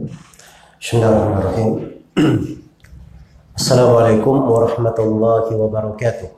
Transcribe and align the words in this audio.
Bismillahirrahmanirrahim. 0.00 1.72
Assalamualaikum 3.60 4.48
warahmatullahi 4.48 5.52
wabarakatuh. 5.52 6.28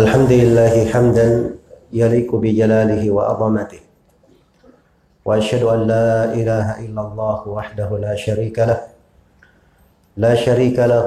الحمد 0.00 0.32
لله 0.32 0.74
حمدا 0.90 1.28
يليق 1.92 2.30
بجلاله 2.32 3.02
وعظمته 3.10 3.82
واشهد 5.28 5.62
ان 5.62 5.80
لا 5.86 6.32
اله 6.32 6.66
الا 6.88 7.02
الله 7.06 7.38
وحده 7.48 7.90
لا 8.00 8.14
شريك 8.16 8.56
له 8.58 8.80
لا 10.16 10.34
شريك 10.34 10.78
له 10.80 11.06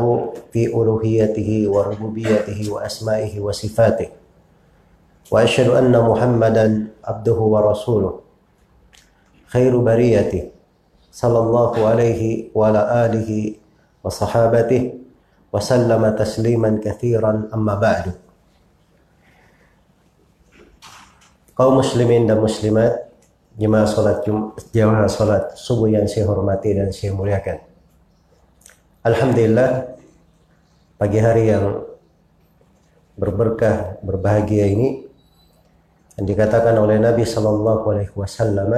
في 0.54 0.70
الوهيته 0.70 1.50
وربوبيته 1.68 2.60
واسمائه 2.70 3.34
وصفاته 3.42 4.23
واشهد 5.33 5.69
ان 5.69 5.93
محمدا 5.93 6.67
عبده 7.05 7.39
ورسوله 7.55 8.13
خير 9.47 9.73
بريته 9.77 10.45
صلى 11.13 11.39
الله 11.39 11.73
عليه 11.89 12.23
وعلى 12.55 12.81
اله 13.05 13.31
وصحابته 14.05 14.83
وسلم 15.53 16.03
تسليما 16.17 16.71
كثيرا 16.85 17.33
اما 17.55 17.75
بعد 17.75 18.07
kaum 21.59 21.83
muslimin 21.83 22.23
dan 22.31 22.39
muslimat 22.39 23.11
jemaah 23.59 23.85
salat 23.91 24.23
jemaah 24.71 25.11
salat 25.11 25.59
subuh 25.59 25.91
yang 25.91 26.07
saya 26.07 26.31
hormati 26.31 26.71
dan 26.71 26.95
saya 26.95 27.11
muliakan. 27.11 27.59
Alhamdulillah 29.03 29.99
pagi 31.03 31.19
hari 31.19 31.51
yang 31.51 31.83
berberkah 33.19 33.99
berbahagia 34.07 34.71
ini 34.71 35.02
yang 36.18 36.26
dikatakan 36.30 36.78
oleh 36.78 37.02
Nabi 37.02 37.26
sallallahu 37.26 37.86
alaihi 37.90 38.14
wasallam 38.14 38.70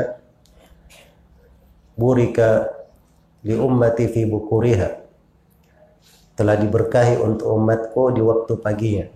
burika 1.95 2.71
li 3.43 3.55
ummati 3.55 4.07
fi 4.07 4.23
bukuriha 4.23 4.89
telah 6.35 6.55
diberkahi 6.59 7.19
untuk 7.19 7.47
umatku 7.47 8.11
di 8.11 8.21
waktu 8.23 8.53
paginya. 8.59 9.07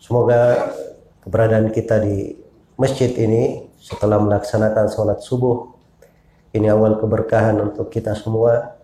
Semoga 0.00 0.72
keberadaan 1.20 1.68
kita 1.68 2.00
di 2.00 2.32
masjid 2.80 3.12
ini 3.20 3.68
setelah 3.76 4.16
melaksanakan 4.16 4.88
sholat 4.88 5.20
subuh 5.20 5.68
ini 6.56 6.72
awal 6.72 6.96
keberkahan 6.96 7.60
untuk 7.60 7.92
kita 7.92 8.16
semua 8.16 8.80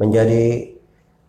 menjadi 0.00 0.72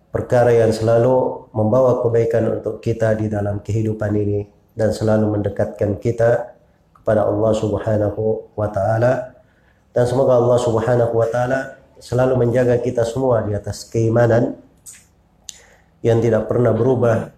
perkara 0.08 0.56
yang 0.56 0.72
selalu 0.72 1.50
membawa 1.52 2.00
kebaikan 2.00 2.60
untuk 2.60 2.80
kita 2.80 3.12
di 3.20 3.28
dalam 3.28 3.60
kehidupan 3.60 4.14
ini 4.16 4.53
dan 4.74 4.90
selalu 4.94 5.40
mendekatkan 5.40 5.98
kita 6.02 6.54
kepada 6.92 7.26
Allah 7.26 7.52
Subhanahu 7.54 8.54
wa 8.58 8.68
taala 8.70 9.38
dan 9.94 10.04
semoga 10.10 10.40
Allah 10.42 10.58
Subhanahu 10.58 11.14
wa 11.14 11.28
taala 11.30 11.78
selalu 12.02 12.48
menjaga 12.48 12.82
kita 12.82 13.06
semua 13.06 13.46
di 13.46 13.54
atas 13.54 13.86
keimanan 13.88 14.58
yang 16.04 16.20
tidak 16.20 16.52
pernah 16.52 16.76
berubah 16.76 17.32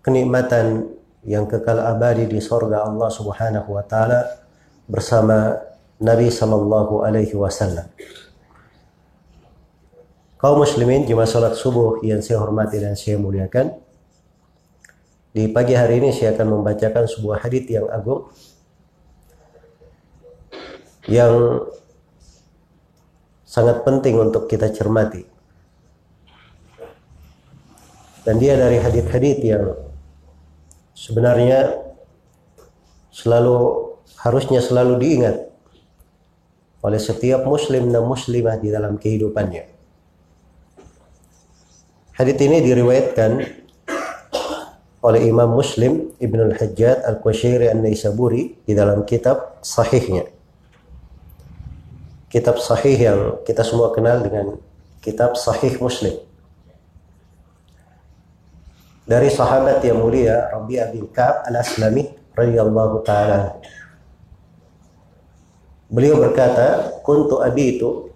kenikmatan 0.00 0.94
yang 1.24 1.48
kekal 1.48 1.80
abadi 1.80 2.28
di 2.28 2.40
sorga 2.40 2.84
Allah 2.84 3.08
Subhanahu 3.12 3.68
wa 3.68 3.84
taala 3.84 4.44
bersama 4.84 5.56
Nabi 6.00 6.28
sallallahu 6.28 7.04
alaihi 7.04 7.32
wasallam. 7.32 7.88
Kaum 10.36 10.60
muslimin 10.60 11.08
jemaah 11.08 11.24
salat 11.24 11.56
subuh 11.56 12.04
yang 12.04 12.20
saya 12.20 12.36
hormati 12.36 12.76
dan 12.76 12.92
saya 12.92 13.16
muliakan. 13.16 13.83
Di 15.34 15.50
pagi 15.50 15.74
hari 15.74 15.98
ini 15.98 16.14
saya 16.14 16.30
akan 16.38 16.62
membacakan 16.62 17.10
sebuah 17.10 17.42
hadis 17.42 17.66
yang 17.66 17.90
agung 17.90 18.30
yang 21.10 21.58
sangat 23.42 23.82
penting 23.82 24.14
untuk 24.14 24.46
kita 24.46 24.70
cermati. 24.70 25.26
Dan 28.22 28.38
dia 28.38 28.54
dari 28.54 28.78
hadis-hadis 28.78 29.42
yang 29.42 29.74
sebenarnya 30.94 31.82
selalu 33.10 33.90
harusnya 34.22 34.62
selalu 34.62 35.02
diingat 35.02 35.50
oleh 36.78 37.00
setiap 37.02 37.42
muslim 37.42 37.90
dan 37.90 38.06
muslimah 38.06 38.54
di 38.62 38.70
dalam 38.70 39.02
kehidupannya. 39.02 39.66
Hadits 42.14 42.38
ini 42.38 42.62
diriwayatkan 42.62 43.63
oleh 45.04 45.28
Imam 45.28 45.52
Muslim 45.52 46.16
Ibn 46.16 46.38
al-Hajjat 46.48 47.04
Al-Qashairi 47.04 47.68
An-Naisaburi 47.68 48.56
di 48.64 48.72
dalam 48.72 49.04
kitab 49.04 49.60
sahihnya. 49.60 50.32
Kitab 52.32 52.56
sahih 52.56 52.96
yang 52.96 53.20
kita 53.44 53.60
semua 53.60 53.92
kenal 53.92 54.24
dengan 54.24 54.56
kitab 55.04 55.36
sahih 55.36 55.76
Muslim 55.76 56.16
dari 59.04 59.28
sahabat 59.28 59.84
yang 59.84 60.00
mulia 60.00 60.48
Rabi'ah 60.48 60.88
bin 60.88 61.04
Ka'ab 61.12 61.44
al-Aslami 61.52 62.08
radhiyallahu 62.32 63.04
taala. 63.04 63.60
Beliau 65.92 66.16
berkata, 66.16 66.98
"Kuntu 67.04 67.44
abitu 67.44 68.08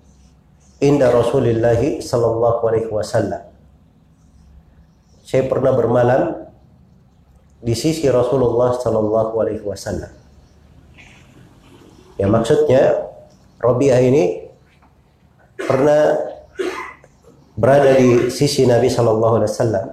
inda 0.81 1.12
Rasulillah 1.12 1.78
sallallahu 2.00 2.60
alaihi 2.65 2.88
wasallam." 2.88 3.44
Saya 5.20 5.44
pernah 5.44 5.76
bermalam 5.76 6.47
di 7.58 7.74
sisi 7.74 8.06
Rasulullah 8.06 8.74
sallallahu 8.78 9.32
alaihi 9.38 9.64
wasallam. 9.66 10.10
Ya 12.19 12.26
maksudnya 12.26 13.06
Rabi'ah 13.58 14.00
ini 14.02 14.46
pernah 15.58 16.19
berada 17.58 17.98
di 17.98 18.30
sisi 18.30 18.66
Nabi 18.66 18.86
sallallahu 18.86 19.42
alaihi 19.42 19.50
wasallam 19.50 19.86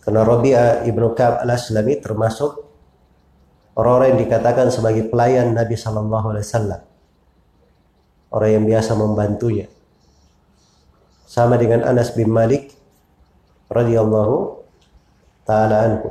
karena 0.00 0.26
Rabi'ah 0.26 0.68
ibnu 0.88 1.12
Ka'ab 1.14 1.44
al-Aslami 1.46 2.00
termasuk 2.02 2.66
orang-orang 3.78 4.16
yang 4.16 4.20
dikatakan 4.26 4.72
sebagai 4.72 5.06
pelayan 5.06 5.52
Nabi 5.52 5.76
Sallallahu 5.76 6.26
Alaihi 6.34 6.46
Wasallam. 6.48 6.80
Orang 8.30 8.50
yang 8.50 8.64
biasa 8.66 8.92
membantunya. 8.98 9.66
Sama 11.30 11.54
dengan 11.60 11.86
Anas 11.86 12.10
bin 12.16 12.32
Malik 12.32 12.74
radhiyallahu 13.70 14.66
taala 15.46 15.76
anhu. 15.86 16.10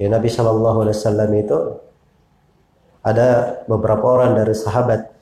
Ya, 0.00 0.08
Nabi 0.08 0.32
Sallallahu 0.32 0.88
Alaihi 0.88 0.96
Wasallam 0.96 1.30
itu 1.36 1.58
ada 3.04 3.60
beberapa 3.68 4.16
orang 4.16 4.32
dari 4.32 4.56
sahabat 4.56 5.12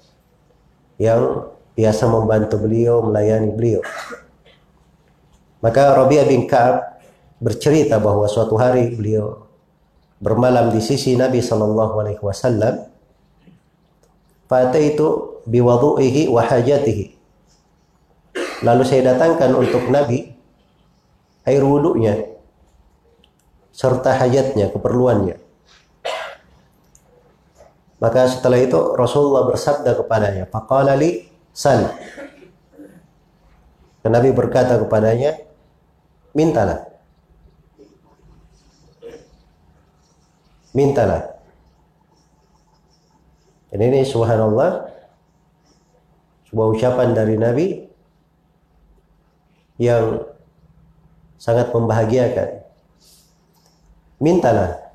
yang 1.02 1.50
biasa 1.74 2.06
membantu 2.06 2.62
beliau, 2.62 3.02
melayani 3.02 3.50
beliau. 3.50 3.82
Maka 5.58 5.98
Rabi'ah 5.98 6.30
bin 6.30 6.46
Ka'ab 6.46 7.02
bercerita 7.42 7.98
bahwa 7.98 8.30
suatu 8.30 8.54
hari 8.54 8.94
beliau 8.94 9.50
bermalam 10.22 10.70
di 10.70 10.78
sisi 10.78 11.18
Nabi 11.18 11.42
Shallallahu 11.42 11.94
Alaihi 11.98 12.22
Wasallam. 12.22 12.86
Pada 14.46 14.78
itu 14.78 15.42
biwadu'ihi 15.42 16.30
wa 16.30 16.46
hajatihi. 16.46 17.18
Lalu 18.62 18.82
saya 18.86 19.10
datangkan 19.10 19.58
untuk 19.58 19.90
Nabi 19.90 20.38
air 21.42 21.62
wudhunya 21.66 22.37
serta 23.78 24.18
hajatnya, 24.18 24.74
keperluannya. 24.74 25.38
Maka 28.02 28.26
setelah 28.26 28.58
itu 28.58 28.78
Rasulullah 28.98 29.46
bersabda 29.46 29.94
kepadanya, 29.94 30.50
"Faqala 30.50 30.98
li 30.98 31.30
sal." 31.54 31.94
Nabi 34.08 34.32
berkata 34.34 34.80
kepadanya, 34.82 35.38
"Mintalah." 36.34 36.88
mintalah. 40.78 41.34
Dan 43.74 43.80
ini 43.82 44.06
subhanallah 44.06 44.86
sebuah 46.46 46.68
ucapan 46.72 47.12
dari 47.12 47.34
Nabi 47.34 47.66
yang 49.82 50.22
sangat 51.36 51.74
membahagiakan. 51.74 52.67
Mintalah. 54.18 54.88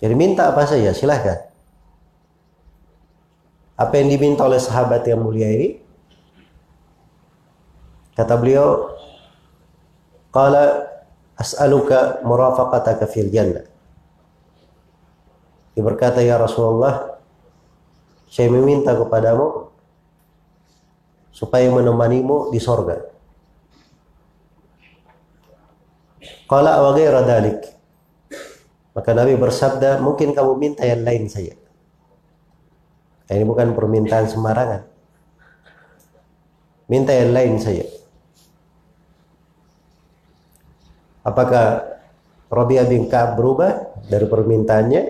Jadi 0.00 0.14
minta 0.16 0.50
apa 0.50 0.64
saja, 0.66 0.90
silahkan. 0.96 1.52
Apa 3.76 4.00
yang 4.00 4.08
diminta 4.10 4.42
oleh 4.42 4.58
sahabat 4.58 5.04
yang 5.06 5.22
mulia 5.22 5.48
ini? 5.52 5.78
Kata 8.16 8.34
beliau, 8.36 8.92
Qala 10.32 10.88
as'aluka 11.36 12.24
murafaqataka 12.24 13.04
fil 13.04 13.28
jannah. 13.28 13.68
Dia 15.76 15.84
berkata, 15.84 16.24
Ya 16.24 16.40
Rasulullah, 16.40 17.20
saya 18.32 18.48
meminta 18.48 18.96
kepadamu 18.96 19.68
supaya 21.32 21.68
menemanimu 21.68 22.48
di 22.48 22.60
sorga. 22.60 22.96
Qala 26.48 26.80
wa 26.80 26.92
ghaira. 26.96 27.24
Maka 28.92 29.10
Nabi 29.16 29.40
bersabda, 29.40 30.04
mungkin 30.04 30.36
kamu 30.36 30.52
minta 30.60 30.84
yang 30.84 31.00
lain 31.00 31.24
saja. 31.28 31.56
Ini 33.32 33.44
bukan 33.48 33.72
permintaan 33.72 34.28
sembarangan. 34.28 34.82
Minta 36.92 37.16
yang 37.16 37.32
lain 37.32 37.56
saja. 37.56 37.88
Apakah 41.24 41.88
Rabi'ah 42.52 42.84
bin 42.84 43.08
Ka'ab 43.08 43.40
berubah 43.40 43.96
dari 44.04 44.28
permintaannya? 44.28 45.02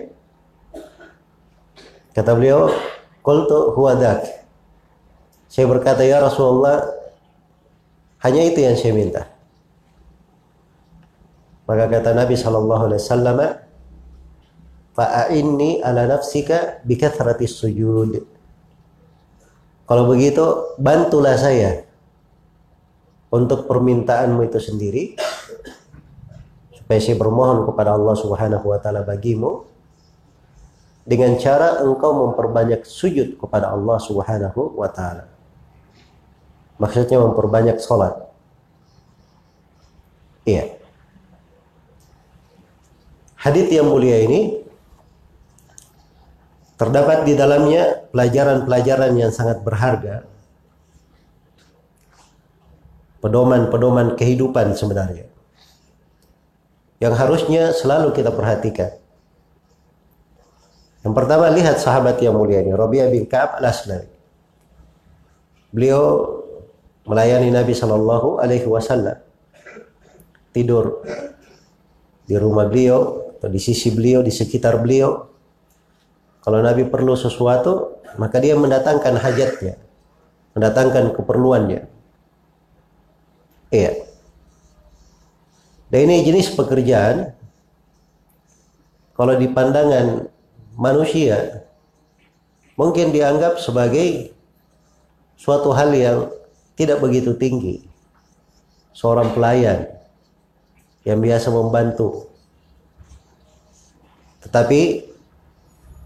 Kata 2.15 2.31
beliau, 2.37 2.71
Qultu 3.19 3.75
huwa 3.75 3.99
dhak. 3.99 4.47
Saya 5.51 5.65
berkata, 5.67 6.07
Ya 6.07 6.23
Rasulullah, 6.23 6.87
hanya 8.23 8.47
itu 8.47 8.63
yang 8.63 8.79
saya 8.79 8.95
minta. 8.95 9.27
Maka 11.67 11.87
kata 11.87 12.11
Nabi 12.11 12.35
sallallahu 12.35 12.83
alaihi 12.91 13.01
wasallam, 13.01 13.37
Fa'inni 14.93 15.81
ala 15.81 16.05
nafsika 16.05 16.85
bikathrati 16.85 17.49
sujud. 17.49 18.21
Kalau 19.89 20.03
begitu, 20.05 20.77
bantulah 20.77 21.33
saya 21.33 21.83
untuk 23.33 23.65
permintaanmu 23.65 24.45
itu 24.45 24.61
sendiri 24.61 25.03
supaya 26.77 26.99
saya 27.01 27.17
bermohon 27.17 27.65
kepada 27.65 27.97
Allah 27.97 28.13
Subhanahu 28.13 28.69
wa 28.69 28.77
taala 28.77 29.01
bagimu 29.01 29.65
dengan 31.03 31.35
cara 31.41 31.81
engkau 31.83 32.29
memperbanyak 32.29 32.85
sujud 32.85 33.35
kepada 33.41 33.73
Allah 33.73 33.97
Subhanahu 33.97 34.77
wa 34.77 34.87
taala. 34.87 35.27
Maksudnya 36.77 37.17
memperbanyak 37.19 37.81
salat. 37.81 38.13
Iya. 40.47 40.79
Hadis 43.35 43.67
yang 43.73 43.91
mulia 43.91 44.23
ini 44.23 44.62
Terdapat 46.83 47.23
di 47.23 47.31
dalamnya 47.39 48.11
pelajaran-pelajaran 48.11 49.15
yang 49.15 49.31
sangat 49.31 49.63
berharga. 49.63 50.27
Pedoman-pedoman 53.23 54.19
kehidupan 54.19 54.75
sebenarnya. 54.75 55.31
Yang 56.99 57.13
harusnya 57.15 57.71
selalu 57.71 58.11
kita 58.11 58.35
perhatikan. 58.35 58.99
Yang 61.07 61.13
pertama 61.15 61.47
lihat 61.55 61.79
sahabat 61.79 62.19
yang 62.19 62.35
mulia 62.35 62.59
ini, 62.59 62.75
Rabi'ah 62.75 63.07
bin 63.07 63.31
Ka'ab 63.31 63.63
al-Aslami. 63.63 64.11
Beliau 65.71 66.03
melayani 67.07 67.47
Nabi 67.47 67.71
Shallallahu 67.71 68.43
Alaihi 68.43 68.67
Wasallam 68.67 69.23
tidur 70.51 70.99
di 72.27 72.35
rumah 72.35 72.67
beliau 72.67 73.31
atau 73.39 73.47
di 73.47 73.59
sisi 73.63 73.87
beliau 73.95 74.19
di 74.19 74.35
sekitar 74.35 74.83
beliau 74.83 75.32
kalau 76.43 76.59
Nabi 76.59 76.83
perlu 76.91 77.15
sesuatu, 77.15 78.03
maka 78.19 78.35
dia 78.43 78.59
mendatangkan 78.59 79.15
hajatnya, 79.15 79.79
mendatangkan 80.51 81.15
keperluannya. 81.15 81.87
Iya. 83.71 83.91
Dan 85.87 85.99
ini 86.11 86.27
jenis 86.27 86.51
pekerjaan 86.51 87.31
kalau 89.15 89.39
di 89.39 89.47
pandangan 89.47 90.27
manusia 90.75 91.63
mungkin 92.75 93.15
dianggap 93.15 93.61
sebagai 93.61 94.35
suatu 95.39 95.71
hal 95.71 95.95
yang 95.95 96.27
tidak 96.75 96.99
begitu 96.99 97.39
tinggi. 97.39 97.87
Seorang 98.93 99.31
pelayan 99.33 99.89
yang 101.07 101.23
biasa 101.23 101.49
membantu. 101.49 102.29
Tetapi 104.43 105.12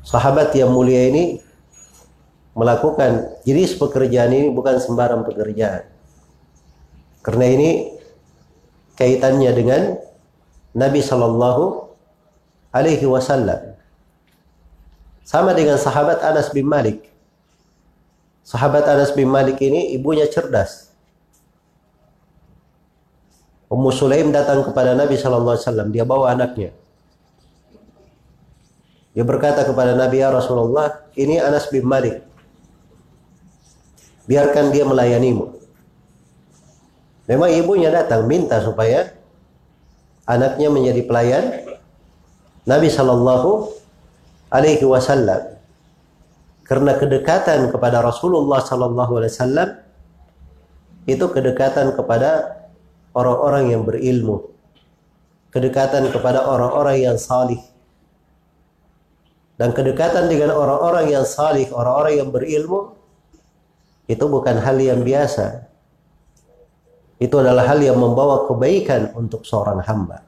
sahabat 0.07 0.55
yang 0.55 0.71
mulia 0.71 1.11
ini 1.11 1.43
melakukan 2.55 3.37
jenis 3.43 3.75
pekerjaan 3.75 4.31
ini 4.31 4.47
bukan 4.55 4.79
sembarang 4.79 5.27
pekerjaan. 5.27 5.83
Karena 7.19 7.45
ini 7.51 7.69
kaitannya 8.95 9.51
dengan 9.51 9.81
Nabi 10.71 11.03
Shallallahu 11.03 11.91
Alaihi 12.71 13.03
Wasallam. 13.03 13.75
Sama 15.27 15.51
dengan 15.51 15.75
sahabat 15.75 16.23
Anas 16.23 16.47
bin 16.55 16.63
Malik. 16.63 17.03
Sahabat 18.47 18.87
Anas 18.87 19.11
bin 19.11 19.27
Malik 19.27 19.59
ini 19.59 19.91
ibunya 19.91 20.23
cerdas. 20.31 20.87
Ummu 23.67 23.91
Sulaim 23.91 24.31
datang 24.31 24.63
kepada 24.63 24.95
Nabi 24.95 25.19
Shallallahu 25.19 25.59
Alaihi 25.59 25.67
Wasallam. 25.67 25.89
Dia 25.91 26.07
bawa 26.07 26.31
anaknya. 26.31 26.71
Dia 29.17 29.25
berkata 29.25 29.65
kepada 29.65 29.97
Nabi 29.97 30.21
ya 30.21 30.29
Rasulullah, 30.29 31.09
ini 31.17 31.41
Anas 31.41 31.73
bin 31.73 31.89
Malik. 31.89 32.21
Biarkan 34.29 34.69
dia 34.69 34.85
melayanimu. 34.85 35.57
Memang 37.25 37.49
ibunya 37.49 37.89
datang 37.89 38.29
minta 38.29 38.61
supaya 38.61 39.09
anaknya 40.29 40.69
menjadi 40.69 41.01
pelayan 41.09 41.65
Nabi 42.69 42.93
Shallallahu 42.93 43.73
Alaihi 44.53 44.85
Wasallam. 44.85 45.57
Karena 46.61 46.93
kedekatan 47.01 47.73
kepada 47.73 48.05
Rasulullah 48.05 48.61
Shallallahu 48.61 49.17
Alaihi 49.17 49.33
Wasallam 49.33 49.69
itu 51.09 51.25
kedekatan 51.25 51.97
kepada 51.97 52.53
orang-orang 53.17 53.73
yang 53.73 53.81
berilmu, 53.81 54.53
kedekatan 55.49 56.05
kepada 56.13 56.45
orang-orang 56.45 57.01
yang 57.01 57.17
salih, 57.17 57.57
dan 59.57 59.73
kedekatan 59.73 60.29
dengan 60.29 60.53
orang-orang 60.53 61.09
yang 61.09 61.25
salih, 61.25 61.65
orang-orang 61.73 62.21
yang 62.21 62.29
berilmu 62.29 62.93
itu 64.05 64.25
bukan 64.29 64.61
hal 64.61 64.77
yang 64.77 65.01
biasa. 65.01 65.65
Itu 67.17 67.41
adalah 67.41 67.65
hal 67.65 67.81
yang 67.81 67.97
membawa 67.97 68.45
kebaikan 68.45 69.17
untuk 69.17 69.41
seorang 69.41 69.81
hamba. 69.81 70.21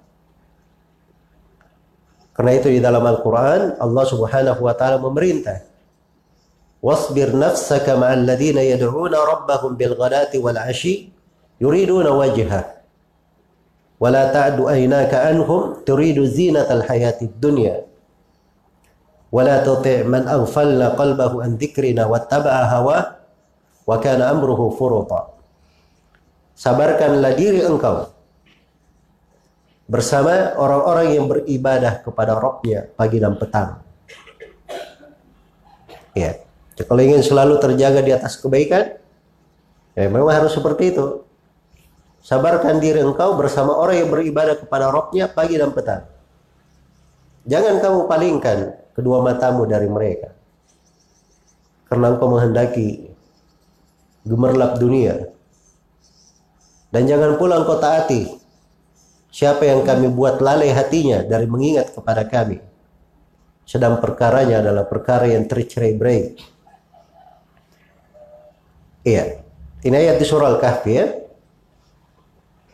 Karena 2.34 2.52
itu 2.58 2.74
di 2.74 2.80
dalam 2.81 3.04
Al-Quran 3.04 3.78
Allah 3.78 4.06
subhanahu 4.08 4.64
wa 4.64 4.74
ta'ala 4.74 4.98
memerintah 4.98 5.70
Wasbir 6.80 7.36
nafsaka 7.36 8.00
مَعَ 8.00 8.16
الَّذِينَ 8.16 8.56
yad'una 8.56 9.20
rabbahum 9.20 9.75
bil 9.75 10.00
ghadati 10.00 10.40
يُرِيدُونَ 10.40 10.56
ashi 10.64 11.12
yuriduna 11.60 12.16
wajha 12.16 12.80
wa 14.00 14.08
أَنْهُمْ 14.08 14.32
ta'du 14.32 14.64
aynaka 14.72 15.28
anhum 15.28 15.84
turidu 15.84 16.24
zinatal 16.24 16.88
hayati 16.88 17.27
dunya 17.27 17.84
tuti' 19.31 20.05
man 20.05 20.25
aghfalna 20.25 20.98
qalbahu 20.98 21.45
an 21.45 21.55
dzikrina 21.55 22.09
wattaba'a 22.09 22.63
hawa 22.69 22.98
wa 23.86 23.95
kana 24.01 24.33
amruhu 24.33 24.74
furuta 24.74 25.33
sabarkanlah 26.57 27.38
diri 27.38 27.63
engkau 27.63 28.09
bersama 29.89 30.53
orang-orang 30.53 31.17
yang 31.17 31.25
beribadah 31.25 32.05
kepada 32.05 32.38
Rabbnya 32.38 32.93
pagi 32.93 33.17
dan 33.17 33.33
petang. 33.41 33.81
Ya, 36.13 36.38
kalau 36.86 37.01
ingin 37.01 37.25
selalu 37.25 37.57
terjaga 37.57 38.05
di 38.05 38.13
atas 38.13 38.38
kebaikan, 38.38 39.01
ya 39.98 40.05
memang 40.05 40.29
harus 40.29 40.53
seperti 40.53 40.93
itu. 40.93 41.25
Sabarkan 42.21 42.77
diri 42.77 43.01
engkau 43.01 43.33
bersama 43.33 43.74
orang 43.74 44.05
yang 44.05 44.09
beribadah 44.13 44.62
kepada 44.62 44.93
Rabbnya 44.93 45.25
pagi 45.33 45.57
dan 45.57 45.74
petang. 45.74 46.05
Jangan 47.48 47.79
kamu 47.79 48.00
palingkan 48.10 48.60
kedua 48.96 49.24
matamu 49.24 49.63
dari 49.69 49.88
mereka. 49.88 50.36
Karena 51.88 52.12
engkau 52.12 52.27
menghendaki 52.31 53.10
gemerlap 54.27 54.77
dunia. 54.77 55.31
Dan 56.89 57.05
jangan 57.05 57.38
pula 57.38 57.62
engkau 57.62 57.77
taati 57.77 58.39
siapa 59.29 59.65
yang 59.65 59.86
kami 59.86 60.10
buat 60.10 60.41
lalai 60.41 60.74
hatinya 60.74 61.22
dari 61.22 61.46
mengingat 61.46 61.93
kepada 61.93 62.25
kami. 62.25 62.60
Sedang 63.69 64.01
perkaranya 64.01 64.65
adalah 64.65 64.89
perkara 64.89 65.29
yang 65.29 65.46
tercerai-berai. 65.46 66.34
Iya. 69.05 69.46
Ini 69.79 69.96
ayat 69.96 70.17
di 70.19 70.25
surah 70.25 70.50
Al-Kahfi 70.58 70.91
ya. 70.91 71.05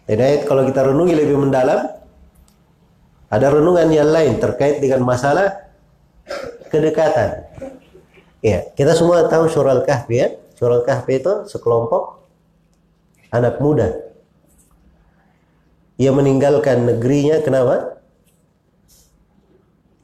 Ini 0.07 0.21
ayat 0.23 0.41
kalau 0.47 0.63
kita 0.63 0.87
renungi 0.87 1.13
lebih 1.13 1.37
mendalam, 1.37 1.85
ada 3.35 3.51
renungan 3.51 3.91
yang 3.91 4.07
lain 4.07 4.39
terkait 4.39 4.79
dengan 4.79 5.03
masalah 5.03 5.67
kedekatan. 6.71 7.43
Ya, 8.39 8.63
kita 8.71 8.95
semua 8.95 9.27
tahu 9.27 9.51
surah 9.51 9.75
Al-Kahfi 9.75 10.15
ya. 10.15 10.31
Surah 10.55 10.79
Al-Kahfi 10.79 11.19
itu 11.19 11.33
sekelompok 11.51 12.23
anak 13.35 13.59
muda. 13.59 13.91
Ia 15.99 16.15
meninggalkan 16.15 16.87
negerinya 16.87 17.43
kenapa? 17.43 17.99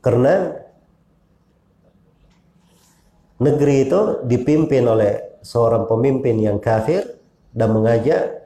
Karena 0.04 0.52
negeri 3.40 3.76
itu 3.88 4.02
dipimpin 4.28 4.84
oleh 4.84 5.40
seorang 5.40 5.88
pemimpin 5.88 6.36
yang 6.36 6.60
kafir 6.60 7.16
dan 7.56 7.72
mengajak 7.72 8.44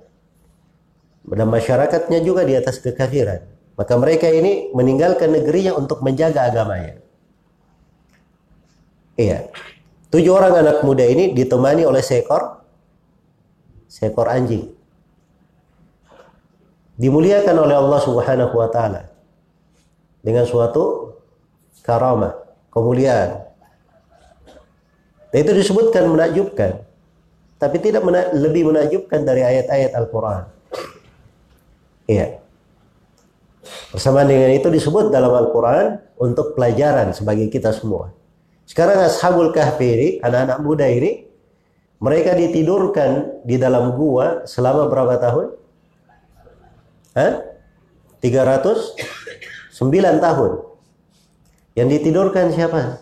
dan 1.26 1.48
masyarakatnya 1.50 2.22
juga 2.22 2.46
di 2.46 2.54
atas 2.54 2.78
kekafiran. 2.78 3.55
Maka 3.76 3.94
mereka 4.00 4.32
ini 4.32 4.72
meninggalkan 4.72 5.36
negerinya 5.36 5.76
untuk 5.76 6.00
menjaga 6.00 6.48
agamanya. 6.48 6.96
Iya. 9.20 9.52
Tujuh 10.12 10.32
orang 10.32 10.64
anak 10.64 10.78
muda 10.88 11.04
ini 11.04 11.36
ditemani 11.36 11.84
oleh 11.84 12.00
seekor 12.00 12.56
seekor 13.96 14.28
anjing. 14.28 14.76
Dimuliakan 16.96 17.56
oleh 17.68 17.76
Allah 17.76 18.00
Subhanahu 18.04 18.56
wa 18.56 18.68
taala 18.72 19.12
dengan 20.24 20.48
suatu 20.48 21.16
karamah, 21.84 22.36
kemuliaan. 22.72 23.44
Dan 25.32 25.38
itu 25.44 25.52
disebutkan 25.52 26.08
menakjubkan. 26.08 26.80
Tapi 27.56 27.78
tidak 27.80 28.04
mena 28.04 28.32
lebih 28.36 28.68
menakjubkan 28.68 29.24
dari 29.24 29.44
ayat-ayat 29.44 29.92
Al-Qur'an. 29.96 30.48
Iya. 32.08 32.45
Bersamaan 33.96 34.28
dengan 34.28 34.52
itu 34.52 34.68
disebut 34.68 35.08
dalam 35.08 35.32
Al-Quran 35.32 36.04
untuk 36.20 36.52
pelajaran 36.52 37.16
sebagai 37.16 37.48
kita 37.48 37.72
semua. 37.72 38.12
Sekarang 38.68 39.00
Ashabul 39.08 39.56
Kahfi 39.56 40.20
anak-anak 40.20 40.60
muda 40.60 40.84
ini, 40.84 41.24
mereka 42.04 42.36
ditidurkan 42.36 43.40
di 43.48 43.56
dalam 43.56 43.96
gua 43.96 44.44
selama 44.44 44.92
berapa 44.92 45.16
tahun? 45.16 45.48
Hah? 47.16 47.40
309 48.20 49.80
tahun. 50.20 50.52
Yang 51.80 51.88
ditidurkan 51.96 52.52
siapa? 52.52 53.00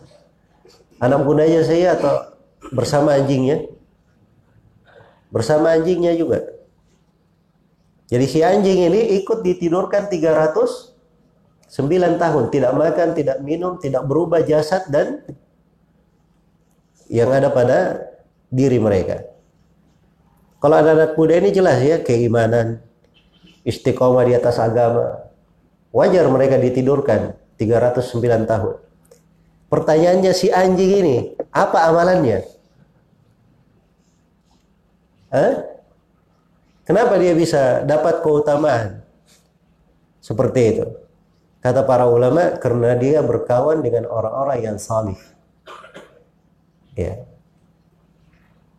Anak 1.02 1.26
mudanya 1.26 1.66
saya 1.66 1.98
atau 1.98 2.38
bersama 2.70 3.18
anjingnya? 3.18 3.66
Bersama 5.34 5.74
anjingnya 5.74 6.14
juga. 6.14 6.54
Jadi 8.14 8.26
si 8.30 8.46
anjing 8.46 8.94
ini 8.94 9.18
ikut 9.26 9.42
ditidurkan 9.42 10.06
309 10.06 10.94
tahun, 12.22 12.44
tidak 12.54 12.72
makan, 12.78 13.18
tidak 13.18 13.42
minum, 13.42 13.82
tidak 13.82 14.06
berubah 14.06 14.46
jasad 14.46 14.86
dan 14.94 15.26
yang 17.10 17.34
ada 17.34 17.50
pada 17.50 18.06
diri 18.54 18.78
mereka. 18.78 19.26
Kalau 20.62 20.78
ada 20.78 20.94
anak 20.94 21.18
muda 21.18 21.42
ini 21.42 21.50
jelas 21.50 21.82
ya 21.82 22.06
keimanan, 22.06 22.86
istiqomah 23.66 24.30
di 24.30 24.38
atas 24.38 24.62
agama. 24.62 25.34
Wajar 25.90 26.30
mereka 26.30 26.62
ditidurkan 26.62 27.34
309 27.58 28.46
tahun. 28.46 28.78
Pertanyaannya 29.74 30.32
si 30.38 30.54
anjing 30.54 31.02
ini, 31.02 31.18
apa 31.50 31.90
amalannya? 31.90 32.46
Hah? 35.34 35.73
Kenapa 36.84 37.16
dia 37.16 37.32
bisa 37.32 37.84
dapat 37.88 38.20
keutamaan 38.20 39.04
seperti 40.20 40.62
itu? 40.76 40.86
Kata 41.64 41.88
para 41.88 42.12
ulama, 42.12 42.60
karena 42.60 42.92
dia 43.00 43.24
berkawan 43.24 43.80
dengan 43.80 44.12
orang-orang 44.12 44.60
yang 44.60 44.76
salih. 44.76 45.16
Ya. 46.92 47.24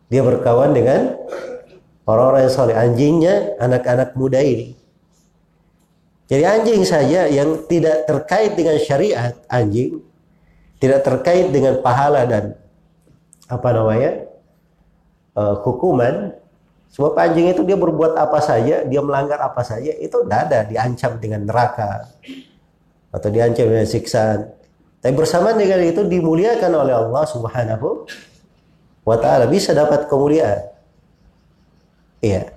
Dia 0.05 0.21
berkawan 0.21 0.69
dengan 0.77 1.17
orang-orang 2.05 2.45
yang 2.45 2.53
salih. 2.53 2.75
Anjingnya 2.77 3.57
anak-anak 3.57 4.13
muda 4.13 4.37
ini. 4.37 4.77
Jadi 6.29 6.43
anjing 6.45 6.81
saja 6.85 7.25
yang 7.25 7.65
tidak 7.69 8.05
terkait 8.05 8.53
dengan 8.53 8.77
syariat 8.81 9.33
anjing, 9.49 10.01
tidak 10.77 11.05
terkait 11.05 11.49
dengan 11.49 11.81
pahala 11.81 12.25
dan 12.25 12.57
apa 13.45 13.69
namanya 13.69 14.25
uh, 15.37 15.57
hukuman, 15.61 16.33
Sebab 16.95 17.11
anjing 17.19 17.51
itu 17.51 17.67
dia 17.67 17.75
berbuat 17.75 18.15
apa 18.15 18.39
saja, 18.39 18.87
dia 18.87 19.01
melanggar 19.03 19.35
apa 19.43 19.59
saja, 19.67 19.91
itu 19.99 20.15
tidak 20.23 20.39
ada 20.47 20.59
diancam 20.63 21.19
dengan 21.19 21.43
neraka 21.43 22.07
atau 23.11 23.27
diancam 23.27 23.67
dengan 23.67 23.83
siksaan. 23.83 24.47
Tapi 25.03 25.11
bersamaan 25.11 25.59
dengan 25.59 25.83
itu 25.83 26.07
dimuliakan 26.07 26.71
oleh 26.71 26.95
Allah 26.95 27.23
Subhanahu 27.27 28.07
wa 29.03 29.17
taala 29.19 29.51
bisa 29.51 29.75
dapat 29.75 30.07
kemuliaan. 30.07 30.71
Iya. 32.23 32.55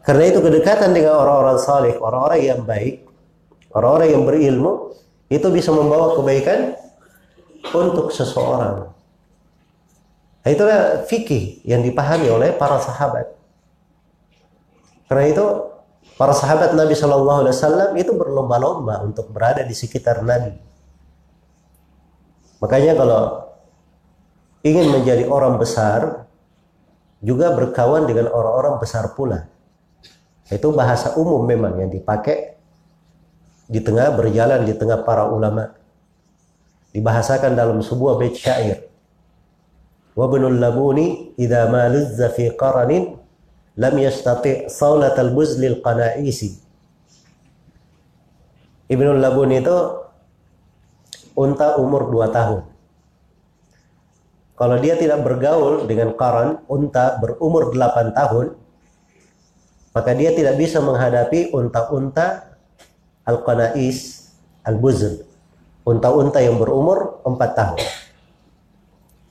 Karena 0.00 0.32
itu 0.32 0.40
kedekatan 0.40 0.96
dengan 0.96 1.20
orang-orang 1.20 1.60
saleh, 1.60 1.94
orang-orang 2.00 2.40
yang 2.40 2.60
baik, 2.64 3.04
orang-orang 3.76 4.08
yang 4.16 4.24
berilmu 4.24 4.72
itu 5.28 5.48
bisa 5.52 5.76
membawa 5.76 6.16
kebaikan 6.16 6.72
untuk 7.68 8.08
seseorang. 8.16 8.88
Nah, 10.44 10.50
itulah 10.52 11.04
fikih 11.04 11.64
yang 11.68 11.84
dipahami 11.84 12.32
oleh 12.32 12.52
para 12.56 12.80
sahabat. 12.80 13.43
Karena 15.14 15.30
itu 15.30 15.46
para 16.18 16.34
sahabat 16.34 16.74
Nabi 16.74 16.90
Shallallahu 16.98 17.46
Alaihi 17.46 17.54
Wasallam 17.54 17.90
itu 17.94 18.18
berlomba-lomba 18.18 18.98
untuk 19.06 19.30
berada 19.30 19.62
di 19.62 19.70
sekitar 19.70 20.26
Nabi. 20.26 20.58
Makanya 22.58 22.98
kalau 22.98 23.46
ingin 24.66 24.90
menjadi 24.90 25.30
orang 25.30 25.54
besar, 25.62 26.26
juga 27.22 27.54
berkawan 27.54 28.10
dengan 28.10 28.26
orang-orang 28.34 28.82
besar 28.82 29.14
pula. 29.14 29.46
Itu 30.50 30.74
bahasa 30.74 31.14
umum 31.14 31.46
memang 31.46 31.78
yang 31.78 31.94
dipakai 31.94 32.58
di 33.70 33.78
tengah 33.78 34.18
berjalan 34.18 34.66
di 34.66 34.74
tengah 34.74 35.06
para 35.06 35.30
ulama. 35.30 35.78
Dibahasakan 36.90 37.54
dalam 37.54 37.78
sebuah 37.86 38.18
bait 38.18 38.34
syair. 38.34 38.90
Wa 40.18 40.26
labuni 40.26 41.38
idza 41.38 42.34
fi 42.34 42.50
qaranin 42.58 43.23
lam 43.74 43.94
yastati 43.98 44.70
saulat 44.70 45.18
al-buzlil 45.18 45.82
qanaisi. 45.82 46.62
Ibnu 48.86 49.18
Labun 49.18 49.50
itu 49.50 49.76
unta 51.34 51.80
umur 51.80 52.06
2 52.12 52.30
tahun. 52.30 52.62
Kalau 54.54 54.76
dia 54.78 54.94
tidak 54.94 55.26
bergaul 55.26 55.90
dengan 55.90 56.14
karan, 56.14 56.62
unta 56.70 57.18
berumur 57.18 57.74
8 57.74 58.14
tahun, 58.14 58.54
maka 59.90 60.10
dia 60.14 60.30
tidak 60.30 60.54
bisa 60.54 60.78
menghadapi 60.78 61.50
unta-unta 61.50 62.54
al-qanais 63.26 64.30
al-buzl. 64.62 65.26
Unta-unta 65.82 66.38
yang 66.38 66.62
berumur 66.62 67.18
4 67.26 67.34
tahun. 67.58 67.82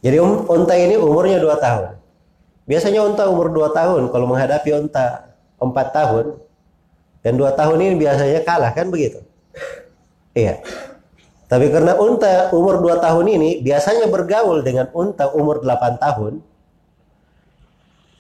Jadi 0.04 0.18
unta 0.52 0.76
ini 0.76 1.00
umurnya 1.00 1.40
2 1.40 1.56
tahun. 1.56 2.03
Biasanya 2.64 3.04
unta 3.04 3.28
umur 3.28 3.52
2 3.52 3.76
tahun 3.76 4.02
kalau 4.08 4.26
menghadapi 4.32 4.70
unta 4.72 5.36
4 5.60 5.68
tahun 5.92 6.26
dan 7.24 7.34
2 7.36 7.60
tahun 7.60 7.78
ini 7.80 7.96
biasanya 8.00 8.40
kalah 8.48 8.72
kan 8.72 8.88
begitu. 8.88 9.20
Iya. 10.32 10.64
Tapi 11.52 11.70
karena 11.70 11.94
unta 12.00 12.50
umur 12.56 12.80
2 12.80 13.04
tahun 13.04 13.26
ini 13.30 13.50
biasanya 13.62 14.08
bergaul 14.08 14.64
dengan 14.64 14.88
unta 14.96 15.28
umur 15.36 15.60
8 15.60 16.00
tahun. 16.00 16.40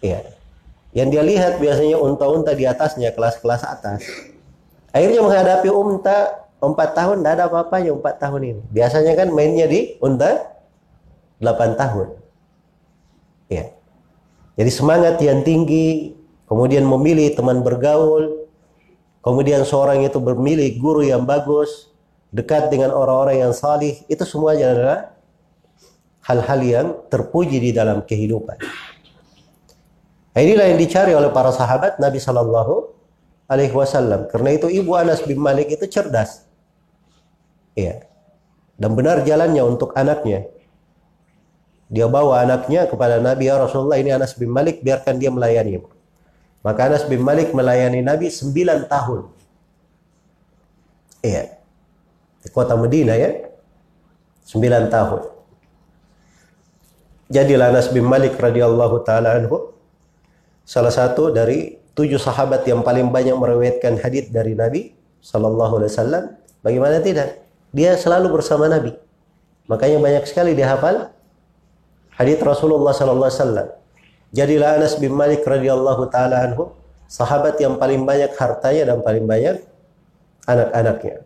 Iya. 0.04 0.20
Yang 0.94 1.08
dia 1.10 1.24
lihat 1.26 1.54
biasanya 1.58 1.98
unta-unta 1.98 2.54
di 2.54 2.70
atasnya 2.70 3.10
kelas-kelas 3.16 3.66
atas. 3.66 4.06
Akhirnya 4.94 5.26
menghadapi 5.26 5.72
unta 5.74 6.46
4 6.62 6.70
tahun 6.94 7.16
tidak 7.24 7.34
ada 7.34 7.44
apa-apanya 7.50 7.92
4 7.98 8.24
tahun 8.24 8.42
ini. 8.46 8.62
Biasanya 8.70 9.18
kan 9.18 9.34
mainnya 9.34 9.66
di 9.66 9.98
unta 10.04 10.54
8 11.42 11.80
tahun. 11.80 12.08
Iya. 13.50 13.74
Jadi 14.54 14.70
semangat 14.70 15.18
yang 15.18 15.42
tinggi, 15.42 16.14
kemudian 16.46 16.86
memilih 16.86 17.34
teman 17.34 17.66
bergaul, 17.66 18.46
kemudian 19.26 19.66
seorang 19.66 20.06
itu 20.06 20.22
memilih 20.22 20.70
guru 20.78 21.02
yang 21.02 21.26
bagus, 21.26 21.90
dekat 22.30 22.70
dengan 22.70 22.94
orang-orang 22.94 23.50
yang 23.50 23.54
salih, 23.54 23.98
itu 24.06 24.22
semuanya 24.26 24.74
adalah 24.74 25.00
hal-hal 26.22 26.60
yang 26.62 26.88
terpuji 27.10 27.58
di 27.58 27.72
dalam 27.74 28.06
kehidupan. 28.06 28.62
Nah, 30.34 30.42
inilah 30.42 30.66
yang 30.70 30.80
dicari 30.82 31.14
oleh 31.18 31.30
para 31.34 31.50
sahabat 31.50 31.98
Nabi 31.98 32.18
Shallallahu 32.22 32.90
Alaihi 33.50 33.74
Wasallam. 33.74 34.30
Karena 34.30 34.54
itu 34.54 34.70
ibu 34.70 34.94
Anas 34.98 35.22
bin 35.26 35.38
Malik 35.38 35.70
itu 35.74 35.86
cerdas, 35.90 36.46
iya, 37.74 38.06
dan 38.78 38.94
benar 38.94 39.26
jalannya 39.26 39.62
untuk 39.66 39.94
anaknya. 39.98 40.53
Dia 41.94 42.10
bawa 42.10 42.42
anaknya 42.42 42.90
kepada 42.90 43.22
Nabi 43.22 43.54
ya 43.54 43.62
Rasulullah 43.62 44.02
ini 44.02 44.10
Anas 44.10 44.34
bin 44.34 44.50
Malik 44.50 44.82
biarkan 44.82 45.22
dia 45.22 45.30
melayani. 45.30 45.78
Maka 46.66 46.90
Anas 46.90 47.06
bin 47.06 47.22
Malik 47.22 47.54
melayani 47.54 48.02
Nabi 48.02 48.34
9 48.34 48.90
tahun. 48.90 49.30
Iya. 51.22 51.54
Di 52.42 52.50
kota 52.50 52.74
Medina 52.74 53.14
ya. 53.14 53.46
9 54.50 54.90
tahun. 54.90 55.22
Jadilah 57.30 57.70
Anas 57.70 57.94
bin 57.94 58.10
Malik 58.10 58.42
radhiyallahu 58.42 59.06
taala 59.06 59.38
anhu 59.38 59.78
salah 60.66 60.92
satu 60.92 61.30
dari 61.30 61.78
tujuh 61.94 62.18
sahabat 62.18 62.66
yang 62.66 62.82
paling 62.82 63.14
banyak 63.14 63.38
meriwayatkan 63.38 64.02
hadis 64.02 64.34
dari 64.34 64.58
Nabi 64.58 64.98
sallallahu 65.22 65.78
alaihi 65.78 65.94
wasallam. 65.94 66.24
Bagaimana 66.66 66.98
tidak? 67.06 67.46
Dia 67.70 67.94
selalu 68.02 68.42
bersama 68.42 68.66
Nabi. 68.66 68.98
Makanya 69.70 70.02
banyak 70.02 70.24
sekali 70.26 70.58
dihafal 70.58 71.14
hadits 72.18 72.42
Rasulullah 72.44 72.94
sallallahu 72.94 73.30
alaihi 73.30 73.42
wasallam. 73.42 73.68
Jadilah 74.34 74.82
Anas 74.82 74.98
bin 74.98 75.14
Malik 75.14 75.46
radhiyallahu 75.46 76.10
taala 76.10 76.42
anhu 76.42 76.74
sahabat 77.06 77.62
yang 77.62 77.78
paling 77.78 78.02
banyak 78.02 78.34
hartanya 78.34 78.94
dan 78.94 78.98
paling 79.06 79.26
banyak 79.30 79.62
anak-anaknya. 80.50 81.22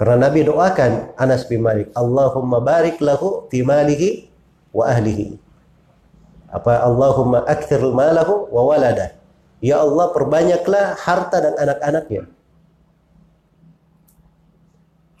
Karena 0.00 0.16
Nabi 0.16 0.40
doakan 0.48 1.12
Anas 1.20 1.44
bin 1.44 1.60
Malik, 1.60 1.92
Allahumma 1.92 2.64
barik 2.64 2.96
lahu 3.04 3.44
fi 3.52 3.60
wa 4.72 4.84
ahlihi. 4.88 5.36
Apa 6.48 6.80
Allahumma 6.80 7.44
akthir 7.44 7.84
malahu 7.92 8.48
wa 8.48 8.64
walada. 8.64 9.12
Ya 9.60 9.84
Allah 9.84 10.08
perbanyaklah 10.16 10.96
harta 10.96 11.36
dan 11.44 11.54
anak-anaknya. 11.60 12.24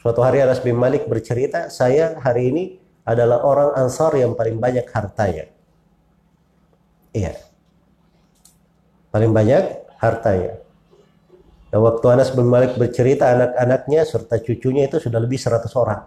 Suatu 0.00 0.24
hari 0.24 0.40
Anas 0.40 0.64
bin 0.64 0.80
Malik 0.80 1.04
bercerita, 1.04 1.68
saya 1.68 2.16
hari 2.24 2.48
ini 2.48 2.64
adalah 3.10 3.42
orang 3.42 3.70
Ansar 3.74 4.14
yang 4.14 4.38
paling 4.38 4.62
banyak 4.62 4.86
hartanya. 4.86 5.50
Iya. 7.10 7.34
Paling 9.10 9.34
banyak 9.34 9.62
hartanya. 9.98 10.62
Dan 11.70 11.80
waktu 11.82 12.06
Anas 12.06 12.30
bin 12.30 12.46
Malik 12.46 12.78
bercerita 12.78 13.30
anak-anaknya 13.34 14.06
serta 14.06 14.38
cucunya 14.38 14.86
itu 14.86 15.02
sudah 15.02 15.18
lebih 15.18 15.38
100 15.38 15.70
orang. 15.74 16.02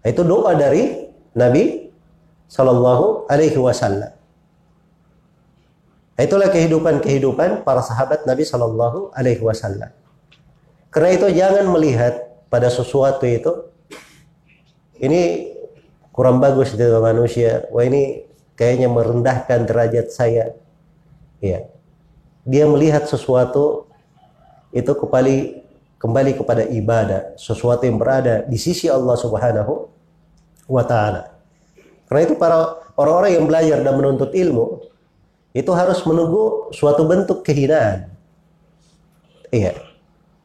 Itu 0.00 0.24
doa 0.24 0.56
dari 0.56 1.08
Nabi 1.36 1.92
Shallallahu 2.48 3.28
Alaihi 3.28 3.56
Wasallam. 3.56 4.12
Itulah 6.20 6.52
kehidupan-kehidupan 6.52 7.64
para 7.64 7.80
sahabat 7.80 8.28
Nabi 8.28 8.44
Shallallahu 8.44 9.16
Alaihi 9.16 9.40
Wasallam. 9.40 9.88
Karena 10.92 11.10
itu 11.16 11.26
jangan 11.32 11.64
melihat 11.72 12.28
pada 12.52 12.68
sesuatu 12.68 13.24
itu 13.24 13.71
ini 15.00 15.54
kurang 16.12 16.42
bagus 16.42 16.76
di 16.76 16.84
manusia. 16.84 17.64
Wah 17.72 17.86
ini 17.86 18.26
kayaknya 18.58 18.90
merendahkan 18.92 19.64
derajat 19.64 20.12
saya. 20.12 20.52
Ya 21.42 21.72
dia 22.42 22.66
melihat 22.66 23.06
sesuatu 23.06 23.86
itu 24.74 24.90
kembali 24.90 25.62
kembali 26.02 26.32
kepada 26.34 26.66
ibadah, 26.66 27.38
sesuatu 27.38 27.86
yang 27.86 27.98
berada 28.02 28.42
di 28.42 28.58
sisi 28.58 28.90
Allah 28.90 29.14
Subhanahu 29.14 29.86
wa 30.66 30.82
taala. 30.82 31.30
Karena 32.10 32.20
itu 32.26 32.34
para 32.34 32.82
orang-orang 32.98 33.38
yang 33.38 33.46
belajar 33.46 33.78
dan 33.78 33.94
menuntut 33.94 34.34
ilmu 34.34 34.82
itu 35.54 35.70
harus 35.70 36.02
menunggu 36.02 36.74
suatu 36.74 37.06
bentuk 37.06 37.46
kehinaan. 37.46 38.10
Iya. 39.54 39.78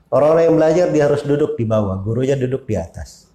Orang-orang 0.07 0.43
yang 0.47 0.55
belajar 0.55 0.85
dia 0.93 1.03
harus 1.03 1.23
duduk 1.25 1.59
di 1.59 1.67
bawah, 1.67 1.99
gurunya 1.99 2.39
duduk 2.39 2.63
di 2.63 2.79
atas. 2.79 3.26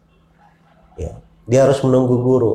Ya. 0.98 1.18
Dia 1.48 1.66
harus 1.66 1.80
menunggu 1.82 2.20
guru. 2.22 2.52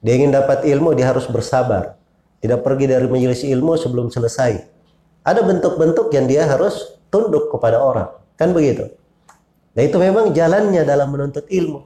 Dia 0.00 0.14
ingin 0.14 0.30
dapat 0.30 0.64
ilmu, 0.64 0.94
dia 0.94 1.10
harus 1.10 1.26
bersabar. 1.26 1.98
Tidak 2.38 2.62
pergi 2.62 2.86
dari 2.86 3.06
majelis 3.10 3.42
ilmu 3.42 3.74
sebelum 3.74 4.08
selesai 4.14 4.78
ada 5.28 5.44
bentuk-bentuk 5.44 6.08
yang 6.16 6.24
dia 6.24 6.48
harus 6.48 6.96
tunduk 7.12 7.52
kepada 7.52 7.76
orang. 7.76 8.08
Kan 8.40 8.56
begitu. 8.56 8.88
Nah 9.76 9.82
itu 9.84 9.96
memang 10.00 10.32
jalannya 10.32 10.82
dalam 10.88 11.12
menuntut 11.12 11.44
ilmu. 11.52 11.84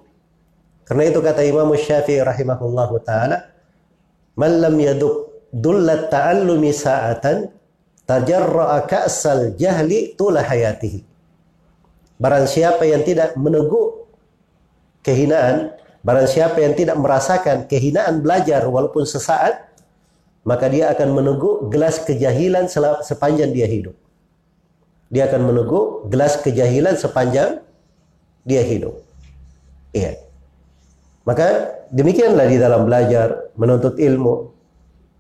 Karena 0.86 1.02
itu 1.10 1.18
kata 1.18 1.42
Imam 1.42 1.66
Syafi'i 1.74 2.22
rahimahullahu 2.22 3.02
taala, 3.02 3.50
"Man 4.38 4.62
lam 4.62 4.78
yaduk 4.78 5.48
dullat 5.50 6.12
ta'allumi 6.12 6.70
sa'atan 6.70 7.50
tajarra'a 8.06 8.86
ka'sal 8.86 9.58
jahli 9.58 10.14
tula 10.14 10.46
hayatihi." 10.46 11.02
Barang 12.22 12.46
siapa 12.46 12.86
yang 12.86 13.02
tidak 13.02 13.34
meneguk 13.34 13.91
kehinaan, 15.02 15.74
barang 16.02 16.28
siapa 16.30 16.58
yang 16.62 16.74
tidak 16.74 16.98
merasakan 16.98 17.66
kehinaan 17.66 18.22
belajar 18.22 18.62
walaupun 18.66 19.06
sesaat, 19.06 19.70
maka 20.42 20.66
dia 20.66 20.90
akan 20.90 21.14
meneguk 21.14 21.70
gelas 21.70 22.02
kejahilan 22.02 22.66
sepanjang 23.02 23.54
dia 23.54 23.66
hidup. 23.66 23.94
Dia 25.12 25.28
akan 25.30 25.42
meneguk 25.44 26.10
gelas 26.10 26.40
kejahilan 26.40 26.98
sepanjang 26.98 27.62
dia 28.42 28.62
hidup. 28.64 28.98
Iya. 29.94 30.18
Maka 31.22 31.78
demikianlah 31.94 32.50
di 32.50 32.58
dalam 32.58 32.88
belajar, 32.88 33.52
menuntut 33.54 34.00
ilmu. 34.00 34.50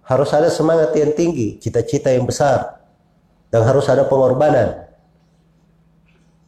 Harus 0.02 0.34
ada 0.34 0.50
semangat 0.50 0.90
yang 0.98 1.14
tinggi, 1.14 1.62
cita-cita 1.62 2.10
yang 2.10 2.26
besar. 2.26 2.82
Dan 3.52 3.62
harus 3.62 3.86
ada 3.86 4.02
pengorbanan. 4.08 4.90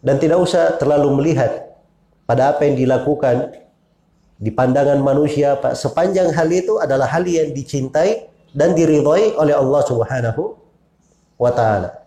Dan 0.02 0.18
tidak 0.18 0.42
usah 0.42 0.74
terlalu 0.74 1.22
melihat 1.22 1.63
pada 2.24 2.56
apa 2.56 2.64
yang 2.64 2.76
dilakukan 2.76 3.52
di 4.40 4.50
pandangan 4.52 5.00
manusia. 5.00 5.56
Pak. 5.60 5.76
Sepanjang 5.76 6.32
hal 6.32 6.48
itu 6.50 6.80
adalah 6.80 7.08
hal 7.08 7.24
yang 7.24 7.52
dicintai 7.52 8.28
dan 8.52 8.72
diridhai 8.72 9.34
oleh 9.37 9.54
Allah 9.54 9.82
Subhanahu 9.84 10.42
wa 11.40 11.50
taala. 11.52 12.04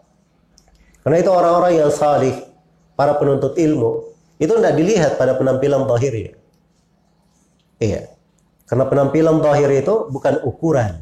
Karena 1.04 1.24
itu 1.24 1.32
orang-orang 1.32 1.74
yang 1.80 1.92
salih, 1.92 2.36
para 3.00 3.16
penuntut 3.16 3.56
ilmu, 3.56 4.12
itu 4.38 4.52
tidak 4.60 4.76
dilihat 4.76 5.12
pada 5.16 5.40
penampilan 5.40 5.88
zahirnya. 5.88 6.36
Iya. 7.80 8.12
Karena 8.68 8.86
penampilan 8.92 9.40
zahir 9.40 9.70
itu 9.72 10.12
bukan 10.12 10.44
ukuran. 10.44 11.00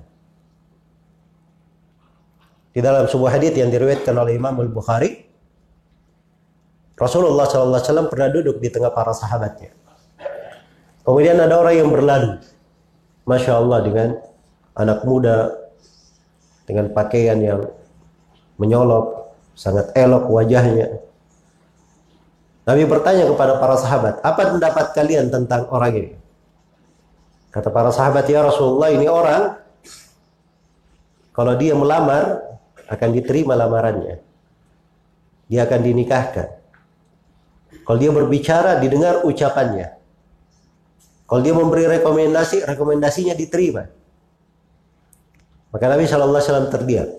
Di 2.76 2.84
dalam 2.84 3.08
sebuah 3.08 3.40
hadis 3.40 3.56
yang 3.56 3.72
diriwayatkan 3.72 4.14
oleh 4.14 4.36
Imam 4.36 4.60
Al-Bukhari, 4.60 5.26
Rasulullah 6.96 7.44
SAW 7.44 8.08
pernah 8.08 8.32
duduk 8.32 8.64
di 8.64 8.72
tengah 8.72 8.92
para 8.92 9.12
sahabatnya. 9.12 9.76
Kemudian 11.04 11.38
ada 11.38 11.60
orang 11.60 11.76
yang 11.76 11.90
berlalu. 11.92 12.40
Masya 13.28 13.60
Allah 13.60 13.80
dengan 13.84 14.10
anak 14.78 15.04
muda 15.04 15.52
dengan 16.66 16.90
pakaian 16.96 17.38
yang 17.38 17.62
menyolok, 18.58 19.36
sangat 19.54 19.92
elok 19.94 20.26
wajahnya. 20.32 21.04
Nabi 22.66 22.84
bertanya 22.90 23.30
kepada 23.30 23.62
para 23.62 23.78
sahabat, 23.78 24.26
apa 24.26 24.42
pendapat 24.58 24.86
kalian 24.98 25.30
tentang 25.30 25.70
orang 25.70 25.94
ini? 25.94 26.12
Kata 27.54 27.70
para 27.70 27.94
sahabat, 27.94 28.26
ya 28.26 28.42
Rasulullah 28.42 28.90
ini 28.90 29.06
orang, 29.06 29.54
kalau 31.30 31.54
dia 31.54 31.78
melamar, 31.78 32.42
akan 32.90 33.10
diterima 33.14 33.54
lamarannya. 33.54 34.22
Dia 35.46 35.70
akan 35.70 35.80
dinikahkan. 35.86 36.65
Kalau 37.86 37.98
dia 38.02 38.10
berbicara, 38.10 38.82
didengar 38.82 39.22
ucapannya. 39.22 39.94
Kalau 41.30 41.42
dia 41.42 41.54
memberi 41.54 41.86
rekomendasi, 41.86 42.66
rekomendasinya 42.66 43.38
diterima. 43.38 43.86
Maka 45.70 45.86
Nabi 45.90 46.10
Shallallahu 46.10 46.34
Alaihi 46.34 46.50
Wasallam 46.50 46.70
terdiam. 46.74 47.10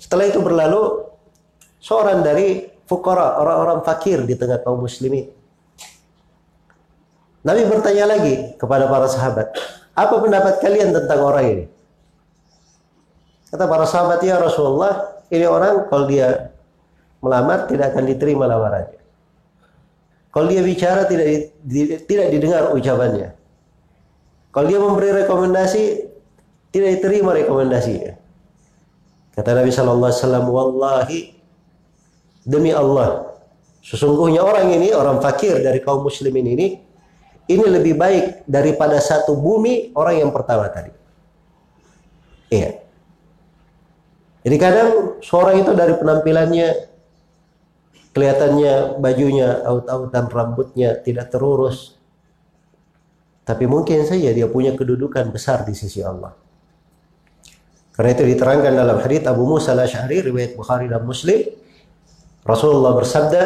Setelah 0.00 0.24
itu 0.28 0.40
berlalu 0.40 1.04
seorang 1.80 2.24
dari 2.24 2.68
fukara, 2.88 3.36
orang-orang 3.42 3.84
fakir 3.84 4.24
di 4.24 4.38
tengah 4.38 4.62
kaum 4.64 4.84
muslimin. 4.84 5.28
Nabi 7.44 7.62
bertanya 7.66 8.10
lagi 8.10 8.56
kepada 8.58 8.90
para 8.90 9.06
sahabat, 9.06 9.54
apa 9.94 10.14
pendapat 10.18 10.58
kalian 10.58 10.90
tentang 10.96 11.20
orang 11.22 11.44
ini? 11.46 11.64
Kata 13.50 13.64
para 13.70 13.86
sahabat, 13.86 14.18
ya 14.26 14.42
Rasulullah, 14.42 15.22
ini 15.30 15.46
orang 15.46 15.86
kalau 15.86 16.10
dia 16.10 16.50
melamar 17.20 17.66
tidak 17.70 17.94
akan 17.94 18.04
diterima 18.08 18.44
lamarannya. 18.48 19.00
Kalau 20.32 20.46
dia 20.52 20.60
bicara 20.60 21.08
tidak 21.08 21.56
di, 21.64 21.96
tidak 22.04 22.28
didengar 22.28 22.68
ucapannya. 22.76 23.32
Kalau 24.52 24.66
dia 24.68 24.80
memberi 24.80 25.24
rekomendasi 25.24 25.82
tidak 26.72 27.00
diterima 27.00 27.32
rekomendasinya. 27.32 28.12
Kata 29.32 29.52
Nabi 29.52 29.68
Shallallahu 29.72 30.08
Alaihi 30.08 30.20
Wasallam, 30.20 30.46
wallahi 30.48 31.20
demi 32.44 32.72
Allah, 32.72 33.36
sesungguhnya 33.84 34.40
orang 34.40 34.72
ini 34.72 34.92
orang 34.92 35.20
fakir 35.20 35.60
dari 35.60 35.80
kaum 35.84 36.04
muslimin 36.04 36.56
ini 36.56 36.66
ini 37.46 37.64
lebih 37.64 37.94
baik 37.94 38.48
daripada 38.48 38.98
satu 38.98 39.38
bumi 39.38 39.92
orang 39.94 40.24
yang 40.24 40.30
pertama 40.32 40.66
tadi. 40.68 40.92
Iya. 42.50 42.80
Jadi 44.46 44.56
kadang 44.62 44.88
seorang 45.22 45.64
itu 45.64 45.74
dari 45.74 45.94
penampilannya 45.98 46.68
kelihatannya 48.16 48.96
bajunya 48.96 49.60
aut-autan 49.60 50.32
rambutnya 50.32 50.96
tidak 51.04 51.28
terurus. 51.28 52.00
Tapi 53.44 53.68
mungkin 53.68 54.08
saja 54.08 54.32
dia 54.32 54.48
punya 54.48 54.72
kedudukan 54.72 55.28
besar 55.28 55.68
di 55.68 55.76
sisi 55.76 56.00
Allah. 56.00 56.32
Karena 57.92 58.16
itu 58.16 58.24
diterangkan 58.24 58.72
dalam 58.72 58.96
hadis 59.04 59.20
Abu 59.28 59.44
Musa 59.44 59.76
al-Asy'ari 59.76 60.24
riwayat 60.32 60.56
Bukhari 60.56 60.88
dan 60.88 61.04
Muslim 61.04 61.44
Rasulullah 62.44 62.92
bersabda 62.92 63.42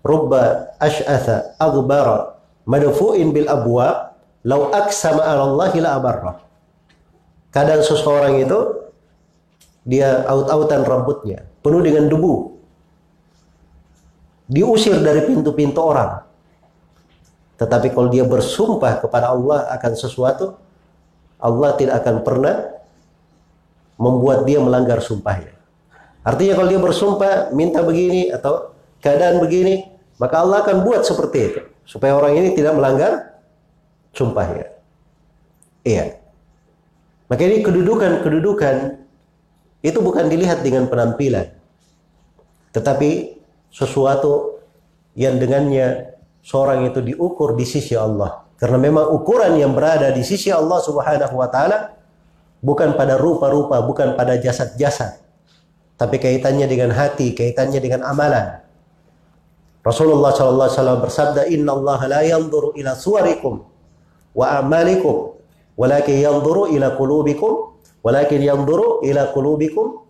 rubba 0.00 0.76
ash'atha 0.80 1.60
aghbara 1.60 2.40
madfu'in 2.64 3.32
bil 3.36 3.48
abwa 3.52 4.16
law 4.48 4.72
aqsama 4.72 5.20
'ala 5.20 5.44
Allah 5.44 5.72
la 5.80 5.90
abarra 5.96 6.32
Kadang 7.52 7.84
seseorang 7.84 8.40
itu 8.40 8.58
dia 9.84 10.24
aut-autan 10.24 10.88
rambutnya 10.88 11.44
penuh 11.60 11.84
dengan 11.84 12.08
debu 12.08 12.61
diusir 14.52 15.00
dari 15.00 15.24
pintu-pintu 15.24 15.80
orang 15.80 16.20
tetapi 17.56 17.88
kalau 17.96 18.12
dia 18.12 18.28
bersumpah 18.28 19.00
kepada 19.00 19.32
Allah 19.32 19.72
akan 19.72 19.92
sesuatu 19.96 20.60
Allah 21.42 21.74
tidak 21.74 22.04
akan 22.04 22.22
pernah 22.22 22.82
membuat 23.98 24.46
dia 24.46 24.62
melanggar 24.62 25.02
sumpahnya. 25.02 25.54
Artinya 26.22 26.54
kalau 26.54 26.68
dia 26.70 26.80
bersumpah 26.82 27.34
minta 27.50 27.82
begini 27.82 28.30
atau 28.30 28.70
keadaan 29.02 29.42
begini, 29.42 29.90
maka 30.22 30.38
Allah 30.38 30.62
akan 30.62 30.86
buat 30.86 31.02
seperti 31.02 31.38
itu 31.42 31.60
supaya 31.82 32.14
orang 32.14 32.38
ini 32.38 32.54
tidak 32.54 32.78
melanggar 32.78 33.42
sumpahnya. 34.14 34.70
Iya. 35.82 36.18
Maka 37.26 37.42
ini 37.42 37.58
kedudukan-kedudukan 37.66 38.76
itu 39.82 39.98
bukan 39.98 40.30
dilihat 40.30 40.62
dengan 40.62 40.86
penampilan, 40.86 41.50
tetapi 42.70 43.31
sesuatu 43.72 44.60
yang 45.16 45.40
dengannya 45.40 46.12
seorang 46.44 46.84
itu 46.86 47.00
diukur 47.00 47.56
di 47.56 47.64
sisi 47.64 47.96
Allah. 47.96 48.44
Karena 48.60 48.78
memang 48.78 49.10
ukuran 49.10 49.58
yang 49.58 49.74
berada 49.74 50.14
di 50.14 50.22
sisi 50.22 50.52
Allah 50.52 50.78
Subhanahu 50.78 51.34
wa 51.34 51.48
taala 51.50 51.98
bukan 52.62 52.94
pada 52.94 53.18
rupa-rupa, 53.18 53.82
bukan 53.82 54.14
pada 54.14 54.38
jasad-jasad, 54.38 55.18
tapi 55.98 56.22
kaitannya 56.22 56.70
dengan 56.70 56.94
hati, 56.94 57.34
kaitannya 57.34 57.82
dengan 57.82 58.06
amalan. 58.06 58.62
Rasulullah 59.82 60.30
sallallahu 60.30 60.68
alaihi 60.70 60.78
wasallam 60.78 61.00
bersabda, 61.02 61.42
"Inna 61.50 61.74
Allah 61.74 62.00
la 62.06 62.20
yanzuru 62.22 62.70
ila 62.78 62.94
suwarikum 62.94 63.66
wa 64.30 64.46
amalikum, 64.62 65.34
walakin 65.74 66.22
yanzuru 66.22 66.70
ila 66.70 66.94
qulubikum, 66.94 67.82
walakin 68.06 68.46
yanzuru 68.46 69.02
ila 69.02 69.34
qulubikum." 69.34 70.01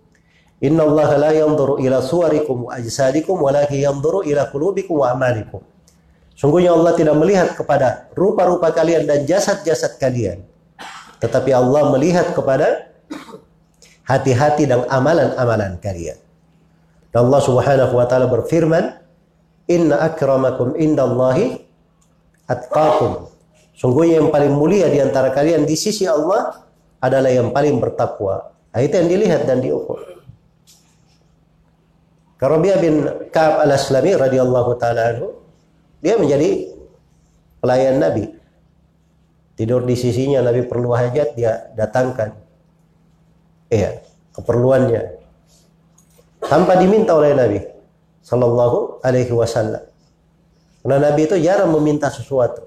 Inna 0.62 0.86
Allah 0.86 1.10
la 1.18 1.30
yanzuru 1.34 1.82
ila 1.82 1.98
suwarikum 1.98 2.70
wa 2.70 2.78
ajsadikum, 2.78 3.34
walakin 3.34 3.82
yanzuru 3.82 4.22
ila 4.22 4.46
qulubikum 4.46 5.02
wa 5.02 5.10
amalikum. 5.10 5.58
Sungguhnya 6.38 6.70
Allah 6.70 6.94
tidak 6.94 7.18
melihat 7.18 7.58
kepada 7.58 8.06
rupa-rupa 8.14 8.70
kalian 8.70 9.02
dan 9.02 9.26
jasad-jasad 9.26 9.98
kalian. 9.98 10.46
Tetapi 11.18 11.50
Allah 11.50 11.90
melihat 11.90 12.30
kepada 12.30 12.94
hati-hati 14.06 14.70
dan 14.70 14.86
amalan-amalan 14.86 15.82
kalian. 15.82 16.18
Dan 17.10 17.28
Allah 17.28 17.42
Subhanahu 17.42 17.94
wa 17.98 18.06
taala 18.06 18.30
berfirman, 18.30 19.02
"Inna 19.66 19.98
akramakum 19.98 20.78
indallahi 20.78 21.58
atqakum." 22.46 23.28
Sungguhnya 23.74 24.22
yang 24.22 24.30
paling 24.30 24.54
mulia 24.54 24.86
di 24.86 25.02
antara 25.02 25.34
kalian 25.34 25.66
di 25.66 25.74
sisi 25.74 26.06
Allah 26.06 26.54
adalah 27.02 27.34
yang 27.34 27.50
paling 27.50 27.82
bertakwa. 27.82 28.54
Nah, 28.72 28.80
itu 28.80 28.94
yang 28.94 29.10
dilihat 29.10 29.42
dan 29.42 29.58
diukur. 29.58 30.11
Karabiyah 32.42 32.78
bin 32.82 33.06
Ka'ab 33.30 33.62
al-Aslami 33.62 34.18
radhiyallahu 34.18 34.74
taala 34.74 35.14
dia 36.02 36.18
menjadi 36.18 36.74
pelayan 37.62 38.02
Nabi. 38.02 38.34
Tidur 39.54 39.86
di 39.86 39.94
sisinya 39.94 40.42
Nabi 40.42 40.66
perlu 40.66 40.90
hajat 40.90 41.38
dia 41.38 41.70
datangkan. 41.78 42.34
Iya, 43.70 44.02
keperluannya. 44.34 45.22
Tanpa 46.42 46.82
diminta 46.82 47.14
oleh 47.14 47.30
Nabi 47.30 47.62
sallallahu 48.26 48.98
alaihi 49.06 49.30
wasallam. 49.30 49.86
Karena 50.82 50.98
Nabi 50.98 51.30
itu 51.30 51.38
jarang 51.38 51.70
meminta 51.70 52.10
sesuatu. 52.10 52.66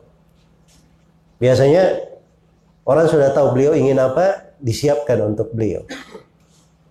Biasanya 1.35 1.99
orang 2.87 3.11
sudah 3.11 3.35
tahu 3.35 3.51
beliau 3.51 3.75
ingin 3.75 3.99
apa, 3.99 4.55
disiapkan 4.63 5.19
untuk 5.35 5.51
beliau. 5.51 5.83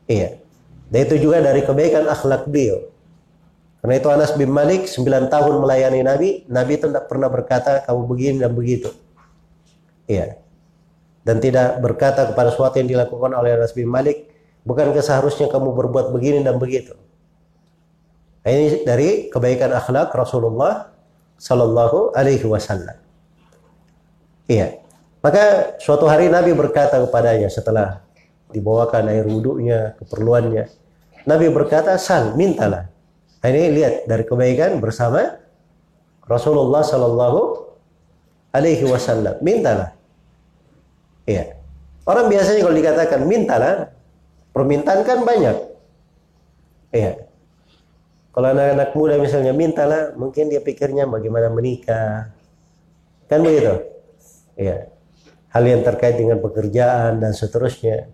Iya. 0.05 0.44
Dan 0.95 1.11
itu 1.11 1.27
juga 1.27 1.43
dari 1.43 1.67
kebaikan 1.67 2.07
akhlak 2.07 2.47
beliau. 2.47 2.87
Karena 3.83 3.99
itu 3.99 4.09
Anas 4.15 4.31
bin 4.39 4.47
Malik 4.55 4.87
9 4.87 5.27
tahun 5.27 5.55
melayani 5.59 6.07
Nabi, 6.07 6.47
Nabi 6.47 6.79
itu 6.79 6.87
tidak 6.87 7.11
pernah 7.11 7.27
berkata 7.27 7.83
kamu 7.83 8.07
begini 8.07 8.37
dan 8.39 8.55
begitu. 8.55 8.95
Iya. 10.07 10.39
Dan 11.27 11.43
tidak 11.43 11.83
berkata 11.83 12.31
kepada 12.31 12.55
sesuatu 12.55 12.79
yang 12.79 12.87
dilakukan 12.87 13.35
oleh 13.35 13.59
Anas 13.59 13.75
bin 13.75 13.91
Malik, 13.91 14.31
bukankah 14.63 15.03
seharusnya 15.03 15.51
kamu 15.51 15.75
berbuat 15.75 16.15
begini 16.15 16.47
dan 16.47 16.63
begitu. 16.63 16.95
Nah, 18.47 18.55
ini 18.55 18.87
dari 18.87 19.35
kebaikan 19.35 19.75
akhlak 19.75 20.15
Rasulullah 20.15 20.95
Sallallahu 21.43 22.15
Alaihi 22.15 22.47
Wasallam. 22.47 23.03
Iya. 24.47 24.79
Maka 25.27 25.75
suatu 25.83 26.07
hari 26.07 26.31
Nabi 26.31 26.55
berkata 26.55 27.03
kepadanya 27.03 27.51
setelah 27.51 27.99
dibawakan 28.55 29.11
air 29.11 29.27
wudhunya, 29.27 29.99
keperluannya. 29.99 30.84
Nabi 31.25 31.49
berkata, 31.49 31.97
sal, 31.97 32.37
mintalah. 32.37 32.93
Nah, 33.41 33.49
ini 33.49 33.81
lihat 33.81 34.09
dari 34.09 34.25
kebaikan 34.25 34.81
bersama 34.81 35.41
Rasulullah 36.25 36.81
Sallallahu 36.81 37.41
Alaihi 38.53 38.85
Wasallam. 38.89 39.41
Mintalah. 39.45 39.93
Iya. 41.29 41.57
Orang 42.05 42.29
biasanya 42.29 42.61
kalau 42.61 42.77
dikatakan 42.77 43.21
mintalah, 43.25 43.93
permintaan 44.53 45.01
kan 45.05 45.25
banyak. 45.25 45.57
Iya. 46.93 47.25
Kalau 48.35 48.49
anak-anak 48.51 48.91
muda 48.93 49.15
misalnya 49.17 49.53
mintalah, 49.57 50.13
mungkin 50.17 50.53
dia 50.53 50.61
pikirnya 50.61 51.09
bagaimana 51.09 51.49
menikah. 51.49 52.33
Kan 53.29 53.41
begitu? 53.41 53.81
Iya. 54.61 54.93
Hal 55.55 55.65
yang 55.65 55.87
terkait 55.87 56.19
dengan 56.19 56.43
pekerjaan 56.43 57.23
dan 57.23 57.33
seterusnya. 57.33 58.11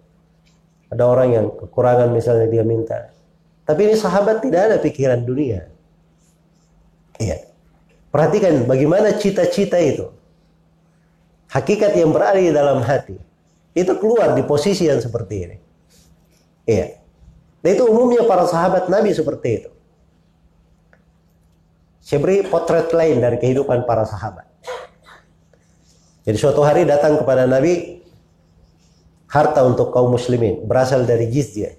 Ada 0.90 1.04
orang 1.06 1.28
yang 1.30 1.46
kekurangan 1.54 2.10
misalnya 2.10 2.50
dia 2.50 2.66
minta. 2.66 3.14
Tapi 3.62 3.86
ini 3.86 3.94
sahabat 3.94 4.42
tidak 4.42 4.62
ada 4.66 4.76
pikiran 4.82 5.22
dunia. 5.22 5.70
Iya. 7.22 7.46
Perhatikan 8.10 8.66
bagaimana 8.66 9.14
cita-cita 9.14 9.78
itu. 9.78 10.10
Hakikat 11.54 11.94
yang 11.94 12.10
berada 12.10 12.42
di 12.42 12.50
dalam 12.50 12.82
hati. 12.82 13.14
Itu 13.70 13.94
keluar 14.02 14.34
di 14.34 14.42
posisi 14.42 14.90
yang 14.90 14.98
seperti 14.98 15.34
ini. 15.46 15.56
Iya. 16.66 16.98
Dan 17.62 17.70
itu 17.78 17.84
umumnya 17.86 18.26
para 18.26 18.50
sahabat 18.50 18.90
Nabi 18.90 19.14
seperti 19.14 19.48
itu. 19.62 19.70
Saya 22.02 22.18
beri 22.18 22.42
potret 22.42 22.90
lain 22.90 23.22
dari 23.22 23.38
kehidupan 23.38 23.86
para 23.86 24.02
sahabat. 24.02 24.48
Jadi 26.26 26.36
suatu 26.36 26.66
hari 26.66 26.82
datang 26.82 27.20
kepada 27.22 27.46
Nabi 27.46 27.99
harta 29.30 29.62
untuk 29.62 29.94
kaum 29.94 30.10
muslimin 30.10 30.66
berasal 30.66 31.06
dari 31.06 31.30
jizyah. 31.30 31.78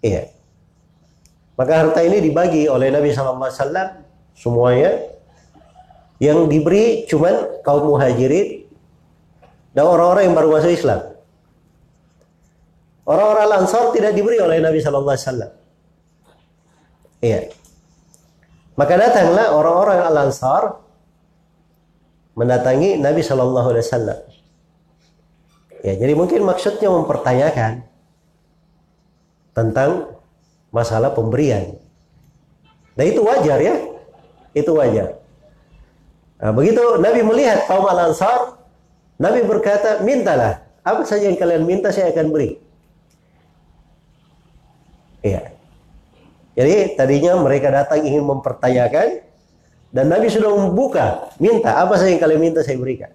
Iya. 0.00 0.32
Maka 1.54 1.86
harta 1.86 2.00
ini 2.02 2.18
dibagi 2.18 2.66
oleh 2.66 2.90
Nabi 2.90 3.14
SAW 3.14 4.02
semuanya 4.34 4.98
yang 6.18 6.48
diberi 6.50 7.04
cuman 7.06 7.62
kaum 7.62 7.86
muhajirin 7.94 8.66
dan 9.76 9.84
orang-orang 9.84 10.32
yang 10.32 10.34
baru 10.34 10.48
masuk 10.58 10.72
Islam. 10.72 11.00
Orang-orang 13.04 13.68
Ansar 13.68 13.92
tidak 13.92 14.16
diberi 14.16 14.40
oleh 14.40 14.64
Nabi 14.64 14.80
SAW. 14.80 15.52
Iya. 17.20 17.52
Maka 18.74 18.94
datanglah 18.98 19.54
orang-orang 19.54 20.00
Al-Ansar 20.08 20.82
mendatangi 22.34 22.98
Nabi 22.98 23.22
Wasallam. 23.22 24.33
Ya, 25.84 25.92
jadi 26.00 26.16
mungkin 26.16 26.48
maksudnya 26.48 26.88
mempertanyakan 26.88 27.84
tentang 29.52 30.16
masalah 30.72 31.12
pemberian. 31.12 31.76
Nah 32.96 33.04
itu 33.04 33.20
wajar 33.20 33.60
ya, 33.60 33.76
itu 34.56 34.72
wajar. 34.72 35.20
Nah, 36.40 36.56
begitu 36.56 36.80
Nabi 36.96 37.20
melihat 37.20 37.68
kaum 37.68 37.84
Al 37.84 38.10
Ansar, 38.10 38.56
Nabi 39.20 39.44
berkata, 39.44 40.00
mintalah 40.00 40.64
apa 40.80 41.04
saja 41.04 41.28
yang 41.28 41.36
kalian 41.36 41.68
minta 41.68 41.92
saya 41.92 42.10
akan 42.16 42.32
beri. 42.32 42.56
Iya. 45.20 45.52
Jadi 46.56 46.96
tadinya 46.96 47.36
mereka 47.36 47.68
datang 47.68 48.00
ingin 48.08 48.24
mempertanyakan 48.24 49.20
dan 49.92 50.06
Nabi 50.08 50.32
sudah 50.32 50.48
membuka, 50.48 51.28
minta 51.36 51.76
apa 51.76 52.00
saja 52.00 52.16
yang 52.16 52.22
kalian 52.24 52.40
minta 52.40 52.64
saya 52.64 52.80
berikan. 52.80 53.12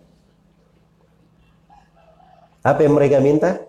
Apa 2.62 2.84
yang 2.84 2.93
mereka 2.95 3.24
minta? 3.24 3.60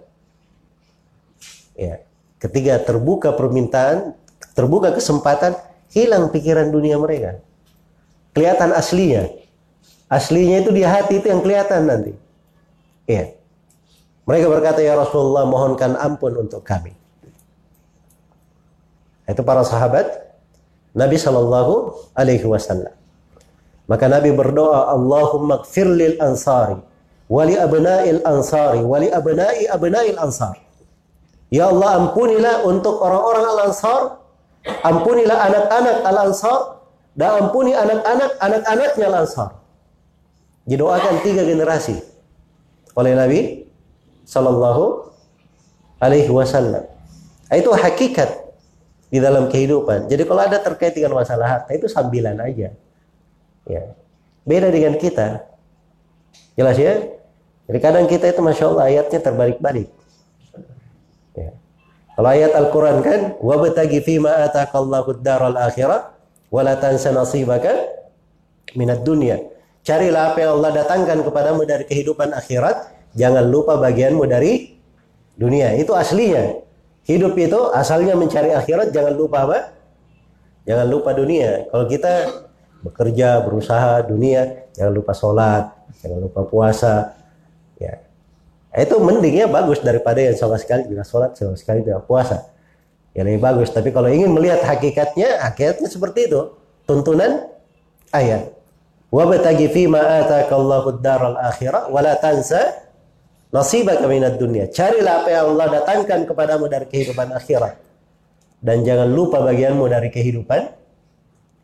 Ya, 1.78 2.02
Ketika 2.40 2.80
terbuka 2.80 3.36
permintaan, 3.36 4.16
terbuka 4.56 4.96
kesempatan, 4.96 5.52
hilang 5.92 6.32
pikiran 6.32 6.72
dunia 6.72 6.96
mereka. 6.96 7.36
Kelihatan 8.32 8.72
aslinya. 8.72 9.28
Aslinya 10.08 10.64
itu 10.64 10.72
di 10.72 10.80
hati 10.80 11.20
itu 11.20 11.28
yang 11.28 11.44
kelihatan 11.44 11.84
nanti. 11.84 12.16
Iya. 13.04 13.36
Mereka 14.24 14.46
berkata, 14.48 14.80
Ya 14.80 14.96
Rasulullah 14.96 15.44
mohonkan 15.44 16.00
ampun 16.00 16.32
untuk 16.40 16.64
kami. 16.64 16.96
Itu 19.28 19.44
para 19.44 19.62
sahabat 19.62 20.08
Nabi 20.96 21.20
Shallallahu 21.20 21.92
Alaihi 22.16 22.46
Wasallam. 22.48 22.94
Maka 23.84 24.06
Nabi 24.08 24.32
berdoa, 24.32 24.90
Allahumma 24.90 25.60
gfir 25.62 25.86
lil 25.86 26.14
ansari, 26.22 26.78
wali 27.30 27.54
abna'il 27.54 28.20
ansari, 28.26 28.82
wali 28.82 29.06
abna'i 29.06 29.70
abna'il 29.70 30.18
ansari. 30.18 30.60
Ya 31.50 31.70
Allah 31.70 31.98
ampunilah 31.98 32.62
untuk 32.62 33.02
orang-orang 33.02 33.42
Al-Ansar, 33.42 34.22
ampunilah 34.86 35.38
anak-anak 35.50 35.96
Al-Ansar, 36.06 36.58
dan 37.18 37.42
ampuni 37.42 37.74
anak-anak 37.74 38.38
anak-anaknya 38.38 39.06
Al-Ansar. 39.10 39.50
Didoakan 40.66 41.14
tiga 41.26 41.42
generasi 41.42 41.98
oleh 42.94 43.18
Nabi 43.18 43.66
Sallallahu 44.22 45.10
Alaihi 45.98 46.30
Wasallam. 46.30 46.86
Itu 47.50 47.74
hakikat 47.74 48.30
di 49.10 49.18
dalam 49.18 49.50
kehidupan. 49.50 50.06
Jadi 50.06 50.22
kalau 50.22 50.46
ada 50.46 50.62
terkait 50.62 50.94
dengan 50.94 51.18
masalah 51.18 51.58
harta 51.58 51.74
itu 51.74 51.90
sambilan 51.90 52.38
aja. 52.38 52.70
Ya. 53.66 53.82
Beda 54.46 54.70
dengan 54.70 54.94
kita. 54.94 55.50
Jelas 56.54 56.78
ya? 56.78 57.18
Jadi 57.69 57.79
kadang 57.81 58.05
kita 58.05 58.29
itu 58.29 58.41
Masya 58.45 58.65
Allah 58.69 58.83
ayatnya 58.93 59.19
terbalik-balik. 59.25 59.89
Ya. 61.33 61.49
Kalau 62.13 62.29
ayat 62.29 62.51
Al-Quran 62.53 62.97
kan, 63.01 63.19
وَبَتَغِ 63.41 63.91
فِي 64.05 64.21
مَا 64.21 64.45
آتَاكَ 64.45 64.71
اللَّهُ 64.71 65.05
الدَّارَ 65.19 65.41
الْآخِرَةِ 65.51 65.97
وَلَا 66.53 66.73
تَنْسَ 66.77 67.09
نَصِيبَكَ 67.09 67.65
مِنَ 68.77 68.89
الدُّنْيَا 69.01 69.37
Carilah 69.85 70.33
apa 70.33 70.41
yang 70.41 70.57
Allah 70.57 70.81
datangkan 70.81 71.21
kepadamu 71.21 71.61
dari 71.61 71.85
kehidupan 71.85 72.33
akhirat, 72.33 72.89
jangan 73.13 73.45
lupa 73.45 73.77
bagianmu 73.77 74.25
dari 74.25 74.81
dunia. 75.37 75.77
Itu 75.77 75.93
aslinya. 75.93 76.57
Hidup 77.05 77.37
itu 77.37 77.69
asalnya 77.69 78.17
mencari 78.17 78.49
akhirat, 78.49 78.89
jangan 78.89 79.13
lupa 79.13 79.45
apa? 79.45 79.77
Jangan 80.65 80.89
lupa 80.89 81.13
dunia. 81.13 81.69
Kalau 81.69 81.85
kita 81.85 82.13
bekerja, 82.81 83.45
berusaha 83.45 84.01
dunia, 84.09 84.65
jangan 84.73 84.93
lupa 84.97 85.13
sholat, 85.13 85.69
jangan 86.01 86.19
lupa 86.25 86.41
puasa. 86.49 87.13
Ya. 88.74 88.86
Itu 88.86 89.02
mendingnya 89.02 89.50
bagus 89.50 89.82
daripada 89.82 90.22
yang 90.22 90.38
sama 90.38 90.56
sekali 90.56 90.86
tidak 90.86 91.06
sholat, 91.06 91.34
sama 91.34 91.58
sekali 91.58 91.82
tidak 91.82 92.06
puasa. 92.06 92.46
Ya 93.10 93.26
lebih 93.26 93.42
bagus. 93.42 93.74
Tapi 93.74 93.90
kalau 93.90 94.06
ingin 94.06 94.30
melihat 94.30 94.62
hakikatnya, 94.62 95.42
hakikatnya 95.42 95.88
seperti 95.90 96.30
itu. 96.30 96.54
Tuntunan 96.86 97.50
ayat. 98.14 98.54
Wa 99.10 99.26
batagi 99.26 99.66
fi 99.66 99.90
ma 99.90 100.22
ataka 100.22 100.54
Allahu 100.54 101.02
daral 101.02 101.34
akhirah 101.34 101.90
wa 101.90 101.98
la 101.98 102.14
tansa 102.14 102.86
nasibaka 103.50 104.06
minad 104.06 104.38
dunia. 104.38 104.70
Carilah 104.70 105.26
apa 105.26 105.28
yang 105.34 105.44
Allah 105.54 105.66
datangkan 105.82 106.30
kepadamu 106.30 106.70
dari 106.70 106.86
kehidupan 106.86 107.34
akhirat. 107.34 107.74
Dan 108.62 108.86
jangan 108.86 109.10
lupa 109.10 109.42
bagianmu 109.42 109.88
dari 109.90 110.12
kehidupan 110.12 110.70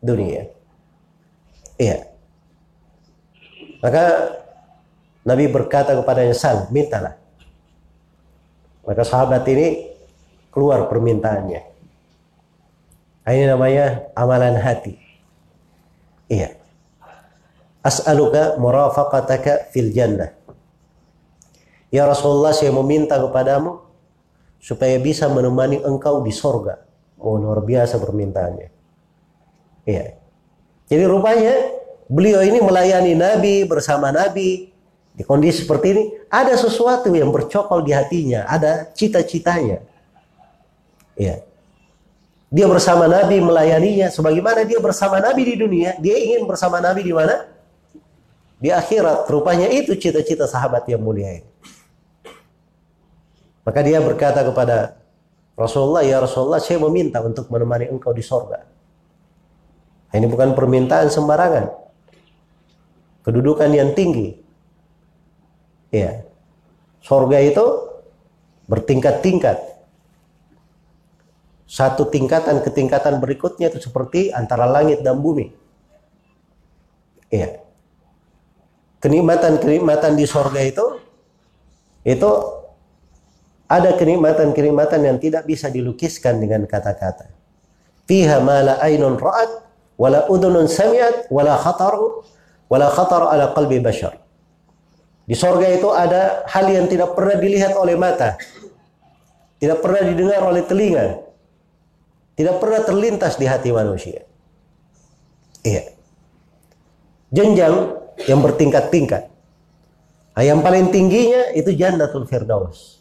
dunia. 0.03 0.49
Iya. 1.77 2.09
Maka 3.79 4.03
Nabi 5.27 5.51
berkata 5.51 5.91
kepadanya, 5.91 6.31
Sal, 6.31 6.71
mintalah. 6.71 7.19
Maka 8.87 9.03
sahabat 9.03 9.43
ini 9.51 9.91
keluar 10.47 10.87
permintaannya. 10.87 11.61
Ini 13.27 13.43
namanya 13.51 14.07
amalan 14.15 14.55
hati. 14.55 14.95
Iya. 16.31 16.55
As'aluka 17.83 18.55
murafaqataka 18.55 19.67
fil 19.75 19.91
jannah. 19.91 20.31
Ya 21.91 22.07
Rasulullah 22.07 22.55
saya 22.55 22.71
meminta 22.71 23.19
kepadamu 23.19 23.83
supaya 24.63 24.95
bisa 25.03 25.27
menemani 25.27 25.83
engkau 25.83 26.23
di 26.23 26.31
sorga. 26.31 26.87
Oh 27.19 27.35
luar 27.35 27.59
biasa 27.67 27.99
permintaannya. 27.99 28.67
Iya. 29.83 30.15
Jadi 30.87 31.03
rupanya 31.03 31.55
beliau 32.07 32.39
ini 32.43 32.63
melayani 32.63 33.11
Nabi 33.11 33.67
bersama 33.67 34.15
Nabi 34.15 34.76
di 35.17 35.25
kondisi 35.25 35.65
seperti 35.65 35.87
ini 35.97 36.03
ada 36.29 36.53
sesuatu 36.53 37.09
yang 37.09 37.33
bercokol 37.33 37.81
di 37.81 37.89
hatinya, 37.89 38.45
ada 38.45 38.85
cita-citanya. 38.93 39.81
Iya. 41.17 41.41
Dia 42.53 42.69
bersama 42.69 43.09
Nabi 43.09 43.41
melayaninya 43.41 44.13
sebagaimana 44.13 44.61
dia 44.61 44.77
bersama 44.77 45.17
Nabi 45.17 45.41
di 45.41 45.55
dunia, 45.57 45.97
dia 45.97 46.21
ingin 46.21 46.45
bersama 46.45 46.77
Nabi 46.77 47.01
di 47.01 47.11
mana? 47.11 47.49
Di 48.61 48.69
akhirat. 48.69 49.25
Rupanya 49.25 49.65
itu 49.73 49.97
cita-cita 49.97 50.45
sahabat 50.45 50.85
yang 50.85 51.01
mulia 51.01 51.41
ini. 51.41 51.49
Maka 53.65 53.83
dia 53.83 53.99
berkata 53.99 54.45
kepada 54.45 55.01
Rasulullah, 55.57 56.05
ya 56.05 56.21
Rasulullah, 56.21 56.61
saya 56.61 56.77
meminta 56.77 57.19
untuk 57.25 57.49
menemani 57.49 57.89
engkau 57.89 58.13
di 58.13 58.21
sorga. 58.21 58.63
Ini 60.13 60.23
bukan 60.29 60.53
permintaan 60.53 61.09
sembarangan. 61.11 61.65
Kedudukan 63.27 63.67
yang 63.73 63.91
tinggi. 63.91 64.46
Ya. 65.93 66.27
Sorga 66.99 67.39
itu 67.39 67.65
bertingkat-tingkat. 68.67 69.79
Satu 71.67 72.07
tingkatan 72.07 72.63
ke 72.63 72.71
tingkatan 72.71 73.19
berikutnya 73.19 73.67
itu 73.67 73.83
seperti 73.83 74.31
antara 74.31 74.67
langit 74.67 75.03
dan 75.03 75.19
bumi. 75.19 75.51
Ya. 77.27 77.59
Kenikmatan-kenikmatan 79.03 80.15
di 80.15 80.25
sorga 80.25 80.63
itu 80.63 80.99
itu 82.07 82.31
ada 83.67 83.99
kenikmatan-kenikmatan 83.99 84.99
yang 85.03 85.17
tidak 85.19 85.43
bisa 85.43 85.67
dilukiskan 85.67 86.39
dengan 86.39 86.63
kata-kata. 86.63 87.27
Fiha 88.07 88.39
ma 88.39 88.63
la 88.63 88.75
ainun 88.79 89.19
ra'at 89.19 89.51
wala 89.99 90.23
udhunun 90.31 90.71
sami'at 90.71 91.27
wala 91.27 91.59
khatar 91.59 91.99
wala 92.71 92.87
khatar 92.87 93.27
ala 93.27 93.51
qalbi 93.51 93.83
bashar. 93.83 94.15
Di 95.27 95.35
sorga 95.35 95.67
itu 95.67 95.91
ada 95.91 96.47
hal 96.47 96.71
yang 96.71 96.87
tidak 96.87 97.11
pernah 97.11 97.35
dilihat 97.35 97.75
oleh 97.75 97.99
mata, 97.99 98.39
tidak 99.59 99.83
pernah 99.83 100.01
didengar 100.07 100.41
oleh 100.47 100.63
telinga, 100.63 101.19
tidak 102.39 102.55
pernah 102.63 102.81
terlintas 102.87 103.35
di 103.35 103.43
hati 103.43 103.75
manusia. 103.75 104.23
Iya. 105.67 105.91
Jenjang 107.27 107.75
yang 108.23 108.39
bertingkat-tingkat. 108.39 109.27
Nah, 110.31 110.43
yang 110.47 110.63
paling 110.63 110.95
tingginya 110.95 111.51
itu 111.51 111.75
Jannatul 111.75 112.23
Firdaus 112.23 112.97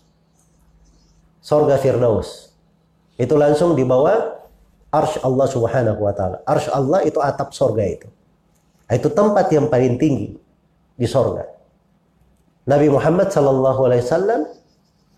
sorga 1.46 1.78
Firdaus. 1.78 2.50
Itu 3.14 3.38
langsung 3.38 3.78
di 3.78 3.86
bawah 3.86 4.34
arsh 4.90 5.22
Allah 5.22 5.46
Subhanahu 5.46 6.02
wa 6.02 6.10
taala. 6.10 6.42
Arsh 6.42 6.66
Allah 6.74 7.06
itu 7.06 7.22
atap 7.22 7.54
sorga 7.54 7.86
itu. 7.86 8.10
Itu 8.90 9.14
tempat 9.14 9.46
yang 9.54 9.70
paling 9.70 9.94
tinggi 9.94 10.34
di 10.98 11.06
sorga. 11.06 11.46
Nabi 12.66 12.90
Muhammad 12.90 13.30
sallallahu 13.30 13.80
alaihi 13.86 14.02
wasallam 14.02 14.40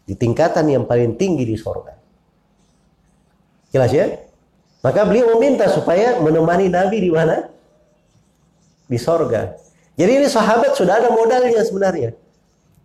di 0.04 0.12
tingkatan 0.12 0.68
yang 0.68 0.84
paling 0.84 1.16
tinggi 1.16 1.48
di 1.48 1.56
sorga. 1.56 1.96
Jelas 3.72 3.92
ya? 3.92 4.06
Maka 4.84 5.04
beliau 5.08 5.36
meminta 5.36 5.68
supaya 5.68 6.20
menemani 6.20 6.68
Nabi 6.68 7.02
di 7.02 7.10
mana? 7.12 7.48
Di 8.88 8.96
sorga. 9.00 9.56
Jadi 9.98 10.12
ini 10.22 10.28
sahabat 10.30 10.76
sudah 10.78 11.02
ada 11.02 11.10
modalnya 11.10 11.60
sebenarnya. 11.64 12.14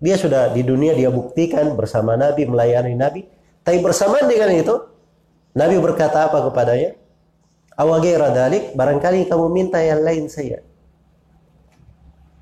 Dia 0.04 0.16
sudah 0.20 0.52
di 0.52 0.66
dunia 0.68 0.92
dia 0.98 1.08
buktikan 1.08 1.80
bersama 1.80 2.20
Nabi 2.20 2.44
melayani 2.44 2.92
Nabi. 2.98 3.24
Tapi 3.64 3.80
bersamaan 3.80 4.28
dengan 4.28 4.52
itu, 4.52 4.76
Nabi 5.56 5.80
berkata 5.80 6.28
apa 6.28 6.44
kepadanya? 6.44 7.00
Awagira 7.80 8.36
dalik, 8.36 8.76
barangkali 8.76 9.32
kamu 9.32 9.48
minta 9.48 9.80
yang 9.80 10.04
lain 10.04 10.28
saya. 10.28 10.60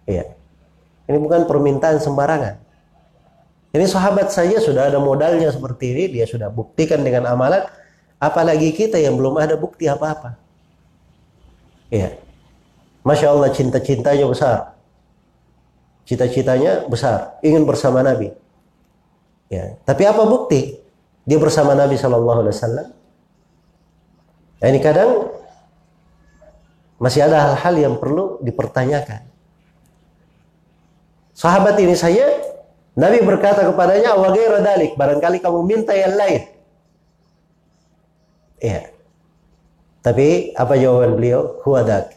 Iya. 0.09 0.40
Ini 1.11 1.19
bukan 1.19 1.43
permintaan 1.43 1.99
sembarangan. 1.99 2.55
Ini 3.75 3.83
sahabat 3.83 4.31
saya 4.31 4.63
sudah 4.63 4.87
ada 4.87 4.99
modalnya 4.99 5.51
seperti 5.51 5.91
ini, 5.91 6.03
dia 6.15 6.23
sudah 6.23 6.47
buktikan 6.47 7.03
dengan 7.03 7.27
amalan. 7.27 7.67
Apalagi 8.15 8.71
kita 8.71 8.95
yang 8.95 9.19
belum 9.19 9.35
ada 9.35 9.59
bukti 9.59 9.91
apa-apa. 9.91 10.39
Iya. 11.91 12.15
Masya 13.03 13.27
Allah 13.27 13.51
cinta-cintanya 13.51 14.23
besar. 14.23 14.79
Cita-citanya 16.07 16.87
besar, 16.87 17.39
ingin 17.43 17.67
bersama 17.67 17.99
Nabi. 17.99 18.31
Ya, 19.51 19.75
tapi 19.83 20.07
apa 20.07 20.23
bukti 20.23 20.79
dia 21.27 21.39
bersama 21.39 21.75
Nabi 21.75 21.99
Shallallahu 21.99 22.39
Alaihi 22.45 22.55
Wasallam? 22.55 22.87
Ya, 24.63 24.65
ini 24.71 24.79
kadang 24.79 25.27
masih 27.01 27.25
ada 27.25 27.51
hal-hal 27.51 27.75
yang 27.79 27.95
perlu 27.97 28.39
dipertanyakan. 28.45 29.30
Sahabat 31.41 31.73
ini 31.81 31.97
saya, 31.97 32.37
Nabi 32.93 33.25
berkata 33.25 33.65
kepadanya, 33.65 34.13
"Wagai 34.13 34.61
dalik, 34.61 34.93
barangkali 34.93 35.41
kamu 35.41 35.65
minta 35.65 35.97
yang 35.97 36.13
lain." 36.13 36.45
Ya. 38.61 38.93
Tapi 40.05 40.53
apa 40.53 40.77
jawaban 40.77 41.17
beliau? 41.17 41.57
Huwadak. 41.65 42.13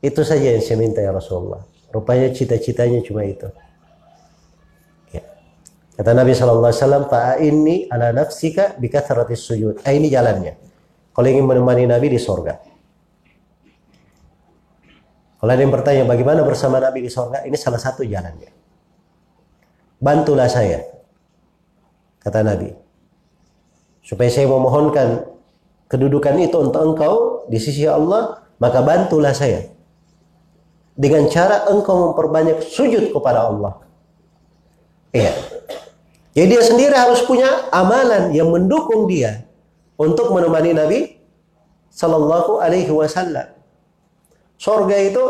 Itu 0.00 0.24
saja 0.24 0.56
yang 0.56 0.64
saya 0.64 0.80
minta 0.80 1.04
ya 1.04 1.12
Rasulullah. 1.12 1.68
Rupanya 1.92 2.32
cita-citanya 2.32 3.04
cuma 3.04 3.28
itu. 3.28 3.44
Ya. 5.12 5.20
Kata 6.00 6.16
Nabi 6.16 6.32
SAW, 6.32 6.72
ini 7.44 7.92
ala 7.92 8.08
nafsika 8.16 8.72
bikathratis 8.80 9.44
sujud. 9.44 9.84
Ah, 9.84 9.92
ini 9.92 10.08
jalannya. 10.08 10.56
Kalau 11.12 11.28
ingin 11.28 11.44
menemani 11.44 11.84
Nabi 11.84 12.08
di 12.08 12.20
sorga. 12.20 12.56
Kalau 15.44 15.52
ada 15.52 15.60
yang 15.60 15.76
bertanya 15.76 16.08
bagaimana 16.08 16.40
bersama 16.40 16.80
Nabi 16.80 17.04
di 17.04 17.12
sorga, 17.12 17.44
ini 17.44 17.52
salah 17.60 17.76
satu 17.76 18.00
jalannya. 18.00 18.48
Bantulah 20.00 20.48
saya, 20.48 20.80
kata 22.24 22.40
Nabi. 22.40 22.72
Supaya 24.00 24.32
saya 24.32 24.48
memohonkan 24.48 25.20
kedudukan 25.92 26.40
itu 26.40 26.56
untuk 26.56 26.80
engkau 26.80 27.14
di 27.52 27.60
sisi 27.60 27.84
Allah, 27.84 28.40
maka 28.56 28.80
bantulah 28.80 29.36
saya 29.36 29.68
dengan 30.96 31.28
cara 31.28 31.68
engkau 31.68 32.08
memperbanyak 32.08 32.64
sujud 32.64 33.12
kepada 33.12 33.44
Allah. 33.44 33.84
Iya. 35.12 35.36
Jadi 36.32 36.46
dia 36.56 36.62
sendiri 36.64 36.96
harus 36.96 37.20
punya 37.20 37.68
amalan 37.68 38.32
yang 38.32 38.48
mendukung 38.48 39.04
dia 39.04 39.44
untuk 40.00 40.32
menemani 40.32 40.72
Nabi 40.72 41.20
Sallallahu 41.92 42.64
Alaihi 42.64 42.88
Wasallam. 42.88 43.53
Sorga 44.64 44.96
itu 44.96 45.20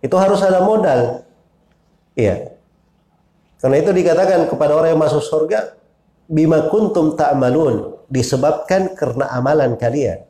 itu 0.00 0.16
harus 0.16 0.40
ada 0.40 0.64
modal. 0.64 1.28
Iya. 2.16 2.56
Karena 3.60 3.76
itu 3.84 3.92
dikatakan 3.92 4.48
kepada 4.48 4.72
orang 4.72 4.96
yang 4.96 5.02
masuk 5.04 5.20
surga, 5.20 5.76
bima 6.24 6.72
kuntum 6.72 7.12
ta'malun, 7.12 8.00
disebabkan 8.08 8.96
karena 8.96 9.28
amalan 9.28 9.76
kalian. 9.76 10.24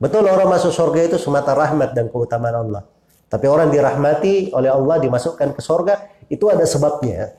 Betul 0.00 0.24
orang 0.24 0.48
masuk 0.48 0.72
surga 0.72 1.12
itu 1.12 1.16
semata 1.20 1.52
rahmat 1.52 1.92
dan 1.92 2.08
keutamaan 2.08 2.64
Allah. 2.64 2.82
Tapi 3.28 3.44
orang 3.44 3.68
dirahmati 3.68 4.56
oleh 4.56 4.72
Allah 4.72 4.96
dimasukkan 4.96 5.52
ke 5.52 5.60
surga 5.60 5.94
itu 6.32 6.48
ada 6.48 6.64
sebabnya. 6.64 7.36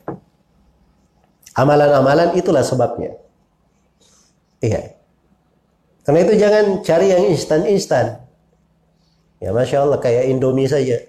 Amalan-amalan 1.58 2.38
itulah 2.38 2.62
sebabnya. 2.62 3.18
Iya. 4.62 4.94
Karena 6.06 6.20
itu 6.22 6.34
jangan 6.38 6.66
cari 6.86 7.08
yang 7.10 7.24
instan-instan. 7.34 8.29
Ya 9.40 9.56
Masya 9.56 9.88
Allah 9.88 10.00
kayak 10.04 10.28
Indomie 10.28 10.68
saja. 10.68 11.00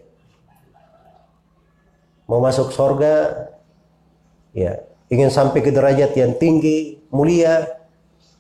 Mau 2.31 2.39
masuk 2.39 2.71
surga, 2.71 3.51
ya 4.55 4.79
ingin 5.11 5.35
sampai 5.35 5.67
ke 5.67 5.75
derajat 5.75 6.15
yang 6.15 6.39
tinggi, 6.39 7.03
mulia, 7.11 7.67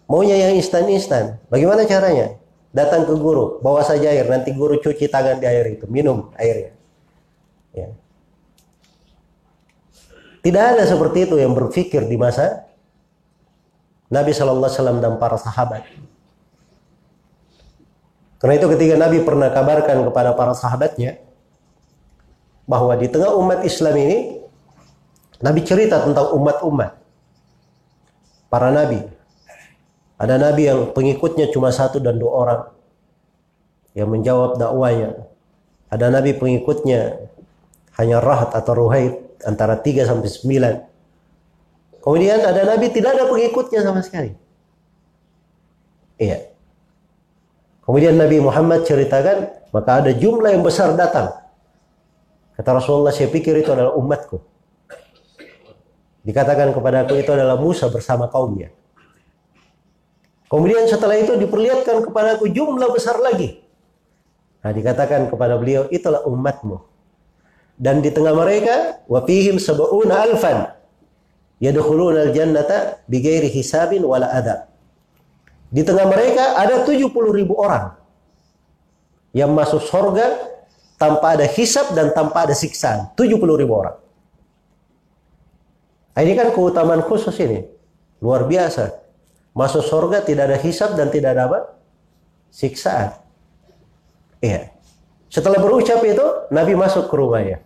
maunya 0.07 0.38
yang 0.38 0.55
instan-instan. 0.55 1.42
Bagaimana 1.50 1.83
caranya? 1.90 2.38
Datang 2.70 3.03
ke 3.03 3.18
guru, 3.18 3.59
bawa 3.59 3.83
saja 3.83 4.14
air, 4.14 4.31
nanti 4.31 4.55
guru 4.55 4.79
cuci 4.79 5.11
tangan 5.11 5.42
di 5.42 5.46
air 5.50 5.74
itu, 5.74 5.90
minum 5.90 6.31
airnya. 6.38 6.70
Ya. 7.74 7.90
Tidak 10.40 10.64
ada 10.79 10.87
seperti 10.87 11.26
itu 11.26 11.35
yang 11.35 11.50
berpikir 11.50 12.07
di 12.07 12.14
masa 12.14 12.70
Nabi 14.07 14.31
Shallallahu 14.31 14.70
Alaihi 14.70 14.79
Wasallam 14.79 14.98
dan 15.03 15.18
para 15.18 15.35
sahabat. 15.35 15.83
Karena 18.40 18.55
itu 18.57 18.66
ketika 18.72 18.94
Nabi 18.96 19.20
pernah 19.20 19.53
kabarkan 19.53 20.00
kepada 20.09 20.33
para 20.33 20.57
sahabatnya 20.57 21.20
bahwa 22.64 22.96
di 22.96 23.07
tengah 23.12 23.37
umat 23.37 23.61
Islam 23.62 23.94
ini 24.00 24.18
Nabi 25.40 25.61
cerita 25.64 26.00
tentang 26.05 26.37
umat-umat 26.37 27.00
para 28.53 28.68
nabi. 28.68 29.00
Ada 30.20 30.37
nabi 30.37 30.68
yang 30.68 30.92
pengikutnya 30.92 31.48
cuma 31.48 31.72
satu 31.72 31.96
dan 31.96 32.20
dua 32.20 32.33
orang 32.44 32.62
yang 33.96 34.12
menjawab 34.12 34.61
dakwanya. 34.61 35.16
Ada 35.88 36.12
nabi 36.12 36.37
pengikutnya 36.37 37.24
hanya 37.96 38.20
rahat 38.20 38.53
atau 38.53 38.85
ruhaid 38.85 39.16
antara 39.48 39.81
3 39.81 40.05
sampai 40.05 40.29
9. 40.29 42.05
Kemudian 42.05 42.40
ada 42.44 42.62
nabi 42.68 42.92
tidak 42.92 43.16
ada 43.16 43.24
pengikutnya 43.33 43.81
sama 43.81 44.05
sekali. 44.05 44.37
Iya. 46.20 46.50
Kemudian 47.90 48.14
Nabi 48.14 48.38
Muhammad 48.38 48.87
ceritakan, 48.87 49.50
maka 49.74 49.98
ada 49.98 50.14
jumlah 50.14 50.55
yang 50.55 50.62
besar 50.62 50.94
datang. 50.94 51.35
Kata 52.55 52.79
Rasulullah, 52.79 53.11
saya 53.11 53.26
pikir 53.26 53.59
itu 53.59 53.74
adalah 53.74 53.98
umatku. 53.98 54.38
Dikatakan 56.22 56.70
kepada 56.70 57.03
aku 57.03 57.18
itu 57.18 57.35
adalah 57.35 57.59
Musa 57.59 57.90
bersama 57.90 58.31
kaumnya. 58.31 58.70
Kemudian 60.46 60.87
setelah 60.87 61.18
itu 61.18 61.35
diperlihatkan 61.35 62.07
kepada 62.07 62.38
aku 62.38 62.46
jumlah 62.46 62.94
besar 62.94 63.18
lagi. 63.18 63.59
Nah, 64.62 64.70
dikatakan 64.70 65.26
kepada 65.26 65.59
beliau, 65.59 65.90
itulah 65.90 66.22
umatmu 66.31 66.79
dan 67.74 68.05
di 68.05 68.14
tengah 68.14 68.37
mereka 68.37 69.00
wa 69.11 69.24
fihim 69.26 69.59
sab'una 69.59 70.29
alfan 70.29 70.68
yadkhuluna 71.59 72.29
al-jannata 72.29 73.03
hisabin 73.11 74.05
wala 74.05 74.31
adab. 74.31 74.69
Di 75.70 75.87
tengah 75.87 76.06
mereka 76.11 76.59
ada 76.59 76.83
70 76.83 77.14
ribu 77.30 77.54
orang 77.54 77.94
yang 79.30 79.54
masuk 79.54 79.78
surga 79.78 80.50
tanpa 80.98 81.38
ada 81.38 81.46
hisab 81.46 81.94
dan 81.94 82.11
tanpa 82.11 82.44
ada 82.44 82.54
siksaan. 82.59 83.14
70 83.14 83.38
ribu 83.38 83.72
orang. 83.78 83.96
Nah, 86.11 86.20
ini 86.26 86.37
kan 86.37 86.52
keutamaan 86.52 87.00
khusus 87.06 87.33
ini. 87.40 87.64
Luar 88.20 88.44
biasa. 88.44 88.92
Masuk 89.56 89.80
surga 89.80 90.20
tidak 90.26 90.52
ada 90.52 90.59
hisab 90.61 90.92
dan 90.98 91.09
tidak 91.09 91.38
ada 91.38 91.48
apa? 91.48 91.59
Siksaan. 92.52 93.16
Iya. 94.44 94.74
Setelah 95.30 95.62
berucap 95.62 96.02
itu, 96.02 96.50
Nabi 96.50 96.74
masuk 96.74 97.06
ke 97.06 97.14
rumahnya. 97.14 97.62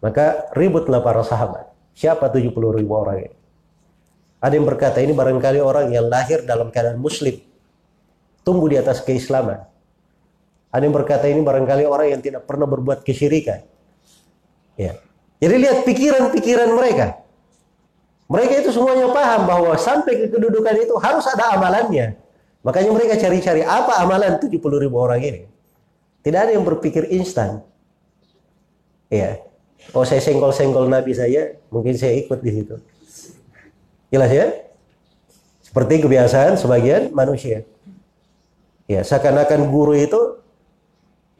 Maka 0.00 0.48
ributlah 0.56 1.04
para 1.04 1.20
sahabat. 1.20 1.68
Siapa 1.92 2.32
70 2.32 2.50
ribu 2.72 2.92
orang 2.96 3.28
ini? 3.28 3.39
Ada 4.40 4.56
yang 4.56 4.64
berkata 4.64 5.04
ini 5.04 5.12
barangkali 5.12 5.60
orang 5.60 5.92
yang 5.92 6.08
lahir 6.08 6.40
dalam 6.48 6.72
keadaan 6.72 6.96
muslim. 6.96 7.36
Tumbuh 8.40 8.72
di 8.72 8.80
atas 8.80 9.04
keislaman. 9.04 9.60
Ada 10.72 10.82
yang 10.88 10.96
berkata 10.96 11.28
ini 11.28 11.44
barangkali 11.44 11.84
orang 11.84 12.16
yang 12.16 12.22
tidak 12.24 12.48
pernah 12.48 12.64
berbuat 12.64 13.04
kesyirikan. 13.04 13.60
Ya. 14.80 14.96
Jadi 15.44 15.54
lihat 15.60 15.84
pikiran-pikiran 15.84 16.72
mereka. 16.72 17.20
Mereka 18.30 18.64
itu 18.64 18.70
semuanya 18.72 19.12
paham 19.12 19.44
bahwa 19.44 19.74
sampai 19.76 20.24
ke 20.24 20.26
kedudukan 20.32 20.76
itu 20.78 20.94
harus 21.02 21.26
ada 21.28 21.58
amalannya. 21.58 22.16
Makanya 22.64 22.90
mereka 22.96 23.18
cari-cari 23.18 23.60
apa 23.66 24.00
amalan 24.00 24.40
70 24.40 24.56
ribu 24.56 24.96
orang 24.96 25.20
ini. 25.20 25.42
Tidak 26.20 26.40
ada 26.40 26.52
yang 26.52 26.64
berpikir 26.64 27.08
instan. 27.12 27.60
Ya. 29.10 29.42
Oh 29.96 30.06
saya 30.06 30.22
senggol-senggol 30.22 30.86
Nabi 30.86 31.16
saya, 31.16 31.58
mungkin 31.72 31.96
saya 31.96 32.14
ikut 32.20 32.38
di 32.44 32.50
situ. 32.62 32.76
Jelas 34.10 34.30
ya? 34.34 34.46
Seperti 35.62 36.02
kebiasaan 36.02 36.58
sebagian 36.58 37.14
manusia. 37.14 37.62
Ya, 38.90 39.06
seakan-akan 39.06 39.70
guru 39.70 39.94
itu 39.94 40.42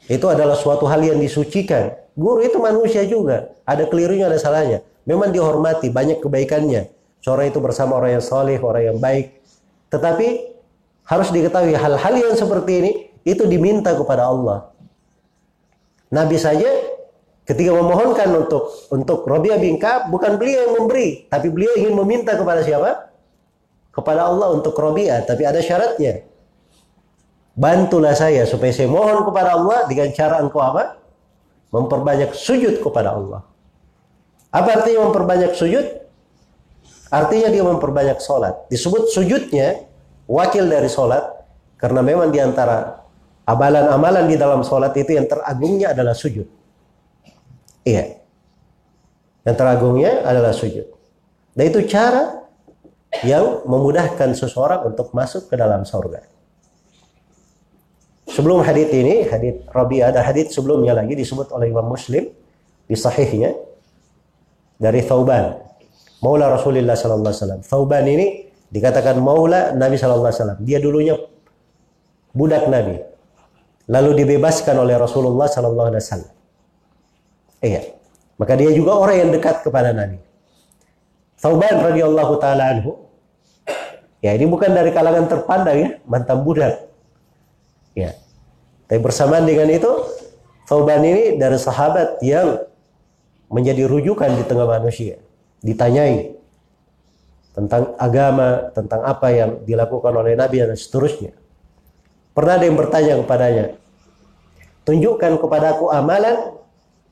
itu 0.07 0.25
adalah 0.25 0.55
suatu 0.55 0.87
hal 0.87 1.03
yang 1.03 1.19
disucikan. 1.19 1.93
Guru 2.15 2.41
itu 2.43 2.57
manusia 2.57 3.03
juga, 3.03 3.51
ada 3.67 3.83
kelirunya, 3.87 4.31
ada 4.31 4.39
salahnya. 4.39 4.81
Memang 5.03 5.35
dihormati, 5.35 5.91
banyak 5.91 6.23
kebaikannya. 6.23 6.87
Seorang 7.21 7.51
itu 7.51 7.59
bersama 7.59 7.99
orang 7.99 8.17
yang 8.17 8.23
soleh, 8.23 8.57
orang 8.57 8.95
yang 8.95 8.97
baik. 8.97 9.35
Tetapi 9.91 10.27
harus 11.05 11.29
diketahui 11.29 11.75
hal-hal 11.75 12.13
yang 12.15 12.33
seperti 12.39 12.71
ini 12.79 12.91
itu 13.27 13.43
diminta 13.45 13.91
kepada 13.93 14.31
Allah. 14.31 14.71
Nabi 16.11 16.35
saja 16.35 16.67
Ketika 17.41 17.73
memohonkan 17.73 18.29
untuk 18.37 18.69
untuk 18.93 19.25
Rabi'ah 19.25 19.57
bin 19.57 19.81
Ka'ab, 19.81 20.13
bukan 20.13 20.37
beliau 20.37 20.69
yang 20.69 20.73
memberi, 20.77 21.25
tapi 21.25 21.49
beliau 21.49 21.73
ingin 21.73 21.97
meminta 21.97 22.37
kepada 22.37 22.61
siapa? 22.61 23.09
Kepada 23.89 24.29
Allah 24.29 24.53
untuk 24.53 24.77
Rabi'ah, 24.77 25.25
tapi 25.25 25.43
ada 25.43 25.57
syaratnya. 25.57 26.21
Bantulah 27.57 28.15
saya 28.15 28.47
supaya 28.47 28.71
saya 28.71 28.87
mohon 28.87 29.27
kepada 29.27 29.57
Allah 29.57 29.89
dengan 29.89 30.13
cara 30.13 30.39
engkau 30.39 30.61
apa? 30.61 31.01
Memperbanyak 31.73 32.31
sujud 32.37 32.79
kepada 32.79 33.17
Allah. 33.17 33.41
Apa 34.51 34.79
artinya 34.79 35.09
memperbanyak 35.09 35.51
sujud? 35.57 35.85
Artinya 37.11 37.51
dia 37.51 37.63
memperbanyak 37.63 38.23
sholat. 38.23 38.71
Disebut 38.71 39.11
sujudnya 39.11 39.83
wakil 40.31 40.67
dari 40.71 40.87
sholat 40.87 41.27
karena 41.75 41.99
memang 41.99 42.31
di 42.31 42.39
antara 42.39 43.03
amalan-amalan 43.43 44.31
di 44.31 44.39
dalam 44.39 44.63
sholat 44.63 44.95
itu 44.95 45.19
yang 45.19 45.27
teragungnya 45.27 45.91
adalah 45.91 46.15
sujud. 46.15 46.60
Iya. 47.87 48.21
Yang 49.41 49.55
teragungnya 49.57 50.21
adalah 50.21 50.53
sujud. 50.53 50.85
Dan 51.57 51.63
itu 51.67 51.83
cara 51.89 52.45
yang 53.25 53.65
memudahkan 53.67 54.37
seseorang 54.37 54.87
untuk 54.87 55.11
masuk 55.11 55.51
ke 55.51 55.55
dalam 55.59 55.83
surga. 55.83 56.23
Sebelum 58.31 58.63
hadis 58.63 58.87
ini, 58.95 59.27
hadis 59.27 59.59
Rabi 59.67 59.99
ada 59.99 60.23
hadis 60.23 60.55
sebelumnya 60.55 60.95
lagi 60.95 61.19
disebut 61.19 61.51
oleh 61.51 61.67
Imam 61.67 61.83
Muslim 61.83 62.31
di 62.87 62.95
sahihnya 62.95 63.51
dari 64.79 65.03
Thauban, 65.03 65.59
Maula 66.21 66.53
Rasulullah 66.53 66.93
sallallahu 66.95 67.33
alaihi 67.33 67.41
wasallam. 67.43 67.61
Thauban 67.65 68.05
ini 68.07 68.45
dikatakan 68.71 69.17
maula 69.19 69.73
Nabi 69.73 69.97
sallallahu 69.97 70.29
alaihi 70.29 70.39
wasallam. 70.39 70.59
Dia 70.61 70.77
dulunya 70.77 71.17
budak 72.31 72.69
Nabi. 72.69 73.01
Lalu 73.91 74.23
dibebaskan 74.23 74.77
oleh 74.79 74.95
Rasulullah 74.95 75.49
sallallahu 75.49 75.89
alaihi 75.91 76.03
wasallam. 76.05 76.33
Iya. 77.61 77.93
Maka 78.41 78.57
dia 78.57 78.73
juga 78.73 78.97
orang 78.97 79.17
yang 79.21 79.31
dekat 79.31 79.61
kepada 79.61 79.93
Nabi. 79.93 80.17
Thauban 81.37 81.77
radhiyallahu 81.77 82.33
taala 82.41 82.73
anhu. 82.73 82.97
Ya, 84.21 84.37
ini 84.37 84.45
bukan 84.45 84.69
dari 84.73 84.93
kalangan 84.93 85.25
terpandang 85.25 85.77
ya, 85.77 85.89
mantan 86.05 86.45
budak. 86.45 86.89
Ya. 87.97 88.17
Tapi 88.85 89.01
bersamaan 89.01 89.45
dengan 89.45 89.69
itu, 89.69 89.89
Thauban 90.69 91.01
ini 91.01 91.37
dari 91.41 91.57
sahabat 91.57 92.21
yang 92.21 92.65
menjadi 93.49 93.89
rujukan 93.89 94.29
di 94.37 94.43
tengah 94.45 94.69
manusia. 94.69 95.17
Ditanyai 95.61 96.37
tentang 97.51 97.93
agama, 97.99 98.71
tentang 98.71 99.01
apa 99.03 99.27
yang 99.33 99.49
dilakukan 99.67 100.13
oleh 100.13 100.33
Nabi 100.37 100.63
dan 100.63 100.77
seterusnya. 100.77 101.35
Pernah 102.31 102.61
ada 102.61 102.65
yang 102.65 102.77
bertanya 102.79 103.13
kepadanya, 103.19 103.65
tunjukkan 104.87 105.35
kepadaku 105.35 105.91
amalan 105.91 106.60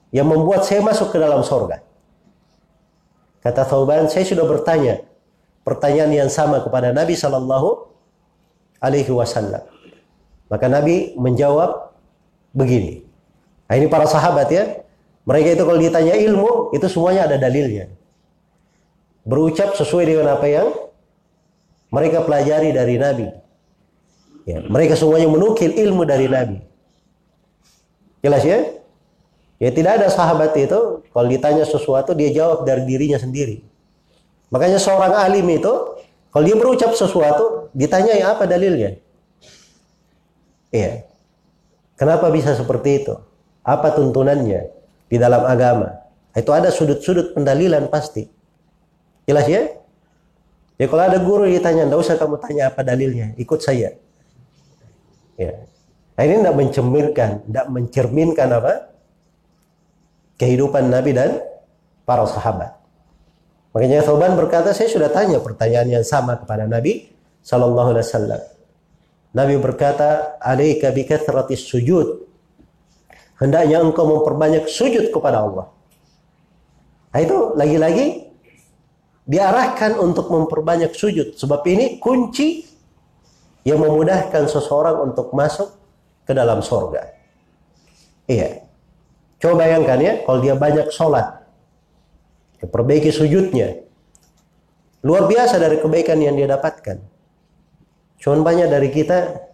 yang 0.09 0.25
membuat 0.25 0.65
saya 0.65 0.81
masuk 0.81 1.13
ke 1.13 1.17
dalam 1.21 1.41
sorga. 1.45 1.85
Kata 3.39 3.63
Thauban, 3.63 4.09
saya 4.11 4.25
sudah 4.27 4.43
bertanya 4.43 5.05
pertanyaan 5.63 6.25
yang 6.25 6.29
sama 6.31 6.59
kepada 6.59 6.91
Nabi 6.91 7.15
Shallallahu 7.15 7.87
Alaihi 8.83 9.11
Wasallam. 9.13 9.63
Maka 10.49 10.65
Nabi 10.65 11.13
menjawab 11.15 11.93
begini. 12.57 13.05
Nah, 13.69 13.77
ini 13.77 13.85
para 13.85 14.09
sahabat 14.09 14.49
ya. 14.49 14.81
Mereka 15.29 15.53
itu 15.53 15.63
kalau 15.63 15.77
ditanya 15.77 16.17
ilmu, 16.17 16.73
itu 16.73 16.89
semuanya 16.89 17.29
ada 17.29 17.37
dalilnya. 17.37 17.93
Berucap 19.29 19.77
sesuai 19.77 20.09
dengan 20.09 20.33
apa 20.33 20.47
yang 20.49 20.73
mereka 21.93 22.25
pelajari 22.25 22.73
dari 22.73 22.97
Nabi. 22.97 23.27
Ya, 24.49 24.65
mereka 24.65 24.97
semuanya 24.97 25.29
menukil 25.29 25.69
ilmu 25.69 26.01
dari 26.01 26.25
Nabi. 26.25 26.57
Jelas 28.25 28.41
ya? 28.41 28.78
Ya 29.59 29.69
tidak 29.75 29.99
ada 29.99 30.07
sahabat 30.07 30.55
itu 30.55 31.03
kalau 31.11 31.27
ditanya 31.27 31.67
sesuatu 31.67 32.15
dia 32.15 32.31
jawab 32.31 32.63
dari 32.63 32.87
dirinya 32.87 33.19
sendiri. 33.19 33.59
Makanya 34.49 34.79
seorang 34.79 35.13
alim 35.19 35.45
itu 35.51 35.99
kalau 36.31 36.43
dia 36.47 36.55
berucap 36.55 36.95
sesuatu 36.95 37.67
ditanya 37.75 38.15
ya 38.15 38.33
apa 38.33 38.47
dalilnya? 38.47 38.95
Iya. 40.71 41.03
Kenapa 41.99 42.31
bisa 42.31 42.55
seperti 42.55 43.03
itu? 43.03 43.13
Apa 43.67 43.91
tuntunannya 43.91 44.71
di 45.11 45.17
dalam 45.19 45.43
agama? 45.43 45.99
Itu 46.31 46.55
ada 46.55 46.71
sudut-sudut 46.71 47.35
pendalilan 47.35 47.91
pasti. 47.91 48.31
Jelas 49.27 49.45
ya? 49.51 49.67
Ya 50.79 50.87
kalau 50.87 51.03
ada 51.03 51.19
guru 51.19 51.43
ditanya, 51.43 51.83
tidak 51.83 51.99
usah 51.99 52.15
kamu 52.15 52.39
tanya 52.39 52.71
apa 52.71 52.87
dalilnya, 52.87 53.35
ikut 53.35 53.59
saya. 53.59 53.99
Ya. 55.35 55.67
Nah 56.15 56.23
ini 56.23 56.39
tidak 56.39 56.55
mencerminkan, 56.55 57.31
tidak 57.43 57.65
mencerminkan 57.67 58.47
apa? 58.55 58.73
Kehidupan 60.39 60.87
Nabi 60.87 61.11
dan 61.11 61.43
para 62.07 62.23
sahabat. 62.23 62.79
Makanya 63.75 64.01
Thoban 64.01 64.33
berkata, 64.33 64.73
saya 64.73 64.89
sudah 64.89 65.11
tanya 65.11 65.37
pertanyaan 65.43 66.01
yang 66.01 66.05
sama 66.07 66.39
kepada 66.39 66.65
Nabi 66.65 67.11
Sallallahu 67.45 67.93
Alaihi 67.93 68.07
Wasallam. 68.07 68.41
Nabi 69.29 69.55
berkata, 69.61 70.39
"Alaika 70.41 70.89
bi 70.89 71.05
sujud." 71.53 72.25
Hendaknya 73.37 73.79
engkau 73.79 74.03
memperbanyak 74.09 74.65
sujud 74.67 75.13
kepada 75.13 75.45
Allah. 75.45 75.69
Nah 77.13 77.19
itu 77.21 77.37
lagi-lagi 77.55 78.29
diarahkan 79.29 79.95
untuk 80.01 80.27
memperbanyak 80.33 80.91
sujud 80.91 81.37
sebab 81.37 81.61
ini 81.69 82.01
kunci 82.01 82.65
yang 83.63 83.79
memudahkan 83.79 84.49
seseorang 84.49 85.07
untuk 85.07 85.31
masuk 85.31 85.69
ke 86.25 86.33
dalam 86.33 86.59
sorga. 86.65 87.05
Iya. 88.25 88.68
Coba 89.39 89.63
bayangkan 89.63 89.99
ya, 90.03 90.13
kalau 90.27 90.39
dia 90.43 90.55
banyak 90.59 90.91
sholat, 90.91 91.43
ya 92.59 92.67
perbaiki 92.67 93.07
sujudnya. 93.09 93.79
Luar 94.99 95.31
biasa 95.31 95.55
dari 95.63 95.79
kebaikan 95.79 96.19
yang 96.19 96.35
dia 96.35 96.51
dapatkan. 96.51 96.99
Cuman 98.19 98.43
banyak 98.43 98.67
dari 98.67 98.91
kita 98.91 99.47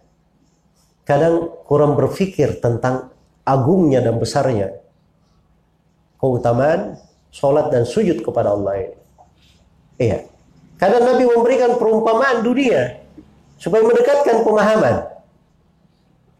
kadang 1.05 1.53
kurang 1.69 1.93
berpikir 1.93 2.57
tentang 2.57 3.13
agungnya 3.45 4.01
dan 4.01 4.17
besarnya 4.17 4.81
keutamaan 6.17 6.97
sholat 7.29 7.69
dan 7.69 7.85
sujud 7.85 8.25
kepada 8.25 8.57
Allah 8.57 8.89
ini. 8.89 8.97
Iya. 10.01 10.19
Karena 10.81 11.13
Nabi 11.13 11.23
memberikan 11.29 11.77
perumpamaan 11.77 12.41
dunia 12.41 12.99
supaya 13.61 13.85
mendekatkan 13.85 14.43
pemahaman. 14.43 14.95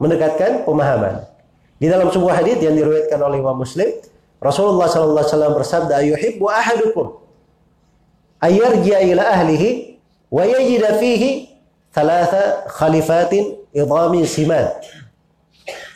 Mendekatkan 0.01 0.51
pemahaman. 0.67 1.34
Di 1.75 1.91
dalam 1.91 2.07
sebuah 2.07 2.39
hadis 2.39 2.59
yang 2.63 2.75
diriwayatkan 2.75 3.19
oleh 3.19 3.43
Imam 3.43 3.59
Muslim, 3.59 3.91
Rasulullah 4.39 4.87
sallallahu 4.87 5.19
alaihi 5.19 5.31
wasallam 5.31 5.53
bersabda, 5.55 5.93
"Ayuhibbu 5.99 6.45
ahadukum 6.47 7.25
ayarji'a 8.45 8.99
ila 9.11 9.23
ahlihi 9.25 9.97
wa 10.29 10.43
yajida 10.45 10.99
fihi 11.01 11.55
thalatha 11.95 12.67
khalifatin 12.69 13.57
idhamin 13.71 14.23
siman. 14.27 14.67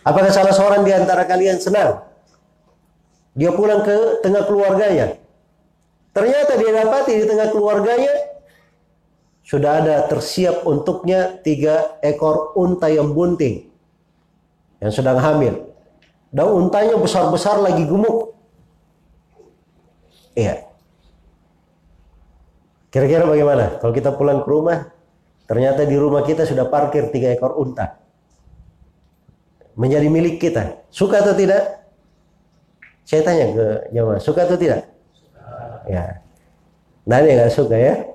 Apakah 0.04 0.32
salah 0.32 0.56
seorang 0.56 0.88
di 0.88 0.92
antara 0.96 1.28
kalian 1.28 1.60
senang 1.60 2.02
dia 3.36 3.52
pulang 3.54 3.84
ke 3.86 4.24
tengah 4.26 4.48
keluarganya? 4.48 5.20
Ternyata 6.16 6.58
dia 6.58 6.72
dapati 6.74 7.14
di 7.14 7.26
tengah 7.30 7.54
keluarganya 7.54 8.14
sudah 9.46 9.82
ada 9.82 9.96
tersiap 10.10 10.66
untuknya 10.66 11.38
tiga 11.42 12.00
ekor 12.02 12.54
unta 12.58 12.90
yang 12.90 13.14
bunting 13.14 13.70
yang 14.82 14.94
sedang 14.94 15.20
hamil. 15.22 15.69
Dan 16.30 16.48
untanya 16.54 16.96
besar-besar 16.98 17.58
lagi 17.62 17.84
gemuk. 17.90 18.38
Iya. 20.38 20.66
Kira-kira 22.94 23.26
bagaimana? 23.26 23.82
Kalau 23.82 23.94
kita 23.94 24.14
pulang 24.14 24.46
ke 24.46 24.50
rumah, 24.50 24.90
Ternyata 25.50 25.82
di 25.90 25.98
rumah 25.98 26.22
kita 26.22 26.46
sudah 26.46 26.70
parkir 26.70 27.10
tiga 27.10 27.34
ekor 27.34 27.58
unta. 27.58 27.98
Menjadi 29.74 30.06
milik 30.06 30.38
kita. 30.38 30.86
Suka 30.94 31.26
atau 31.26 31.34
tidak? 31.34 31.90
Saya 33.02 33.26
tanya 33.26 33.50
ke 33.50 33.66
jemaah, 33.90 34.22
suka 34.22 34.46
atau 34.46 34.54
tidak? 34.62 34.86
Ya. 35.90 36.22
Nah, 37.10 37.18
ini 37.26 37.34
nggak 37.34 37.50
suka 37.50 37.74
ya. 37.74 38.06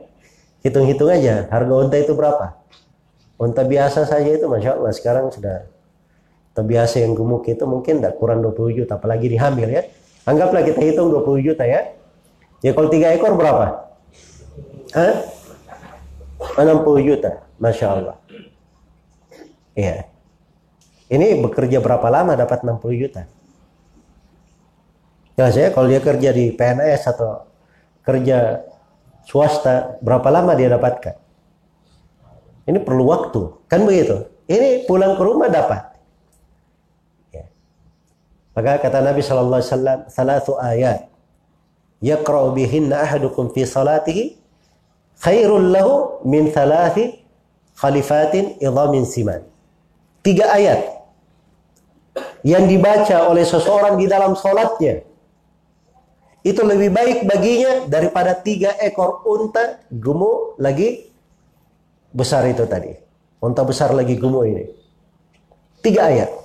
Hitung-hitung 0.62 1.10
aja, 1.10 1.50
harga 1.50 1.74
unta 1.74 1.98
itu 1.98 2.14
berapa? 2.14 2.54
Unta 3.34 3.66
biasa 3.66 4.06
saja 4.06 4.30
itu 4.30 4.46
Masya 4.46 4.78
Allah 4.78 4.94
sekarang 4.94 5.26
sudah 5.34 5.66
unta 6.54 6.62
biasa 6.62 7.02
yang 7.02 7.18
gemuk 7.18 7.50
itu 7.50 7.66
mungkin 7.66 7.98
tidak 7.98 8.14
kurang 8.22 8.38
20 8.38 8.78
juta, 8.78 8.94
apalagi 8.94 9.26
dihamil 9.26 9.74
ya. 9.74 9.90
Anggaplah 10.22 10.62
kita 10.62 10.78
hitung 10.86 11.10
20 11.10 11.42
juta 11.42 11.66
ya. 11.66 11.98
Ya 12.62 12.70
kalau 12.70 12.86
tiga 12.86 13.10
ekor 13.10 13.34
berapa? 13.34 13.90
Hah? 14.94 15.14
60 16.54 16.62
juta, 17.02 17.42
masya 17.58 17.86
Allah. 17.98 18.16
Iya. 19.74 20.06
Ini 21.10 21.42
bekerja 21.42 21.82
berapa 21.82 22.06
lama 22.06 22.38
dapat 22.38 22.62
60 22.62 23.02
juta? 23.02 23.26
Ya 25.34 25.50
saya 25.50 25.74
kalau 25.74 25.90
dia 25.90 25.98
kerja 25.98 26.30
di 26.30 26.54
PNS 26.54 27.10
atau 27.10 27.50
kerja 28.06 28.62
swasta, 29.26 29.98
berapa 29.98 30.30
lama 30.30 30.54
dia 30.54 30.70
dapatkan? 30.70 31.18
Ini 32.70 32.78
perlu 32.78 33.10
waktu, 33.10 33.42
kan 33.66 33.82
begitu? 33.82 34.30
Ini 34.46 34.86
pulang 34.86 35.18
ke 35.18 35.22
rumah 35.26 35.50
dapat. 35.50 35.93
Maka 38.54 38.78
kata 38.78 39.02
Nabi 39.02 39.18
Shallallahu 39.18 39.58
Alaihi 39.58 39.70
Wasallam, 39.74 40.00
salatu 40.06 40.54
ayat, 40.54 41.10
yaqra'u 41.98 42.54
bihinna 42.54 43.02
ahadukum 43.02 43.50
fi 43.50 43.66
salatihi 43.66 44.38
khairul 45.18 45.74
lahu 45.74 46.22
min 46.22 46.52
thalathi 46.54 47.18
khalifatin 47.74 48.60
idhamin 48.62 49.02
siman. 49.02 49.42
Tiga 50.22 50.54
ayat 50.54 50.80
yang 52.44 52.68
dibaca 52.70 53.26
oleh 53.26 53.42
seseorang 53.42 53.96
di 53.98 54.06
dalam 54.06 54.36
sholatnya 54.36 55.02
itu 56.44 56.60
lebih 56.60 56.92
baik 56.92 57.24
baginya 57.24 57.88
daripada 57.88 58.36
tiga 58.36 58.76
ekor 58.76 59.24
unta 59.24 59.80
gemuk 59.88 60.60
lagi 60.60 61.08
besar 62.12 62.44
itu 62.46 62.68
tadi. 62.68 62.92
Unta 63.40 63.64
besar 63.64 63.96
lagi 63.96 64.14
gemuk 64.20 64.44
ini. 64.44 64.64
Tiga 65.80 66.08
ayat. 66.12 66.43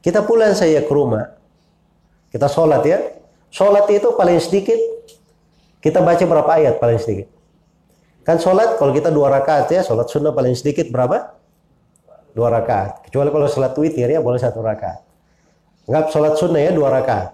Kita 0.00 0.24
pulang 0.24 0.56
saya 0.56 0.80
ke 0.84 0.92
rumah. 0.92 1.36
Kita 2.32 2.48
sholat 2.48 2.82
ya. 2.84 2.98
Sholat 3.50 3.90
itu 3.90 4.14
paling 4.14 4.38
sedikit 4.38 4.78
kita 5.80 6.04
baca 6.04 6.20
berapa 6.20 6.50
ayat 6.60 6.76
paling 6.76 7.00
sedikit? 7.00 7.32
Kan 8.20 8.36
sholat 8.36 8.76
kalau 8.76 8.92
kita 8.92 9.08
dua 9.08 9.32
rakaat 9.32 9.72
ya, 9.72 9.80
sholat 9.80 10.12
sunnah 10.12 10.36
paling 10.36 10.52
sedikit 10.52 10.92
berapa? 10.92 11.32
Dua 12.36 12.52
rakaat. 12.52 13.08
Kecuali 13.08 13.32
kalau 13.32 13.48
sholat 13.48 13.72
witir 13.80 14.12
ya 14.12 14.20
boleh 14.20 14.36
satu 14.36 14.60
rakaat. 14.60 15.00
Enggak 15.88 16.12
sholat 16.12 16.36
sunnah 16.36 16.60
ya 16.60 16.70
dua 16.76 16.92
rakaat. 16.92 17.32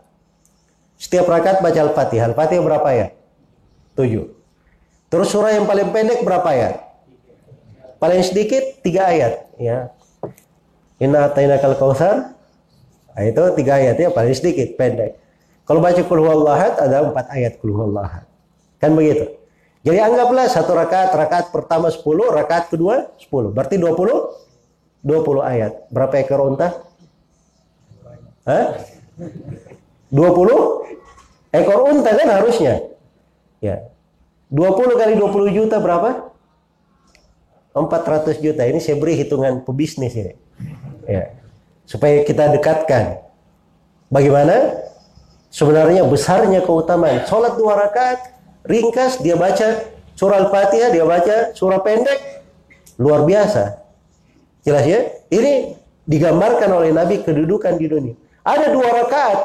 Setiap 0.97 1.27
rakaat 1.29 1.61
baca 1.61 1.77
Al-Fatihah. 1.77 2.33
Al-Fatihah 2.33 2.63
berapa 2.63 2.89
ya? 2.95 3.07
Tujuh. 3.99 4.33
Terus 5.11 5.29
surah 5.29 5.53
yang 5.53 5.67
paling 5.69 5.91
pendek 5.93 6.23
berapa 6.23 6.51
ya? 6.55 6.71
Paling 8.01 8.23
sedikit 8.23 8.63
tiga 8.81 9.11
ayat 9.11 9.43
ya. 9.59 9.91
Inna 11.03 11.29
atainakal 11.29 11.77
kautsar. 11.77 12.36
Nah, 13.17 13.25
itu 13.25 13.43
tiga 13.57 13.81
ayat 13.81 13.97
ya 13.97 14.13
paling 14.13 14.37
sedikit 14.37 14.77
pendek. 14.77 15.17
Kalau 15.65 15.81
baca 15.81 15.99
kulhu 16.05 16.29
ada 16.47 16.97
empat 17.01 17.27
ayat 17.33 17.57
kulhu 17.57 17.97
Kan 18.77 18.93
begitu. 18.93 19.41
Jadi 19.87 19.99
anggaplah 20.03 20.51
satu 20.51 20.77
rakaat, 20.77 21.15
rakaat 21.17 21.47
pertama 21.49 21.89
10, 21.89 22.05
rakaat 22.29 22.69
kedua 22.69 23.09
10. 23.17 23.57
Berarti 23.57 23.81
20 23.81 24.47
20 25.07 25.47
ayat. 25.47 25.87
Berapa 25.95 26.15
ekor 26.19 26.51
unta? 26.51 26.75
Hah? 28.43 28.75
20 30.11 31.55
ekor 31.55 31.81
unta 31.87 32.11
kan 32.11 32.29
harusnya. 32.29 32.83
Ya. 33.63 33.87
20 34.51 34.99
kali 34.99 35.15
20 35.15 35.55
juta 35.55 35.79
berapa? 35.79 36.35
400 37.71 38.43
juta. 38.43 38.67
Ini 38.67 38.83
saya 38.83 38.99
beri 38.99 39.15
hitungan 39.15 39.63
pebisnis 39.63 40.19
ini. 40.19 40.35
Ya. 41.07 41.36
Supaya 41.87 42.27
kita 42.27 42.51
dekatkan. 42.51 43.23
Bagaimana? 44.11 44.87
sebenarnya 45.57 46.05
besarnya 46.05 46.61
keutamaan. 46.61 47.25
Sholat 47.25 47.57
dua 47.57 47.89
rakaat, 47.89 48.37
ringkas, 48.69 49.25
dia 49.25 49.41
baca 49.41 49.89
surah 50.13 50.45
Al-Fatihah, 50.45 50.93
dia 50.93 51.05
baca 51.09 51.57
surah 51.57 51.81
pendek, 51.81 52.45
luar 53.01 53.25
biasa. 53.25 53.81
Jelas 54.67 54.85
ya? 54.85 55.01
Ini 55.33 55.79
digambarkan 56.05 56.71
oleh 56.71 56.93
Nabi 56.93 57.25
kedudukan 57.25 57.81
di 57.81 57.87
dunia. 57.89 58.15
Ada 58.45 58.71
dua 58.71 58.89
rakaat 59.05 59.39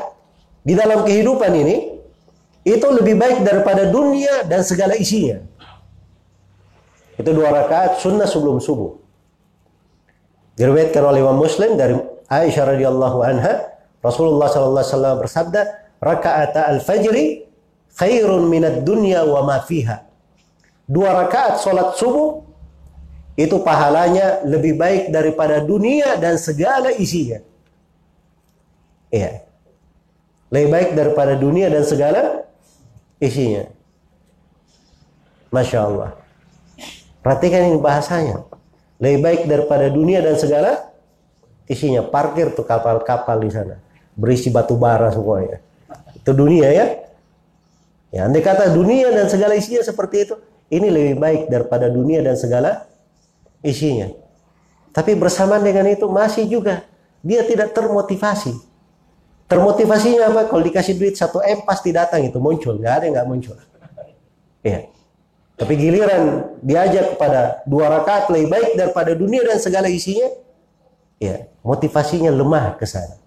di 0.62 0.74
dalam 0.76 1.08
kehidupan 1.08 1.52
ini, 1.56 1.98
itu 2.62 2.88
lebih 2.92 3.18
baik 3.18 3.42
daripada 3.42 3.90
dunia 3.90 4.46
dan 4.46 4.62
segala 4.62 4.94
isinya. 4.94 5.42
Itu 7.18 7.34
dua 7.34 7.50
rakaat 7.54 8.02
sunnah 8.02 8.30
sebelum 8.30 8.62
subuh. 8.62 8.98
Diriwayatkan 10.58 11.02
oleh 11.02 11.26
Imam 11.26 11.42
Muslim 11.42 11.74
dari 11.74 11.98
Aisyah 12.32 12.64
radhiyallahu 12.64 13.28
anha, 13.28 13.76
Rasulullah 14.00 14.48
sallallahu 14.48 14.80
alaihi 14.80 14.96
wasallam 14.96 15.16
bersabda, 15.20 15.62
"Rakaat 16.00 16.56
al-fajri 16.56 17.44
khairun 18.00 18.48
minad 18.48 18.88
dunya 18.88 19.28
wa 19.28 19.44
ma 19.44 19.60
fiha." 19.60 20.08
Dua 20.88 21.12
rakaat 21.12 21.60
salat 21.60 22.00
subuh 22.00 22.44
itu 23.36 23.56
pahalanya 23.64 24.44
lebih 24.48 24.80
baik 24.80 25.12
daripada 25.12 25.60
dunia 25.64 26.16
dan 26.20 26.36
segala 26.40 26.92
isinya. 26.96 27.40
Iya. 29.12 29.44
Lebih 30.52 30.68
baik 30.72 30.90
daripada 30.96 31.36
dunia 31.36 31.72
dan 31.72 31.84
segala 31.88 32.44
isinya. 33.24 33.72
Masya 35.52 35.80
Allah. 35.80 36.10
Perhatikan 37.24 37.72
ini 37.72 37.80
bahasanya. 37.80 38.44
Lebih 39.00 39.20
baik 39.20 39.42
daripada 39.48 39.88
dunia 39.88 40.20
dan 40.20 40.36
segala 40.36 40.91
isinya. 41.72 42.04
Parkir 42.04 42.52
tuh 42.52 42.68
kapal-kapal 42.68 43.40
di 43.40 43.50
sana. 43.50 43.80
Berisi 44.12 44.52
batu 44.52 44.76
bara 44.76 45.08
semuanya. 45.16 45.64
Itu 46.12 46.36
dunia 46.36 46.68
ya. 46.70 46.86
Ya, 48.12 48.28
andai 48.28 48.44
kata 48.44 48.76
dunia 48.76 49.08
dan 49.08 49.32
segala 49.32 49.56
isinya 49.56 49.80
seperti 49.80 50.28
itu, 50.28 50.36
ini 50.68 50.92
lebih 50.92 51.16
baik 51.16 51.42
daripada 51.48 51.88
dunia 51.88 52.20
dan 52.20 52.36
segala 52.36 52.84
isinya. 53.64 54.12
Tapi 54.92 55.16
bersamaan 55.16 55.64
dengan 55.64 55.88
itu 55.88 56.12
masih 56.12 56.44
juga 56.52 56.84
dia 57.24 57.48
tidak 57.48 57.72
termotivasi. 57.72 58.52
Termotivasinya 59.48 60.28
apa? 60.28 60.42
Kalau 60.52 60.64
dikasih 60.64 61.00
duit 61.00 61.16
satu 61.16 61.40
M 61.40 61.64
pasti 61.64 61.96
datang 61.96 62.24
itu 62.24 62.36
muncul, 62.40 62.76
nggak 62.76 62.94
ada 63.00 63.04
yang 63.08 63.16
nggak 63.16 63.30
muncul. 63.32 63.56
Ya. 64.60 64.92
Tapi 65.56 65.74
giliran 65.78 66.56
diajak 66.60 67.16
kepada 67.16 67.62
dua 67.70 67.88
rakaat 67.88 68.34
lebih 68.34 68.50
baik 68.50 68.70
daripada 68.76 69.14
dunia 69.14 69.46
dan 69.46 69.62
segala 69.62 69.88
isinya, 69.88 70.28
ya 71.22 71.46
motivasinya 71.62 72.34
lemah 72.34 72.82
ke 72.82 72.90
sana. 72.90 73.22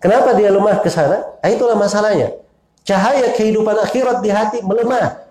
Kenapa 0.00 0.32
dia 0.32 0.48
lemah 0.48 0.80
ke 0.80 0.88
sana? 0.88 1.36
Nah, 1.44 1.50
itulah 1.52 1.76
masalahnya. 1.76 2.32
Cahaya 2.86 3.36
kehidupan 3.36 3.76
akhirat 3.84 4.24
di 4.24 4.30
hati 4.32 4.58
melemah. 4.64 5.28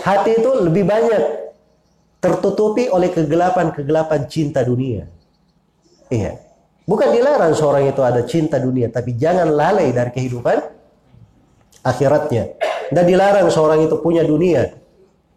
Hati 0.00 0.40
itu 0.40 0.50
lebih 0.64 0.88
banyak 0.88 1.52
tertutupi 2.22 2.88
oleh 2.88 3.12
kegelapan-kegelapan 3.12 4.24
cinta 4.30 4.64
dunia. 4.64 5.04
Iya. 6.08 6.40
Bukan 6.88 7.12
dilarang 7.12 7.52
seorang 7.52 7.86
itu 7.86 8.00
ada 8.00 8.24
cinta 8.24 8.56
dunia, 8.56 8.88
tapi 8.88 9.14
jangan 9.14 9.50
lalai 9.50 9.92
dari 9.92 10.10
kehidupan 10.10 10.58
akhiratnya. 11.84 12.56
Dan 12.90 13.04
dilarang 13.06 13.46
seorang 13.46 13.86
itu 13.86 13.98
punya 14.02 14.26
dunia, 14.26 14.74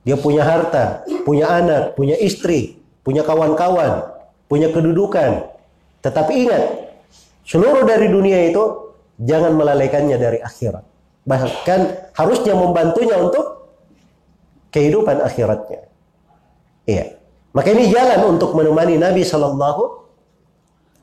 dia 0.02 0.18
punya 0.18 0.42
harta, 0.42 1.06
punya 1.22 1.46
anak, 1.50 1.94
punya 1.94 2.18
istri, 2.18 2.82
punya 3.06 3.22
kawan-kawan, 3.22 4.14
punya 4.54 4.70
kedudukan. 4.70 5.50
Tetapi 6.06 6.34
ingat, 6.46 6.64
seluruh 7.42 7.90
dari 7.90 8.06
dunia 8.14 8.54
itu 8.54 8.94
jangan 9.18 9.58
melalaikannya 9.58 10.14
dari 10.22 10.38
akhirat. 10.46 10.86
Bahkan 11.26 12.14
harusnya 12.14 12.54
membantunya 12.54 13.18
untuk 13.18 13.74
kehidupan 14.70 15.26
akhiratnya. 15.26 15.90
Iya. 16.86 17.18
Maka 17.58 17.74
ini 17.74 17.90
jalan 17.90 18.38
untuk 18.38 18.54
menemani 18.54 19.02
Nabi 19.02 19.26
Shallallahu 19.26 19.84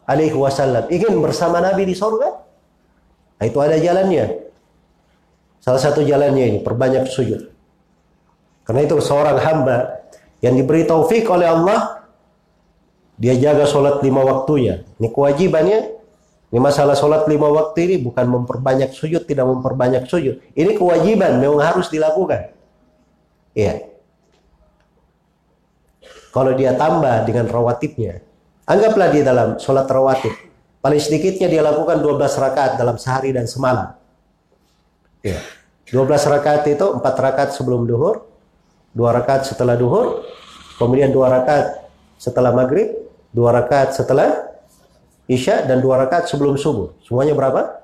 Alaihi 0.06 0.34
Wasallam. 0.38 0.86
Ingin 0.86 1.18
bersama 1.18 1.58
Nabi 1.58 1.90
di 1.90 1.98
sorga? 1.98 2.46
Nah, 3.38 3.44
itu 3.46 3.58
ada 3.58 3.74
jalannya. 3.82 4.46
Salah 5.58 5.82
satu 5.82 6.06
jalannya 6.06 6.54
ini 6.54 6.58
perbanyak 6.62 7.10
sujud. 7.10 7.50
Karena 8.62 8.86
itu 8.86 8.94
seorang 9.02 9.42
hamba 9.42 10.06
yang 10.38 10.54
diberi 10.54 10.86
taufik 10.86 11.26
oleh 11.26 11.48
Allah, 11.50 11.99
dia 13.20 13.36
jaga 13.36 13.68
sholat 13.68 14.00
lima 14.00 14.24
waktunya. 14.24 14.80
Ini 14.96 15.12
kewajibannya. 15.12 16.00
Ini 16.50 16.58
masalah 16.58 16.96
sholat 16.96 17.28
lima 17.28 17.46
waktu 17.52 17.86
ini 17.86 17.96
bukan 18.02 18.26
memperbanyak 18.26 18.90
sujud, 18.96 19.28
tidak 19.28 19.46
memperbanyak 19.46 20.08
sujud. 20.08 20.42
Ini 20.56 20.74
kewajiban, 20.74 21.38
memang 21.38 21.62
harus 21.62 21.92
dilakukan. 21.92 22.50
Iya. 23.54 23.86
Kalau 26.32 26.56
dia 26.56 26.74
tambah 26.74 27.28
dengan 27.28 27.46
rawatibnya, 27.46 28.24
anggaplah 28.66 29.14
dia 29.14 29.22
dalam 29.22 29.62
sholat 29.62 29.86
rawatib. 29.86 30.32
Paling 30.80 30.98
sedikitnya 30.98 31.46
dia 31.46 31.62
lakukan 31.62 32.00
12 32.00 32.18
rakaat 32.40 32.80
dalam 32.80 32.96
sehari 32.96 33.36
dan 33.36 33.44
semalam. 33.44 33.94
Ya. 35.20 35.38
12 35.92 36.08
rakaat 36.08 36.66
itu 36.66 36.86
4 36.98 37.04
rakaat 37.04 37.52
sebelum 37.52 37.84
duhur, 37.84 38.26
dua 38.90 39.14
rakaat 39.14 39.46
setelah 39.46 39.78
duhur, 39.78 40.22
kemudian 40.78 41.14
dua 41.14 41.30
rakaat 41.30 41.82
setelah 42.18 42.54
maghrib, 42.54 43.09
dua 43.30 43.54
rakaat 43.54 43.94
setelah 43.94 44.50
isya, 45.30 45.62
dan 45.66 45.78
dua 45.78 46.02
rakaat 46.06 46.26
sebelum 46.26 46.58
subuh. 46.58 46.94
Semuanya 47.06 47.34
berapa? 47.38 47.80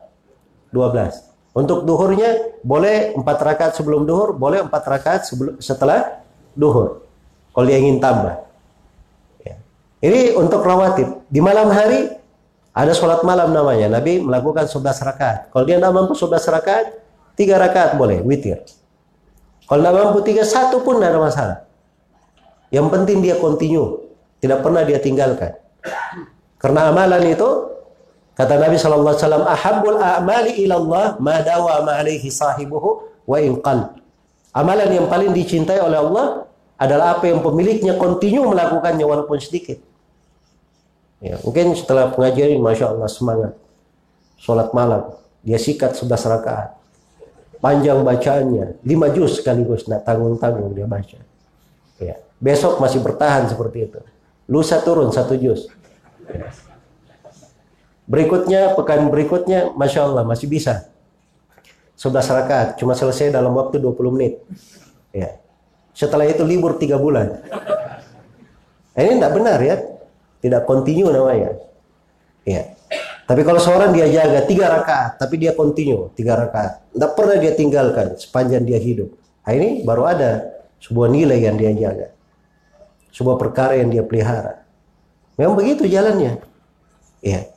12. 0.74 1.26
Untuk 1.56 1.88
duhurnya 1.88 2.60
boleh 2.60 3.16
empat 3.16 3.38
rakaat 3.40 3.72
sebelum 3.78 4.04
duhur, 4.04 4.36
boleh 4.36 4.66
empat 4.66 4.82
rakaat 4.84 5.24
sebelum, 5.24 5.56
setelah 5.56 6.20
duhur. 6.52 7.06
Kalau 7.56 7.64
dia 7.64 7.80
ingin 7.80 7.96
tambah. 7.96 8.44
Ya. 9.40 9.56
Ini 10.04 10.36
untuk 10.36 10.60
rawatib. 10.60 11.24
Di 11.32 11.40
malam 11.40 11.72
hari 11.72 12.12
ada 12.76 12.92
sholat 12.92 13.24
malam 13.24 13.56
namanya. 13.56 13.88
Nabi 13.88 14.20
melakukan 14.20 14.68
11 14.68 15.00
rakaat. 15.00 15.38
Kalau 15.48 15.64
dia 15.64 15.80
tidak 15.80 15.96
mampu 15.96 16.12
11 16.12 16.44
rakaat, 16.44 16.86
tiga 17.32 17.56
rakaat 17.56 17.96
boleh, 17.96 18.20
witir. 18.20 18.60
Kalau 19.64 19.80
tidak 19.80 19.96
mampu 19.96 20.18
tiga, 20.28 20.44
satu 20.44 20.84
pun 20.84 21.00
tidak 21.00 21.16
ada 21.16 21.20
masalah. 21.24 21.58
Yang 22.68 22.86
penting 22.92 23.18
dia 23.24 23.40
continue. 23.40 24.05
Tidak 24.46 24.62
pernah 24.62 24.86
dia 24.86 25.02
tinggalkan. 25.02 25.58
Karena 26.62 26.94
amalan 26.94 27.26
itu, 27.26 27.50
kata 28.38 28.54
Nabi 28.62 28.78
SAW, 28.78 29.42
Ahabbul 29.42 29.98
a'mali 29.98 30.62
ilallah 30.62 31.18
ma 31.18 31.42
dawama 31.42 31.98
alaihi 31.98 32.30
sahibuhu 32.30 33.10
wa 33.26 33.38
inqal. 33.42 33.98
Amalan 34.54 34.88
yang 34.94 35.06
paling 35.10 35.34
dicintai 35.34 35.82
oleh 35.82 35.98
Allah 35.98 36.46
adalah 36.78 37.18
apa 37.18 37.26
yang 37.26 37.42
pemiliknya 37.42 37.98
continue 37.98 38.46
melakukannya 38.46 39.02
walaupun 39.02 39.42
sedikit. 39.42 39.82
Ya, 41.18 41.42
mungkin 41.42 41.74
setelah 41.74 42.14
pengajian 42.14 42.62
Masya 42.62 42.94
Allah, 42.94 43.10
semangat. 43.10 43.52
Sholat 44.38 44.70
malam, 44.70 45.10
dia 45.42 45.58
sikat 45.58 45.98
sebelas 45.98 46.22
rakaat 46.22 46.76
panjang 47.60 48.04
bacaannya 48.04 48.84
lima 48.84 49.10
juz 49.12 49.40
sekaligus 49.40 49.88
nak 49.88 50.04
tanggung-tanggung 50.04 50.70
dia 50.76 50.86
baca 50.86 51.18
ya 51.98 52.16
besok 52.38 52.78
masih 52.78 53.00
bertahan 53.00 53.48
seperti 53.48 53.90
itu 53.90 54.00
lusa 54.46 54.78
turun 54.82 55.10
satu 55.10 55.34
ya. 55.34 55.54
berikutnya 58.06 58.78
pekan 58.78 59.10
berikutnya 59.10 59.74
masya 59.74 60.06
Allah 60.06 60.22
masih 60.22 60.46
bisa. 60.46 60.90
11 61.96 62.12
rakaat 62.12 62.68
cuma 62.76 62.92
selesai 62.92 63.32
dalam 63.32 63.56
waktu 63.56 63.80
20 63.80 64.14
menit. 64.14 64.44
Ya. 65.16 65.40
Setelah 65.96 66.28
itu 66.28 66.44
libur 66.44 66.76
tiga 66.76 67.00
bulan. 67.00 67.40
Nah, 68.92 69.00
ini 69.00 69.16
tidak 69.16 69.32
benar 69.32 69.58
ya. 69.64 69.80
Tidak 70.44 70.62
kontinu 70.68 71.08
namanya. 71.08 71.56
Ya. 72.44 72.76
Tapi 73.26 73.42
kalau 73.42 73.58
seorang 73.58 73.90
dia 73.90 74.06
jaga 74.06 74.46
tiga 74.46 74.70
rakaat, 74.70 75.18
tapi 75.18 75.34
dia 75.42 75.50
continue 75.50 76.14
tiga 76.14 76.38
rakaat, 76.38 76.94
tidak 76.94 77.10
pernah 77.18 77.36
dia 77.42 77.52
tinggalkan 77.58 78.14
sepanjang 78.14 78.62
dia 78.62 78.78
hidup. 78.78 79.10
Nah, 79.42 79.50
ini 79.50 79.82
baru 79.82 80.06
ada 80.06 80.30
sebuah 80.78 81.10
nilai 81.10 81.42
yang 81.42 81.58
dia 81.58 81.74
jaga, 81.74 82.14
sebuah 83.16 83.40
perkara 83.40 83.80
yang 83.80 83.88
dia 83.88 84.04
pelihara. 84.04 84.60
Memang 85.40 85.56
begitu 85.56 85.88
jalannya. 85.88 86.36
Iya. 87.24 87.48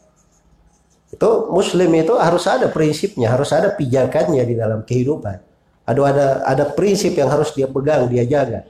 Itu 1.12 1.52
Muslim 1.52 1.92
itu 2.00 2.16
harus 2.16 2.48
ada 2.48 2.72
prinsipnya, 2.72 3.28
harus 3.28 3.52
ada 3.52 3.76
pijakannya 3.76 4.40
di 4.48 4.56
dalam 4.56 4.88
kehidupan. 4.88 5.36
Ada 5.84 6.00
ada 6.06 6.28
ada 6.48 6.66
prinsip 6.72 7.18
yang 7.18 7.28
harus 7.28 7.52
dia 7.52 7.68
pegang, 7.68 8.08
dia 8.08 8.24
jaga. 8.24 8.64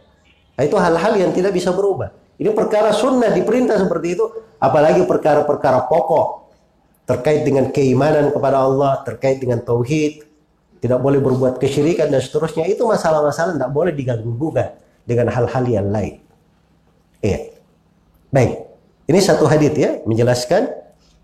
Nah, 0.57 0.63
itu 0.65 0.75
hal-hal 0.79 1.13
yang 1.19 1.31
tidak 1.35 1.53
bisa 1.53 1.69
berubah. 1.69 2.09
Ini 2.39 2.55
perkara 2.55 2.95
sunnah 2.95 3.29
diperintah 3.35 3.75
seperti 3.75 4.15
itu, 4.15 4.25
apalagi 4.57 5.03
perkara-perkara 5.03 5.91
pokok 5.91 6.47
terkait 7.03 7.43
dengan 7.43 7.67
keimanan 7.75 8.31
kepada 8.31 8.63
Allah, 8.63 9.03
terkait 9.03 9.43
dengan 9.43 9.59
tauhid, 9.59 10.23
tidak 10.79 11.03
boleh 11.03 11.19
berbuat 11.19 11.59
kesyirikan 11.59 12.07
dan 12.07 12.23
seterusnya. 12.23 12.63
Itu 12.71 12.87
masalah-masalah 12.87 13.59
tidak 13.59 13.71
boleh 13.75 13.91
diganggu 13.91 14.31
gugat 14.39 14.79
dengan 15.03 15.27
hal-hal 15.27 15.67
yang 15.67 15.91
lain. 15.91 16.28
Iya. 17.19 17.55
Baik. 18.29 18.51
Ini 19.09 19.19
satu 19.25 19.49
hadis 19.49 19.73
ya 19.73 19.99
menjelaskan 20.05 20.69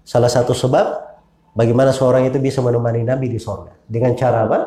salah 0.02 0.30
satu 0.30 0.58
sebab 0.58 1.06
bagaimana 1.54 1.94
seorang 1.94 2.26
itu 2.26 2.42
bisa 2.42 2.60
menemani 2.60 3.06
Nabi 3.06 3.30
di 3.30 3.40
sorga. 3.40 3.74
Dengan 3.86 4.18
cara 4.18 4.50
apa? 4.50 4.60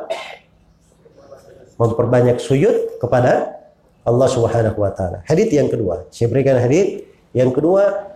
Memperbanyak 1.79 2.39
sujud 2.43 2.99
kepada 3.03 3.59
Allah 4.07 4.29
Subhanahu 4.31 4.79
wa 4.79 4.91
taala. 4.95 5.23
Hadis 5.27 5.51
yang 5.53 5.69
kedua, 5.69 6.09
saya 6.09 6.31
berikan 6.33 6.57
hadis 6.59 7.05
yang 7.37 7.53
kedua 7.53 8.09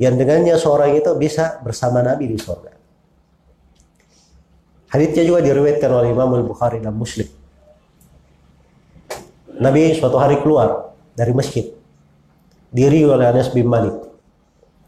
yang 0.00 0.16
dengannya 0.16 0.56
seorang 0.56 0.96
itu 0.96 1.12
bisa 1.20 1.60
bersama 1.60 2.00
Nabi 2.00 2.32
di 2.32 2.36
sorga. 2.40 2.72
Hadisnya 4.90 5.22
juga 5.22 5.44
diriwayatkan 5.44 5.86
oleh 5.86 6.10
Imam 6.10 6.34
Al-Bukhari 6.34 6.82
dan 6.82 6.96
Muslim. 6.98 7.28
Nabi 9.60 9.94
suatu 9.94 10.16
hari 10.18 10.40
keluar 10.40 10.96
dari 11.14 11.30
masjid. 11.36 11.79
Diri 12.70 13.02
oleh 13.02 13.26
Anas 13.26 13.50
bin 13.50 13.66
Malik. 13.66 13.94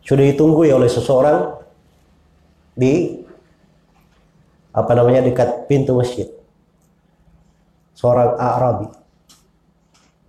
Sudah 0.02 0.22
ditunggu 0.26 0.66
oleh 0.70 0.90
seseorang 0.90 1.58
di 2.74 3.22
apa 4.72 4.92
namanya 4.96 5.26
dekat 5.26 5.68
pintu 5.68 5.98
masjid. 5.98 6.30
Seorang 7.92 8.34
Arabi. 8.40 8.88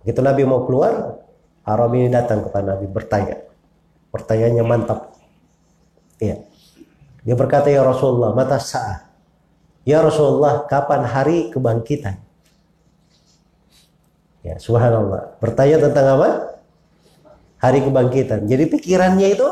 Begitu 0.04 0.20
Nabi 0.20 0.42
mau 0.44 0.68
keluar, 0.68 1.16
Arabi 1.64 2.04
ini 2.04 2.10
datang 2.12 2.44
kepada 2.44 2.76
Nabi 2.76 2.86
bertanya. 2.86 3.40
Pertanyaannya 4.12 4.64
mantap. 4.68 5.16
Iya. 6.20 6.44
Dia 7.24 7.34
berkata, 7.34 7.72
Ya 7.72 7.80
Rasulullah, 7.80 8.36
mata 8.36 8.60
sa'ah. 8.60 9.08
Ya 9.82 10.04
Rasulullah, 10.04 10.68
kapan 10.68 11.02
hari 11.08 11.48
kebangkitan? 11.48 12.20
Ya, 14.44 14.60
subhanallah. 14.60 15.40
Bertanya 15.40 15.88
tentang 15.88 16.20
apa? 16.20 16.53
Hari 17.64 17.80
kebangkitan. 17.80 18.44
Jadi 18.44 18.68
pikirannya 18.68 19.28
itu 19.32 19.48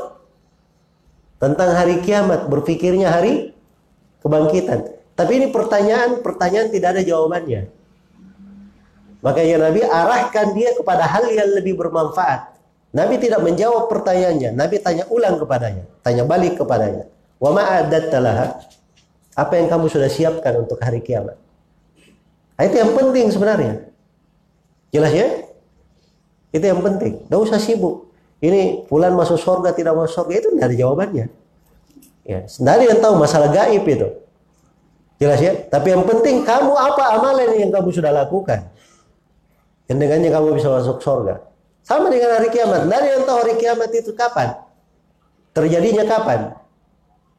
tentang 1.41 1.73
hari 1.73 2.05
kiamat, 2.05 2.45
berpikirnya 2.53 3.09
hari 3.09 3.57
kebangkitan. 4.21 4.85
Tapi 5.17 5.33
ini 5.41 5.47
pertanyaan, 5.49 6.21
pertanyaan 6.21 6.69
tidak 6.69 6.93
ada 6.93 7.03
jawabannya. 7.03 7.73
Makanya 9.25 9.57
Nabi 9.71 9.81
arahkan 9.87 10.47
dia 10.53 10.77
kepada 10.77 11.09
hal 11.09 11.25
yang 11.33 11.57
lebih 11.57 11.79
bermanfaat. 11.79 12.53
Nabi 12.93 13.17
tidak 13.17 13.41
menjawab 13.41 13.89
pertanyaannya. 13.89 14.53
Nabi 14.53 14.77
tanya 14.85 15.09
ulang 15.09 15.41
kepadanya, 15.41 15.89
tanya 16.05 16.29
balik 16.29 16.61
kepadanya. 16.61 17.09
Wa 17.41 17.51
ma'adat 17.55 18.13
Apa 19.33 19.53
yang 19.57 19.73
kamu 19.73 19.89
sudah 19.89 20.13
siapkan 20.13 20.61
untuk 20.61 20.77
hari 20.85 21.01
kiamat? 21.01 21.41
Itu 22.61 22.77
yang 22.77 22.93
penting 22.93 23.33
sebenarnya. 23.33 23.89
Jelas 24.93 25.13
ya? 25.17 25.27
Itu 26.53 26.65
yang 26.69 26.85
penting. 26.85 27.25
Tidak 27.27 27.41
usah 27.41 27.57
sibuk. 27.57 28.13
Ini 28.43 28.91
bulan 28.91 29.15
masuk 29.15 29.39
surga 29.39 29.71
tidak 29.73 29.95
masuk 29.95 30.27
surga 30.27 30.35
itu 30.43 30.49
tidak 30.53 30.67
ada 30.69 30.77
jawabannya. 30.77 31.27
Ya, 32.23 32.47
sendiri 32.47 32.91
yang 32.91 33.01
tahu 33.03 33.15
masalah 33.19 33.51
gaib 33.51 33.83
itu. 33.87 34.09
Jelas 35.23 35.39
ya? 35.39 35.55
Tapi 35.55 35.95
yang 35.95 36.03
penting 36.03 36.43
kamu 36.43 36.75
apa 36.75 37.19
amalan 37.19 37.55
yang 37.55 37.71
kamu 37.71 37.95
sudah 37.95 38.11
lakukan. 38.11 38.67
Yang 39.87 39.99
dengannya 40.03 40.31
kamu 40.35 40.47
bisa 40.59 40.69
masuk 40.71 40.99
surga. 40.99 41.43
Sama 41.83 42.11
dengan 42.11 42.39
hari 42.39 42.51
kiamat. 42.51 42.87
Dari 42.87 43.07
yang 43.15 43.23
tahu 43.27 43.37
hari 43.43 43.55
kiamat 43.59 43.91
itu 43.95 44.11
kapan? 44.15 44.59
Terjadinya 45.55 46.05
kapan? 46.07 46.41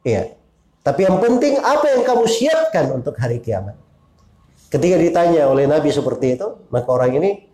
Iya. 0.03 0.35
Tapi 0.83 0.99
yang 1.07 1.19
penting 1.19 1.59
apa 1.63 1.85
yang 1.95 2.03
kamu 2.03 2.27
siapkan 2.27 2.91
untuk 2.91 3.15
hari 3.15 3.39
kiamat. 3.39 3.75
Ketika 4.67 4.99
ditanya 4.99 5.47
oleh 5.47 5.63
Nabi 5.63 5.91
seperti 5.91 6.35
itu, 6.39 6.47
maka 6.71 6.87
orang 6.91 7.15
ini 7.19 7.47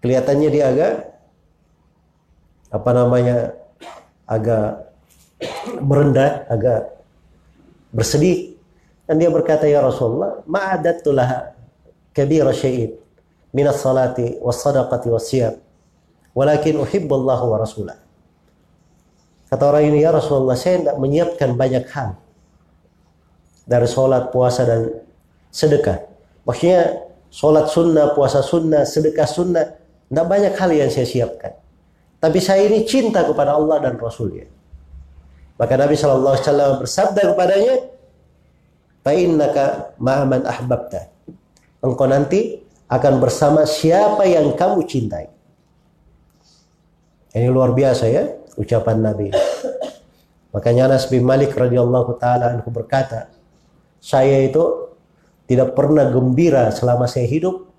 kelihatannya 0.00 0.48
dia 0.48 0.64
agak 0.72 0.92
apa 2.70 2.90
namanya 2.92 3.36
agak 4.28 4.90
merendah, 5.80 6.46
agak 6.46 6.80
bersedih. 7.90 8.54
Dan 9.08 9.18
dia 9.18 9.26
berkata, 9.26 9.66
Ya 9.66 9.82
Rasulullah, 9.82 10.38
ma'adattu 10.46 11.10
laha 11.10 11.50
kabira 12.14 12.54
syai'in 12.54 12.94
minas 13.50 13.82
salati 13.82 14.38
was 14.38 14.62
sadaqati 14.62 15.10
was 15.10 15.26
siyam. 15.26 15.58
Walakin 16.30 16.78
wa 16.78 17.58
rasulah. 17.58 17.98
Kata 19.50 19.62
orang 19.66 19.90
ini, 19.90 20.06
Ya 20.06 20.14
Rasulullah, 20.14 20.54
saya 20.54 20.78
tidak 20.78 20.96
menyiapkan 21.02 21.58
banyak 21.58 21.90
hal. 21.90 22.14
Dari 23.66 23.86
sholat, 23.90 24.30
puasa, 24.30 24.62
dan 24.62 25.02
sedekah. 25.50 26.06
Maksudnya 26.46 27.02
sholat 27.34 27.66
sunnah, 27.66 28.14
puasa 28.14 28.46
sunnah, 28.46 28.86
sedekah 28.86 29.26
sunnah, 29.26 29.79
tidak 30.10 30.26
banyak 30.26 30.54
hal 30.58 30.70
yang 30.74 30.90
saya 30.90 31.06
siapkan. 31.06 31.54
Tapi 32.18 32.38
saya 32.42 32.66
ini 32.66 32.82
cinta 32.82 33.22
kepada 33.22 33.54
Allah 33.54 33.78
dan 33.78 33.94
Rasulnya. 33.96 34.44
Maka 35.56 35.72
Nabi 35.78 35.94
Wasallam 35.94 36.82
bersabda 36.82 37.32
kepadanya, 37.32 37.88
"Fa'innaka 39.06 39.96
ma'aman 40.02 40.42
ahbabta." 40.44 41.08
Engkau 41.80 42.10
nanti 42.10 42.60
akan 42.90 43.22
bersama 43.22 43.64
siapa 43.64 44.26
yang 44.26 44.52
kamu 44.58 44.82
cintai. 44.84 45.30
Ini 47.30 47.46
luar 47.46 47.70
biasa 47.70 48.10
ya 48.10 48.26
ucapan 48.58 48.98
Nabi. 48.98 49.30
Makanya 50.50 50.90
Anas 50.90 51.06
bin 51.06 51.22
Malik 51.22 51.54
radhiyallahu 51.54 52.18
taala 52.18 52.58
anhu 52.58 52.66
berkata, 52.74 53.30
saya 54.02 54.42
itu 54.42 54.90
tidak 55.46 55.78
pernah 55.78 56.10
gembira 56.10 56.74
selama 56.74 57.06
saya 57.06 57.30
hidup 57.30 57.69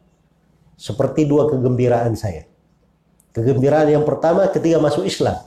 seperti 0.81 1.29
dua 1.29 1.45
kegembiraan 1.45 2.17
saya. 2.17 2.49
Kegembiraan 3.37 3.85
yang 3.93 4.01
pertama 4.01 4.49
ketika 4.49 4.81
masuk 4.81 5.05
Islam. 5.05 5.37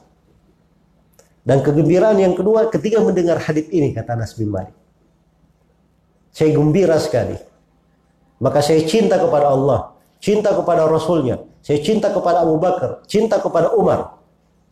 Dan 1.42 1.60
kegembiraan 1.60 2.16
yang 2.22 2.38
kedua 2.38 2.70
ketika 2.70 3.02
mendengar 3.02 3.42
hadis 3.42 3.66
ini 3.74 3.90
kata 3.90 4.14
Anas 4.14 4.38
bin 4.38 4.54
Malik. 4.54 4.72
Saya 6.30 6.54
gembira 6.54 6.96
sekali. 7.02 7.36
Maka 8.38 8.62
saya 8.62 8.86
cinta 8.86 9.18
kepada 9.18 9.50
Allah, 9.50 9.92
cinta 10.22 10.54
kepada 10.54 10.86
Rasulnya, 10.86 11.42
saya 11.60 11.78
cinta 11.82 12.10
kepada 12.14 12.42
Abu 12.46 12.56
Bakar, 12.56 13.02
cinta 13.10 13.42
kepada 13.42 13.74
Umar. 13.74 14.22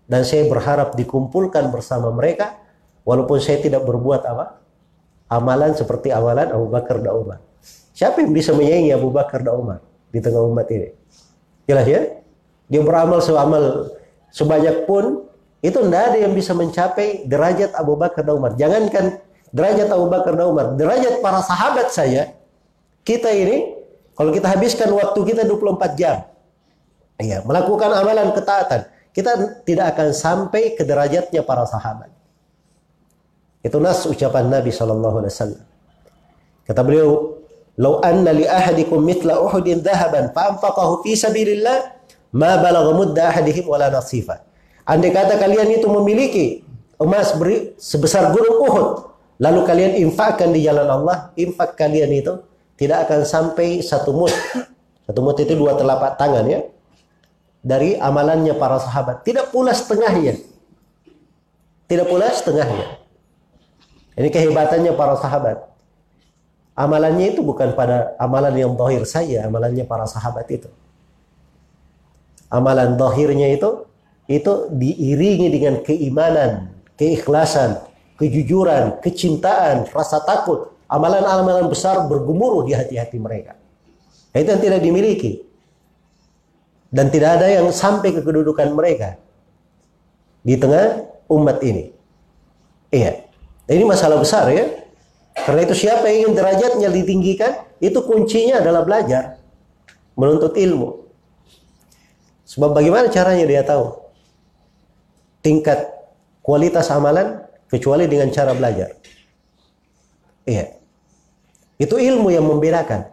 Dan 0.07 0.27
saya 0.27 0.47
berharap 0.47 0.95
dikumpulkan 0.99 1.71
bersama 1.71 2.11
mereka 2.11 2.59
walaupun 3.03 3.39
saya 3.43 3.59
tidak 3.59 3.83
berbuat 3.83 4.23
apa? 4.27 4.63
amalan 5.33 5.73
seperti 5.73 6.13
amalan 6.13 6.53
Abu 6.53 6.69
Bakar 6.69 7.01
dan 7.01 7.17
Umar. 7.17 7.41
Siapa 7.97 8.21
yang 8.21 8.37
bisa 8.37 8.53
menyaingi 8.53 8.93
Abu 8.93 9.09
Bakar 9.09 9.41
dan 9.41 9.57
Umar 9.57 9.81
di 10.13 10.19
tengah 10.21 10.45
umat 10.47 10.69
ini? 10.69 10.93
Jelas 11.65 11.87
ya? 11.89 12.01
Dia 12.69 12.81
beramal 12.85 13.25
seamal 13.25 13.97
sebanyak 14.29 14.85
pun 14.85 15.27
itu 15.63 15.79
tidak 15.79 16.03
ada 16.13 16.19
yang 16.19 16.35
bisa 16.35 16.53
mencapai 16.53 17.25
derajat 17.25 17.73
Abu 17.79 17.95
Bakar 17.95 18.27
dan 18.27 18.35
Umar. 18.37 18.53
Jangankan 18.59 19.23
derajat 19.55 19.89
Abu 19.93 20.07
Bakar 20.11 20.35
dan 20.35 20.47
Umar, 20.49 20.67
derajat 20.75 21.23
para 21.23 21.39
sahabat 21.45 21.93
saya, 21.93 22.35
kita 23.07 23.31
ini 23.31 23.79
kalau 24.19 24.35
kita 24.35 24.51
habiskan 24.51 24.91
waktu 24.93 25.21
kita 25.23 25.47
24 25.47 26.01
jam, 26.01 26.27
ya, 27.21 27.41
melakukan 27.47 27.91
amalan 27.95 28.35
ketaatan, 28.35 28.91
kita 29.15 29.63
tidak 29.63 29.97
akan 29.97 30.09
sampai 30.11 30.75
ke 30.75 30.83
derajatnya 30.83 31.45
para 31.45 31.65
sahabat. 31.69 32.11
Itu 33.63 33.79
nas 33.79 34.03
ucapan 34.09 34.51
Nabi 34.51 34.75
sallallahu 34.75 35.23
alaihi 35.23 35.33
wasallam. 35.33 35.63
Kata 36.67 36.81
beliau, 36.83 37.39
"Lau 37.81 38.01
anna 38.05 38.33
li 38.37 38.45
ahadikum 38.45 39.01
mithla 39.01 39.41
Uhudin 39.41 39.81
dhahaban 39.81 40.33
fa 40.37 40.53
anfaqahu 40.53 41.05
fi 41.07 41.17
sabilillah, 41.17 41.97
ma 42.37 42.61
balagha 42.61 42.93
mudda 42.93 43.33
ahadihim 43.33 43.65
wala 43.69 43.89
nasifa." 43.89 44.45
Andai 44.85 45.15
kata 45.15 45.39
kalian 45.39 45.79
itu 45.79 45.87
memiliki 45.87 46.67
emas 46.99 47.33
beri 47.39 47.73
sebesar 47.79 48.35
gunung 48.35 48.67
Uhud, 48.67 48.89
lalu 49.39 49.61
kalian 49.65 49.93
infakkan 50.03 50.51
di 50.51 50.67
jalan 50.67 50.91
Allah, 50.91 51.31
infak 51.39 51.79
kalian 51.79 52.11
itu 52.13 52.35
tidak 52.83 53.09
akan 53.09 53.23
sampai 53.23 53.79
satu 53.79 54.11
mut. 54.11 54.35
Satu 55.07 55.21
mut 55.23 55.39
itu 55.39 55.55
dua 55.55 55.79
telapak 55.79 56.19
tangan 56.19 56.47
ya. 56.51 56.67
Dari 57.63 57.95
amalannya 57.95 58.59
para 58.59 58.83
sahabat. 58.83 59.23
Tidak 59.23 59.55
pula 59.55 59.71
setengahnya. 59.71 60.35
Tidak 61.87 62.07
pula 62.11 62.27
setengahnya. 62.35 62.99
Ini 64.19 64.29
kehebatannya 64.35 64.93
para 64.99 65.15
sahabat. 65.15 65.72
Amalannya 66.73 67.37
itu 67.37 67.45
bukan 67.45 67.77
pada 67.77 68.17
amalan 68.17 68.57
yang 68.57 68.73
dohir 68.73 69.05
saja, 69.05 69.45
amalannya 69.45 69.85
para 69.85 70.09
sahabat 70.09 70.49
itu. 70.49 70.73
Amalan 72.49 72.97
dohirnya 72.97 73.53
itu 73.53 73.85
itu 74.25 74.73
diiringi 74.73 75.53
dengan 75.53 75.85
keimanan, 75.85 76.73
keikhlasan, 76.97 77.85
kejujuran, 78.17 79.05
kecintaan, 79.05 79.89
rasa 79.93 80.25
takut. 80.25 80.73
Amalan-amalan 80.89 81.69
besar 81.73 82.05
bergemuruh 82.09 82.69
di 82.69 82.77
hati-hati 82.77 83.17
mereka. 83.17 83.57
Itu 84.33 84.49
yang 84.49 84.63
tidak 84.65 84.81
dimiliki. 84.85 85.45
Dan 86.93 87.09
tidak 87.09 87.41
ada 87.41 87.49
yang 87.49 87.73
sampai 87.73 88.13
ke 88.13 88.21
kedudukan 88.21 88.69
mereka 88.77 89.17
di 90.45 90.61
tengah 90.61 91.09
umat 91.33 91.65
ini. 91.65 91.89
Iya. 92.93 93.25
Ini 93.65 93.85
masalah 93.89 94.21
besar 94.21 94.53
ya. 94.53 94.82
Karena 95.33 95.61
itu 95.65 95.75
siapa 95.75 96.07
yang 96.09 96.29
ingin 96.29 96.33
derajatnya 96.37 96.89
ditinggikan, 96.93 97.53
itu 97.81 97.99
kuncinya 98.05 98.61
adalah 98.61 98.85
belajar. 98.85 99.41
Menuntut 100.15 100.55
ilmu. 100.61 101.09
Sebab 102.45 102.77
bagaimana 102.77 103.09
caranya 103.09 103.49
dia 103.49 103.65
tahu? 103.65 103.97
Tingkat 105.41 105.89
kualitas 106.45 106.93
amalan 106.93 107.41
kecuali 107.73 108.05
dengan 108.05 108.29
cara 108.29 108.53
belajar. 108.53 108.93
Iya. 110.45 110.77
Itu 111.81 111.97
ilmu 111.97 112.29
yang 112.29 112.45
membedakan. 112.45 113.09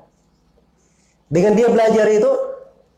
Dengan 1.32 1.56
dia 1.56 1.72
belajar 1.72 2.06
itu, 2.12 2.32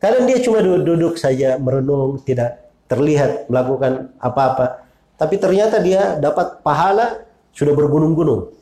kadang 0.02 0.24
dia 0.26 0.42
cuma 0.42 0.64
duduk, 0.64 1.14
saja 1.20 1.60
merenung, 1.60 2.18
tidak 2.26 2.58
terlihat 2.90 3.46
melakukan 3.46 4.10
apa-apa. 4.18 4.84
Tapi 5.16 5.38
ternyata 5.38 5.78
dia 5.78 6.18
dapat 6.18 6.60
pahala 6.66 7.22
sudah 7.54 7.72
bergunung-gunung. 7.76 8.61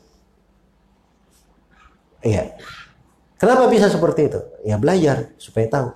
Iya. 2.21 2.53
Kenapa 3.41 3.65
bisa 3.67 3.89
seperti 3.89 4.29
itu? 4.29 4.39
Ya 4.61 4.77
belajar 4.77 5.33
supaya 5.41 5.65
tahu. 5.65 5.89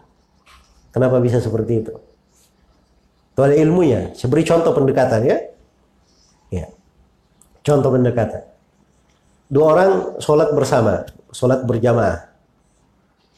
Kenapa 0.90 1.22
bisa 1.22 1.38
seperti 1.38 1.86
itu? 1.86 1.94
Itu 3.36 3.40
ada 3.44 3.54
ilmunya. 3.54 4.16
Saya 4.18 4.32
beri 4.32 4.48
contoh 4.48 4.72
pendekatan 4.74 5.22
ya. 5.28 5.38
Ya. 6.50 6.68
Contoh 7.62 7.94
pendekatan. 7.94 8.48
Dua 9.46 9.66
orang 9.78 9.92
sholat 10.18 10.50
bersama, 10.58 11.06
sholat 11.30 11.62
berjamaah. 11.68 12.34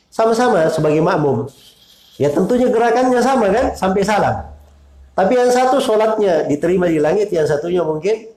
Sama-sama 0.07 0.71
sebagai 0.71 1.03
makmum. 1.03 1.51
Ya 2.15 2.31
tentunya 2.31 2.71
gerakannya 2.71 3.19
sama 3.19 3.51
kan, 3.51 3.65
sampai 3.75 4.01
salam. 4.07 4.49
Tapi 5.17 5.33
yang 5.33 5.49
satu 5.49 5.81
sholatnya 5.81 6.45
diterima 6.45 6.87
di 6.87 7.01
langit, 7.01 7.33
yang 7.33 7.49
satunya 7.49 7.81
mungkin 7.81 8.29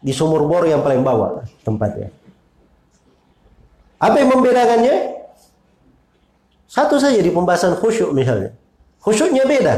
di 0.00 0.12
sumur 0.16 0.48
bor 0.48 0.64
yang 0.64 0.80
paling 0.80 1.04
bawah 1.04 1.44
tempatnya. 1.60 2.08
Apa 4.00 4.16
yang 4.16 4.32
membedakannya? 4.32 5.20
Satu 6.64 6.96
saja 6.96 7.20
di 7.20 7.28
pembahasan 7.28 7.76
khusyuk 7.76 8.16
misalnya. 8.16 8.56
Khusyuknya 9.04 9.44
beda. 9.44 9.74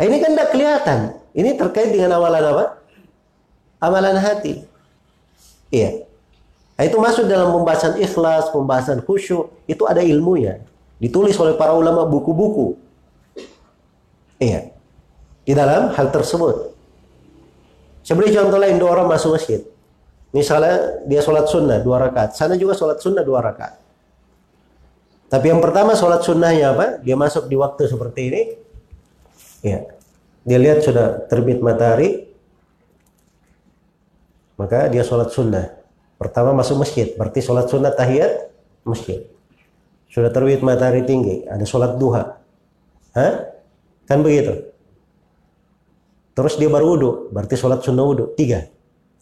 Nah, 0.00 0.04
ini 0.08 0.16
kan 0.24 0.32
tidak 0.32 0.48
kelihatan. 0.56 0.98
Ini 1.36 1.50
terkait 1.60 1.92
dengan 1.92 2.16
amalan 2.16 2.40
apa? 2.40 2.64
Amalan 3.82 4.16
hati. 4.16 4.64
Iya. 5.68 6.06
Nah, 6.78 6.84
itu 6.88 6.96
masuk 6.96 7.28
dalam 7.28 7.52
pembahasan 7.52 8.00
ikhlas, 8.00 8.48
pembahasan 8.54 9.04
khusyuk. 9.04 9.52
Itu 9.68 9.84
ada 9.84 10.00
ilmunya. 10.00 10.64
Ditulis 10.96 11.36
oleh 11.36 11.58
para 11.58 11.76
ulama 11.76 12.08
buku-buku. 12.08 12.78
Iya. 14.40 14.72
Di 15.44 15.52
dalam 15.52 15.92
hal 15.92 16.08
tersebut. 16.08 16.72
Saya 18.00 18.16
beri 18.16 18.32
contoh 18.32 18.56
lain, 18.56 18.80
dua 18.80 18.94
orang 18.96 19.12
masuk 19.12 19.36
masjid. 19.36 19.73
Misalnya 20.34 21.06
dia 21.06 21.22
sholat 21.22 21.46
sunnah 21.46 21.78
dua 21.78 22.02
rakaat. 22.02 22.34
Sana 22.34 22.58
juga 22.58 22.74
sholat 22.74 22.98
sunnah 22.98 23.22
dua 23.22 23.38
rakaat. 23.38 23.78
Tapi 25.30 25.46
yang 25.46 25.62
pertama 25.62 25.94
sholat 25.94 26.26
sunnahnya 26.26 26.74
apa? 26.74 26.86
Dia 26.98 27.14
masuk 27.14 27.46
di 27.46 27.54
waktu 27.54 27.86
seperti 27.86 28.20
ini. 28.28 28.42
Ya. 29.62 29.86
Dia 30.44 30.58
lihat 30.60 30.84
sudah 30.84 31.24
terbit 31.30 31.62
matahari, 31.64 32.28
maka 34.60 34.92
dia 34.92 35.00
sholat 35.00 35.32
sunnah. 35.32 35.72
Pertama 36.20 36.52
masuk 36.52 36.84
masjid, 36.84 37.16
berarti 37.16 37.40
sholat 37.40 37.70
sunnah 37.72 37.94
tahiyat 37.94 38.52
masjid. 38.84 39.24
Sudah 40.12 40.30
terbit 40.30 40.60
matahari 40.60 41.02
tinggi, 41.02 41.48
ada 41.48 41.64
sholat 41.64 41.96
duha. 41.96 42.38
Hah? 43.16 43.34
Kan 44.04 44.20
begitu? 44.20 44.68
Terus 46.36 46.54
dia 46.60 46.68
baru 46.68 46.94
wudhu, 46.94 47.10
berarti 47.32 47.56
sholat 47.56 47.80
sunnah 47.80 48.04
wudhu. 48.04 48.36
Tiga. 48.36 48.68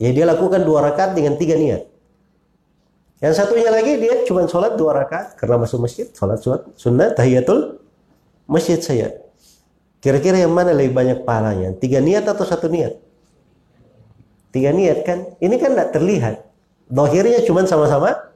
Ya 0.03 0.11
dia 0.11 0.27
lakukan 0.27 0.67
dua 0.67 0.83
rakaat 0.91 1.15
dengan 1.15 1.39
tiga 1.39 1.55
niat. 1.55 1.87
Yang 3.23 3.39
satunya 3.39 3.71
lagi 3.71 4.03
dia 4.03 4.27
cuma 4.27 4.43
sholat 4.51 4.75
dua 4.75 4.99
rakaat 4.99 5.39
karena 5.39 5.63
masuk 5.63 5.79
masjid, 5.87 6.11
sholat 6.11 6.43
sunnah 6.75 7.15
tahiyatul 7.15 7.79
masjid 8.51 8.83
saya. 8.83 9.15
Kira-kira 10.03 10.43
yang 10.43 10.51
mana 10.51 10.75
lebih 10.75 10.91
banyak 10.91 11.23
pahalanya? 11.23 11.79
Tiga 11.79 12.03
niat 12.03 12.27
atau 12.27 12.43
satu 12.43 12.67
niat? 12.67 12.99
Tiga 14.51 14.75
niat 14.75 15.07
kan? 15.07 15.39
Ini 15.39 15.55
kan 15.63 15.79
tidak 15.79 15.95
terlihat. 15.95 16.37
Dohirnya 16.91 17.47
cuma 17.47 17.63
sama-sama 17.63 18.35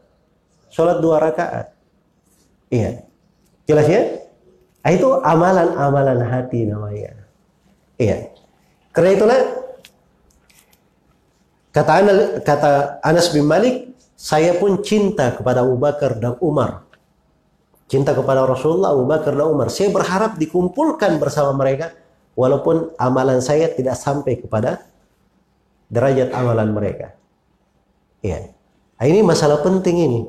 sholat 0.71 1.03
dua 1.03 1.19
rakaat. 1.19 1.75
Iya. 2.71 3.03
Jelas 3.67 3.91
ya? 3.91 4.03
Nah, 4.87 4.95
itu 4.95 5.11
amalan-amalan 5.19 6.23
hati 6.23 6.63
namanya. 6.63 7.27
Iya. 7.99 8.31
Karena 8.95 9.11
itulah 9.19 9.39
kata 11.77 11.93
Anas, 11.93 12.19
kata 12.41 12.73
Anas 13.05 13.29
bin 13.37 13.45
Malik, 13.45 13.93
saya 14.17 14.57
pun 14.57 14.81
cinta 14.81 15.37
kepada 15.37 15.61
Abu 15.61 15.77
Bakar 15.77 16.17
dan 16.17 16.41
Umar 16.41 16.87
cinta 17.87 18.13
kepada 18.13 18.43
Rasulullah, 18.45 18.93
Abu 18.95 19.07
Bakar 19.07 19.33
dan 19.35 19.47
Umar. 19.47 19.71
Saya 19.71 19.91
berharap 19.91 20.39
dikumpulkan 20.39 21.19
bersama 21.23 21.55
mereka 21.55 21.95
walaupun 22.35 22.95
amalan 22.99 23.39
saya 23.39 23.71
tidak 23.71 23.97
sampai 23.97 24.39
kepada 24.39 24.87
derajat 25.87 26.35
amalan 26.35 26.75
mereka. 26.75 27.15
Ya. 28.21 28.51
Nah, 28.99 29.07
ini 29.07 29.23
masalah 29.23 29.63
penting 29.63 29.97
ini. 30.03 30.21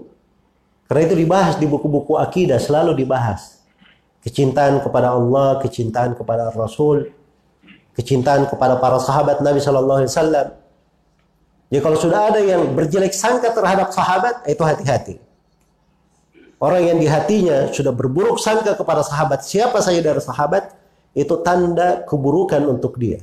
Karena 0.88 1.02
itu 1.04 1.16
dibahas 1.20 1.56
di 1.60 1.68
buku-buku 1.68 2.16
akidah 2.16 2.62
selalu 2.62 2.96
dibahas. 2.96 3.60
Kecintaan 4.24 4.84
kepada 4.84 5.16
Allah, 5.16 5.60
kecintaan 5.60 6.16
kepada 6.16 6.52
Rasul, 6.52 7.12
kecintaan 7.96 8.48
kepada 8.48 8.80
para 8.80 9.00
sahabat 9.00 9.40
Nabi 9.40 9.60
Shallallahu 9.60 10.04
Alaihi 10.04 10.14
Wasallam. 10.14 10.48
Jadi 11.68 11.82
kalau 11.84 11.98
sudah 12.00 12.32
ada 12.32 12.40
yang 12.40 12.72
berjelek 12.72 13.12
sangka 13.12 13.52
terhadap 13.52 13.92
sahabat, 13.92 14.48
itu 14.48 14.64
hati-hati. 14.64 15.16
Orang 16.58 16.82
yang 16.88 16.98
di 16.98 17.06
hatinya 17.06 17.70
sudah 17.70 17.92
berburuk 17.92 18.40
sangka 18.40 18.74
kepada 18.74 19.04
sahabat, 19.04 19.44
siapa 19.44 19.78
saja 19.84 20.00
dari 20.00 20.24
sahabat, 20.24 20.74
itu 21.12 21.36
tanda 21.44 22.08
keburukan 22.08 22.64
untuk 22.66 22.96
dia. 22.96 23.20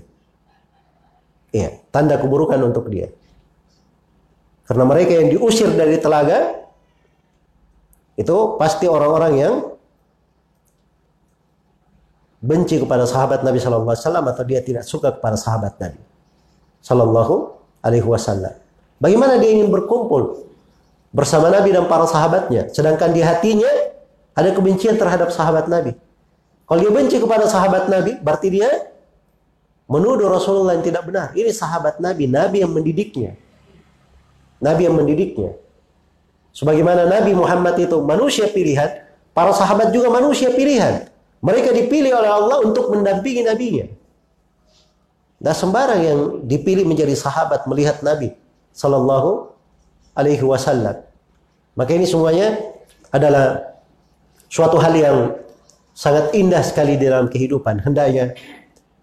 Iya, 1.50 1.82
tanda 1.88 2.20
keburukan 2.20 2.60
untuk 2.62 2.92
dia. 2.92 3.10
Karena 4.68 4.84
mereka 4.84 5.18
yang 5.18 5.32
diusir 5.32 5.72
dari 5.72 5.96
telaga, 5.96 6.68
itu 8.14 8.36
pasti 8.60 8.86
orang-orang 8.86 9.32
yang 9.40 9.54
benci 12.44 12.76
kepada 12.76 13.08
sahabat 13.08 13.40
Nabi 13.40 13.56
Shallallahu 13.56 13.88
Alaihi 13.88 14.04
Wasallam 14.04 14.26
atau 14.28 14.44
dia 14.44 14.60
tidak 14.60 14.84
suka 14.84 15.16
kepada 15.16 15.34
sahabat 15.34 15.80
Nabi 15.80 16.00
Shallallahu 16.84 17.63
Alaihi 17.84 18.08
Wasallam. 18.08 18.56
Bagaimana 18.96 19.36
dia 19.36 19.52
ingin 19.52 19.68
berkumpul 19.68 20.48
bersama 21.14 21.52
Nabi 21.52 21.70
dan 21.70 21.84
para 21.86 22.08
sahabatnya. 22.08 22.72
Sedangkan 22.72 23.12
di 23.12 23.20
hatinya 23.20 23.70
ada 24.34 24.50
kebencian 24.50 24.98
terhadap 24.98 25.30
sahabat 25.30 25.70
Nabi. 25.70 25.94
Kalau 26.64 26.80
dia 26.80 26.90
benci 26.90 27.20
kepada 27.20 27.44
sahabat 27.46 27.92
Nabi, 27.92 28.18
berarti 28.18 28.48
dia 28.50 28.66
menuduh 29.86 30.26
Rasulullah 30.32 30.74
yang 30.74 30.82
tidak 30.82 31.04
benar. 31.04 31.30
Ini 31.36 31.52
sahabat 31.52 32.00
Nabi, 32.00 32.24
Nabi 32.24 32.64
yang 32.64 32.72
mendidiknya. 32.72 33.36
Nabi 34.58 34.88
yang 34.88 34.96
mendidiknya. 34.96 35.54
Sebagaimana 36.56 37.04
Nabi 37.04 37.36
Muhammad 37.36 37.76
itu 37.76 38.00
manusia 38.00 38.48
pilihan, 38.48 39.04
para 39.36 39.52
sahabat 39.52 39.92
juga 39.92 40.08
manusia 40.08 40.50
pilihan. 40.50 41.06
Mereka 41.44 41.76
dipilih 41.76 42.16
oleh 42.16 42.30
Allah 42.32 42.64
untuk 42.64 42.88
mendampingi 42.96 43.44
nabinya. 43.44 43.86
Nah 45.42 45.54
sembarang 45.54 46.00
yang 46.00 46.20
dipilih 46.46 46.86
menjadi 46.86 47.14
sahabat 47.16 47.66
melihat 47.66 48.02
Nabi 48.04 48.34
Sallallahu 48.74 49.50
alaihi 50.14 50.42
wasallam. 50.46 51.02
Maka 51.74 51.90
ini 51.94 52.06
semuanya 52.06 52.54
adalah 53.10 53.78
suatu 54.46 54.78
hal 54.78 54.94
yang 54.94 55.18
sangat 55.94 56.34
indah 56.34 56.62
sekali 56.62 56.94
di 56.94 57.10
dalam 57.10 57.26
kehidupan. 57.26 57.82
Hendaknya 57.82 58.34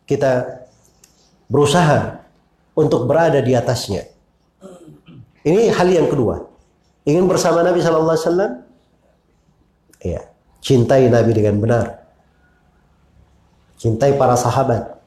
kita 0.07 0.63
berusaha 1.51 2.23
untuk 2.75 3.07
berada 3.07 3.43
di 3.43 3.51
atasnya. 3.51 4.07
Ini 5.41 5.73
hal 5.73 5.89
yang 5.89 6.07
kedua. 6.07 6.47
Ingin 7.01 7.25
bersama 7.25 7.65
Nabi 7.65 7.81
Shallallahu 7.81 8.13
Alaihi 8.13 8.27
Wasallam, 8.29 8.51
ya, 10.05 10.21
cintai 10.61 11.09
Nabi 11.09 11.31
dengan 11.33 11.57
benar, 11.57 11.85
cintai 13.81 14.13
para 14.21 14.37
sahabat, 14.37 15.00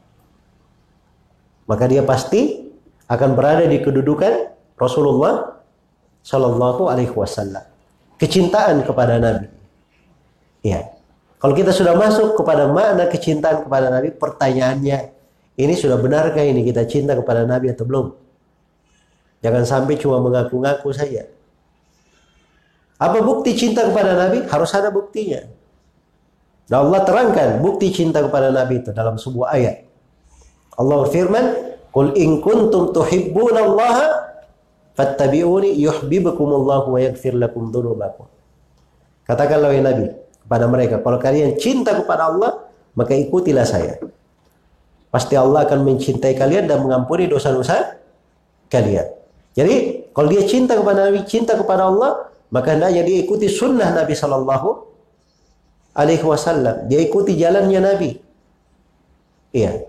maka 1.65 1.85
dia 1.89 2.05
pasti 2.05 2.69
akan 3.09 3.37
berada 3.37 3.65
di 3.69 3.81
kedudukan 3.81 4.53
Rasulullah 4.77 5.61
Shallallahu 6.25 6.89
Alaihi 6.89 7.13
Wasallam. 7.13 7.65
Kecintaan 8.17 8.81
kepada 8.85 9.21
Nabi. 9.21 9.49
Ya. 10.65 10.97
Kalau 11.37 11.53
kita 11.53 11.77
sudah 11.77 11.93
masuk 11.93 12.41
kepada 12.41 12.73
makna 12.73 13.05
kecintaan 13.05 13.69
kepada 13.69 13.93
Nabi, 13.93 14.17
pertanyaannya, 14.17 15.13
ini 15.61 15.75
sudah 15.77 16.01
benarkah 16.01 16.41
ini 16.41 16.65
kita 16.65 16.89
cinta 16.89 17.13
kepada 17.13 17.45
Nabi 17.45 17.69
atau 17.69 17.85
belum? 17.85 18.07
Jangan 19.45 19.65
sampai 19.69 20.01
cuma 20.01 20.25
mengaku-ngaku 20.25 20.89
saja. 20.97 21.29
Apa 22.97 23.21
bukti 23.21 23.53
cinta 23.53 23.85
kepada 23.85 24.17
Nabi? 24.17 24.49
Harus 24.49 24.73
ada 24.73 24.89
buktinya. 24.89 25.45
Dan 26.65 26.89
Allah 26.89 27.05
terangkan 27.05 27.61
bukti 27.61 27.93
cinta 27.93 28.25
kepada 28.25 28.49
Nabi 28.49 28.81
itu 28.81 28.89
dalam 28.97 29.21
sebuah 29.21 29.53
ayat. 29.53 29.84
Allah 30.75 30.97
berfirman, 31.07 31.45
"Qul 31.95 32.15
in 32.19 32.43
kuntum 32.43 32.91
tuhibbuna 32.91 33.63
Allah 33.63 34.25
Fattabi'uni 34.95 35.75
yuhibbukumullahu 35.83 36.95
wa 36.95 36.99
yaghfir 37.03 37.35
lakum 37.35 37.75
dzunubakum. 37.75 38.31
Katakanlah 39.27 39.75
wahai 39.75 39.83
Nabi 39.83 40.07
kepada 40.47 40.71
mereka, 40.71 41.03
kalau 41.03 41.19
kalian 41.19 41.59
cinta 41.59 41.99
kepada 41.99 42.31
Allah, 42.31 42.71
maka 42.95 43.11
ikutilah 43.11 43.67
saya. 43.67 43.99
Pasti 45.11 45.35
Allah 45.35 45.67
akan 45.67 45.83
mencintai 45.83 46.39
kalian 46.39 46.71
dan 46.71 46.79
mengampuni 46.83 47.27
dosa-dosa 47.27 47.99
kalian. 48.71 49.11
Jadi 49.55 50.07
kalau 50.15 50.31
dia 50.31 50.47
cinta 50.47 50.79
kepada 50.79 51.11
Nabi, 51.11 51.27
cinta 51.27 51.59
kepada 51.59 51.91
Allah, 51.91 52.31
maka 52.55 52.75
hendaknya 52.75 53.03
dia 53.03 53.19
ikuti 53.23 53.51
sunnah 53.51 53.95
Nabi 53.95 54.15
Shallallahu 54.15 54.69
Alaihi 55.95 56.23
Wasallam. 56.23 56.87
Dia 56.87 57.03
ikuti 57.03 57.35
jalannya 57.35 57.81
Nabi. 57.83 58.11
Iya. 59.55 59.87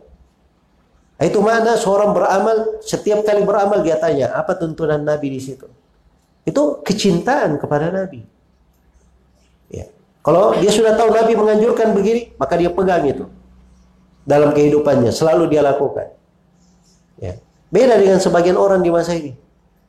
Itu 1.16 1.40
mana 1.40 1.80
seorang 1.80 2.12
beramal, 2.12 2.84
setiap 2.84 3.24
kali 3.24 3.48
beramal 3.48 3.80
dia 3.80 3.96
tanya, 3.96 4.36
apa 4.36 4.52
tuntunan 4.60 5.00
Nabi 5.00 5.32
di 5.32 5.40
situ? 5.40 5.64
Itu 6.44 6.84
kecintaan 6.84 7.56
kepada 7.56 7.88
Nabi. 7.88 8.20
Ya. 9.72 9.88
Kalau 10.20 10.60
dia 10.60 10.68
sudah 10.68 11.00
tahu 11.00 11.16
Nabi 11.16 11.40
menganjurkan 11.40 11.96
begini, 11.96 12.36
maka 12.36 12.60
dia 12.60 12.68
pegang 12.68 13.08
itu. 13.08 13.26
Dalam 14.28 14.52
kehidupannya, 14.52 15.16
selalu 15.16 15.48
dia 15.56 15.64
lakukan. 15.64 16.12
Ya. 17.16 17.40
Beda 17.72 17.96
dengan 17.96 18.20
sebagian 18.20 18.60
orang 18.60 18.84
di 18.84 18.92
masa 18.92 19.16
ini. 19.16 19.40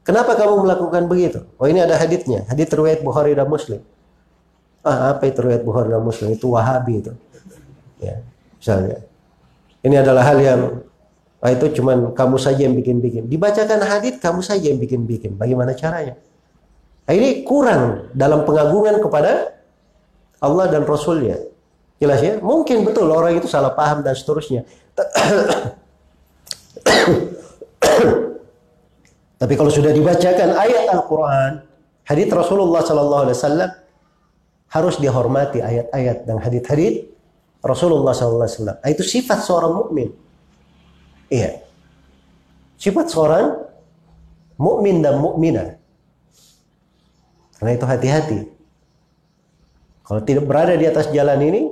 Kenapa 0.06 0.38
kamu 0.38 0.62
melakukan 0.62 1.10
begitu? 1.10 1.42
Oh 1.58 1.66
ini 1.66 1.82
ada 1.82 1.98
haditnya, 1.98 2.46
hadit 2.46 2.70
riwayat 2.70 3.02
Bukhari 3.02 3.34
dan 3.34 3.50
Muslim. 3.50 3.82
Ah, 4.86 5.10
apa 5.10 5.26
itu 5.26 5.42
riwayat 5.42 5.66
Bukhari 5.66 5.90
dan 5.90 6.06
Muslim? 6.06 6.30
Itu 6.30 6.54
Wahabi 6.54 7.02
itu. 7.02 7.12
Ya, 7.98 8.22
misalnya. 8.62 9.02
Ini 9.82 9.98
adalah 10.06 10.22
hal 10.22 10.38
yang 10.38 10.60
ah, 11.46 11.54
itu 11.54 11.78
cuman 11.78 12.10
kamu 12.10 12.36
saja 12.42 12.66
yang 12.66 12.74
bikin-bikin. 12.74 13.30
Dibacakan 13.30 13.78
hadit 13.86 14.18
kamu 14.18 14.42
saja 14.42 14.66
yang 14.66 14.82
bikin-bikin. 14.82 15.38
Bagaimana 15.38 15.78
caranya? 15.78 16.18
Nah, 17.06 17.14
ini 17.14 17.46
kurang 17.46 18.10
dalam 18.10 18.42
pengagungan 18.42 18.98
kepada 18.98 19.54
Allah 20.42 20.66
dan 20.66 20.82
Rasulnya. 20.82 21.38
Jelas 22.02 22.20
ya? 22.20 22.42
Mungkin 22.42 22.82
betul 22.82 23.08
orang 23.08 23.38
itu 23.38 23.46
salah 23.46 23.72
paham 23.72 24.02
dan 24.02 24.18
seterusnya. 24.18 24.66
Tapi 29.40 29.52
kalau 29.54 29.70
sudah 29.70 29.92
dibacakan 29.94 30.56
ayat 30.56 30.90
Al-Quran, 30.92 31.62
hadits 32.08 32.32
Rasulullah 32.32 32.82
Sallallahu 32.82 33.22
Alaihi 33.28 33.36
Wasallam 33.38 33.70
harus 34.66 34.98
dihormati 34.98 35.62
ayat-ayat 35.62 36.26
dan 36.26 36.42
hadits-hadits 36.42 37.06
Rasulullah 37.62 38.12
Sallallahu 38.12 38.44
Alaihi 38.44 38.58
Wasallam. 38.60 38.76
Itu 38.82 39.02
sifat 39.06 39.46
seorang 39.46 39.72
mukmin. 39.72 40.25
Iya. 41.32 41.62
Sifat 42.76 43.10
seorang 43.10 43.56
mukmin 44.60 45.00
dan 45.00 45.18
mukminah. 45.18 45.76
Karena 47.56 47.72
itu 47.72 47.86
hati-hati. 47.88 48.40
Kalau 50.06 50.20
tidak 50.22 50.44
berada 50.46 50.76
di 50.76 50.86
atas 50.86 51.10
jalan 51.10 51.40
ini, 51.40 51.62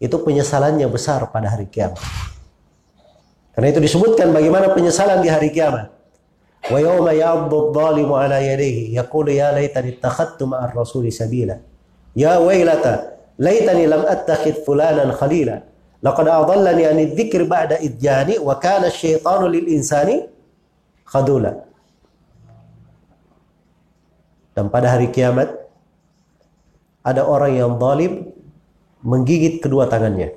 itu 0.00 0.16
penyesalannya 0.16 0.86
besar 0.88 1.28
pada 1.28 1.52
hari 1.52 1.68
kiamat. 1.68 2.00
Karena 3.54 3.68
itu 3.70 3.80
disebutkan 3.84 4.34
bagaimana 4.34 4.72
penyesalan 4.72 5.22
di 5.22 5.28
hari 5.30 5.54
kiamat. 5.54 5.92
Wa 6.64 6.80
yawma 6.80 7.12
ya'addu 7.12 7.68
adh-dhalimu 7.68 8.16
ala 8.16 8.40
yadayhi 8.40 8.96
yaqulu 8.96 9.28
ya 9.28 9.52
laitani 9.52 9.94
ittakhadtu 9.94 10.48
ma'ar 10.48 10.72
rasuli 10.72 11.12
sabila. 11.12 11.60
Ya 12.16 12.40
wailata 12.40 13.14
laitani 13.36 13.84
lam 13.84 14.08
attakhidh 14.08 14.64
fulanan 14.64 15.12
khalila. 15.12 15.60
Laqad 16.04 16.26
adallani 16.28 16.84
'ani 16.84 17.04
dzikr 17.16 17.48
ba'da 17.48 17.80
idjani 17.80 18.36
wa 18.36 18.60
kana 18.60 18.92
asy-syaitanu 18.92 19.48
lil 19.48 19.66
insani 19.72 20.16
khadula. 21.08 21.64
Dan 24.54 24.68
pada 24.68 24.92
hari 24.94 25.08
kiamat 25.08 25.48
ada 27.02 27.24
orang 27.24 27.52
yang 27.56 27.72
zalim 27.80 28.30
menggigit 29.00 29.64
kedua 29.64 29.88
tangannya. 29.88 30.36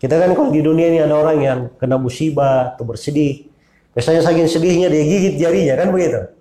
Kita 0.00 0.18
kan 0.18 0.34
kalau 0.34 0.50
di 0.50 0.64
dunia 0.64 0.90
ini 0.90 0.98
ada 0.98 1.14
orang 1.14 1.38
yang 1.38 1.58
kena 1.78 1.94
musibah 1.94 2.74
atau 2.74 2.82
bersedih, 2.82 3.52
Biasanya 3.92 4.24
saking 4.24 4.48
sedihnya 4.48 4.88
dia 4.88 5.04
gigit 5.04 5.34
jarinya 5.36 5.74
kan 5.76 5.92
begitu. 5.92 6.32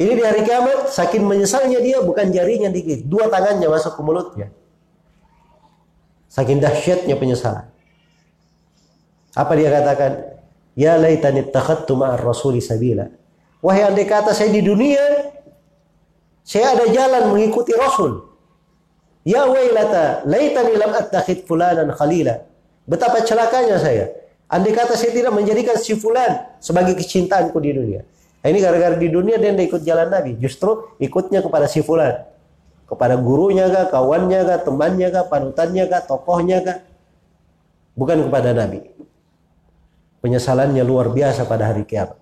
Ini 0.00 0.12
di 0.14 0.22
hari 0.24 0.40
kiamat 0.46 0.88
saking 0.88 1.20
menyesalnya 1.26 1.84
dia 1.84 2.00
bukan 2.00 2.32
jarinya 2.32 2.72
digigit, 2.72 3.04
dua 3.04 3.28
tangannya 3.28 3.68
masuk 3.68 3.92
ke 3.98 4.02
mulutnya. 4.02 4.48
Saking 6.28 6.60
dahsyatnya 6.60 7.16
penyesalan. 7.16 7.66
Apa 9.32 9.52
dia 9.56 9.72
katakan? 9.72 10.38
Ya 10.78 10.94
laitani 10.94 11.42
takhattu 11.48 11.98
ma'ar 11.98 12.22
rasuli 12.22 12.62
sabila. 12.62 13.10
Wahai 13.58 13.82
andai 13.82 14.06
kata 14.06 14.30
saya 14.30 14.54
di 14.54 14.62
dunia 14.62 15.34
saya 16.48 16.72
ada 16.72 16.88
jalan 16.88 17.36
mengikuti 17.36 17.76
Rasul. 17.76 18.24
Ya 19.20 19.44
wailata 19.44 20.24
laitani 20.24 20.80
lam 20.80 20.96
attakhid 20.96 21.44
fulanan 21.44 21.92
khalila. 21.92 22.40
Betapa 22.88 23.20
celakanya 23.20 23.76
saya. 23.76 24.08
Andai 24.48 24.72
kata 24.72 24.96
saya 24.96 25.12
tidak 25.12 25.36
menjadikan 25.36 25.76
si 25.76 25.92
fulan 25.92 26.56
sebagai 26.56 26.96
kecintaanku 26.96 27.58
di 27.60 27.76
dunia. 27.76 28.00
Ini 28.40 28.58
gara-gara 28.64 28.96
di 28.96 29.12
dunia 29.12 29.36
dia 29.36 29.52
tidak 29.52 29.66
ikut 29.76 29.82
jalan 29.84 30.08
Nabi. 30.08 30.40
Justru 30.40 30.96
ikutnya 30.96 31.44
kepada 31.44 31.68
si 31.68 31.84
fulan. 31.84 32.16
Kepada 32.88 33.20
gurunya 33.20 33.68
kah, 33.68 33.92
kawannya 33.92 34.40
kah, 34.48 34.58
temannya 34.64 35.08
kah, 35.12 35.24
panutannya 35.28 35.84
kah, 35.92 36.02
tokohnya 36.08 36.58
kah. 36.64 36.78
Bukan 37.92 38.24
kepada 38.26 38.56
Nabi. 38.56 38.80
Penyesalannya 40.24 40.82
luar 40.82 41.12
biasa 41.12 41.44
pada 41.44 41.68
hari 41.68 41.84
kiamat. 41.84 42.16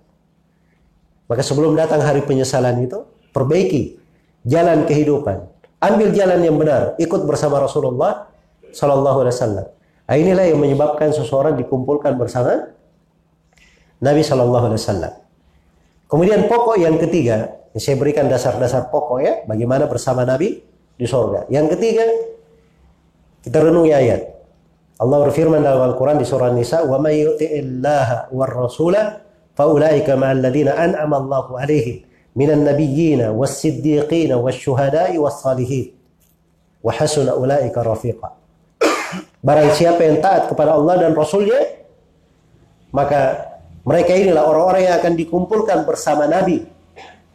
Maka 1.31 1.43
sebelum 1.47 1.79
datang 1.79 2.03
hari 2.03 2.27
penyesalan 2.27 2.83
itu, 2.83 3.07
perbaiki 3.31 3.99
jalan 4.43 4.85
kehidupan. 4.91 5.47
Ambil 5.79 6.11
jalan 6.11 6.43
yang 6.43 6.59
benar, 6.59 6.99
ikut 6.99 7.23
bersama 7.25 7.63
Rasulullah 7.63 8.27
Sallallahu 8.75 9.23
Alaihi 9.23 9.37
Wasallam. 9.39 9.67
Nah, 10.07 10.15
inilah 10.15 10.45
yang 10.47 10.59
menyebabkan 10.63 11.11
seseorang 11.11 11.59
dikumpulkan 11.59 12.15
bersama 12.15 12.71
Nabi 13.99 14.23
Shallallahu 14.23 14.67
Alaihi 14.71 14.83
Wasallam. 14.83 15.13
Kemudian 16.07 16.47
pokok 16.47 16.79
yang 16.79 16.95
ketiga, 17.03 17.59
saya 17.81 17.97
berikan 18.01 18.25
dasar-dasar 18.27 18.89
pokok 18.89 19.19
ya, 19.21 19.35
bagaimana 19.45 19.85
bersama 19.85 20.25
Nabi 20.25 20.65
di 20.97 21.07
sorga. 21.07 21.45
Yang 21.53 21.77
ketiga, 21.77 22.05
kita 23.45 23.59
renungi 23.61 23.93
ayat. 23.93 24.23
Allah 24.97 25.19
berfirman 25.29 25.61
dalam 25.61 25.93
Al-Quran 25.93 26.17
di 26.17 26.25
surah 26.25 26.51
Nisa, 26.57 26.81
"Wa 26.89 26.97
may 26.97 27.21
yuti'illaha 27.21 28.33
war 28.33 28.49
rasula 28.49 29.21
faulaika 29.53 30.17
ma'al 30.17 30.41
ladzina 30.41 30.73
an'ama 30.73 31.21
Allahu 31.21 31.61
'alaihim 31.61 32.01
minan 32.33 32.65
nabiyyina 32.65 33.29
was-siddiqina 33.37 34.41
wasyuhada'i 34.41 35.21
was-salihin 35.21 35.93
wa 36.81 36.97
hasuna 36.97 37.37
ulaika 37.37 37.85
rafiqa." 37.85 38.33
Barang 39.45 39.71
siapa 39.77 40.01
yang 40.01 40.19
taat 40.25 40.51
kepada 40.51 40.75
Allah 40.75 41.07
dan 41.07 41.13
Rasulnya, 41.15 41.61
maka 42.91 43.53
mereka 43.87 44.17
inilah 44.17 44.43
orang-orang 44.43 44.91
yang 44.91 44.97
akan 44.99 45.15
dikumpulkan 45.15 45.87
bersama 45.87 46.27
Nabi, 46.27 46.67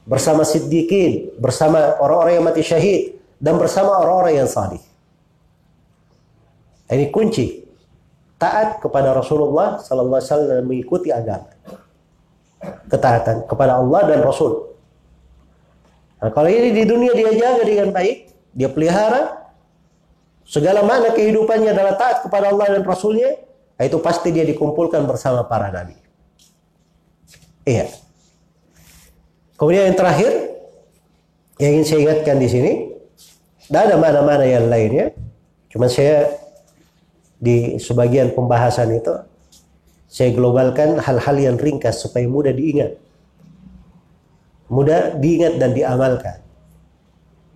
bersama 0.05 0.41
Siddiqin, 0.41 1.37
bersama 1.37 1.97
orang-orang 2.01 2.33
yang 2.41 2.45
mati 2.45 2.61
syahid, 2.65 3.21
dan 3.41 3.57
bersama 3.57 3.97
orang-orang 4.01 4.45
yang 4.45 4.49
salih. 4.49 4.81
Ini 6.91 7.07
kunci 7.09 7.63
taat 8.35 8.81
kepada 8.83 9.15
Rasulullah 9.15 9.79
Sallallahu 9.79 10.49
dan 10.49 10.65
mengikuti 10.67 11.13
agama. 11.13 11.49
Ketaatan 12.61 13.49
kepada 13.49 13.81
Allah 13.81 14.01
dan 14.11 14.19
Rasul. 14.21 14.75
Nah, 16.21 16.29
kalau 16.29 16.49
ini 16.51 16.69
di 16.69 16.83
dunia 16.85 17.17
dia 17.17 17.33
jaga 17.33 17.65
dengan 17.65 17.89
baik, 17.89 18.29
dia 18.53 18.69
pelihara, 18.69 19.49
segala 20.45 20.85
mana 20.85 21.09
kehidupannya 21.15 21.73
adalah 21.73 21.97
taat 21.97 22.27
kepada 22.27 22.53
Allah 22.53 22.77
dan 22.77 22.85
Rasulnya, 22.85 23.33
itu 23.81 23.97
pasti 23.97 24.29
dia 24.29 24.45
dikumpulkan 24.45 25.01
bersama 25.09 25.41
para 25.49 25.73
nabi. 25.73 25.97
Iya. 27.65 27.89
Kemudian 29.61 29.93
yang 29.93 29.97
terakhir, 29.97 30.31
yang 31.61 31.77
ingin 31.77 31.85
saya 31.85 31.99
ingatkan 32.01 32.41
di 32.41 32.49
sini, 32.49 32.71
tidak 33.69 33.93
ada 33.93 33.95
mana-mana 34.01 34.41
yang 34.41 34.65
lainnya. 34.65 35.13
Cuma 35.69 35.85
saya 35.85 36.33
di 37.37 37.77
sebagian 37.77 38.33
pembahasan 38.33 38.89
itu, 38.97 39.13
saya 40.09 40.33
globalkan 40.33 40.97
hal-hal 40.97 41.37
yang 41.37 41.55
ringkas 41.61 42.01
supaya 42.01 42.25
mudah 42.25 42.49
diingat. 42.49 42.97
Mudah 44.65 45.13
diingat 45.21 45.61
dan 45.61 45.77
diamalkan. 45.77 46.41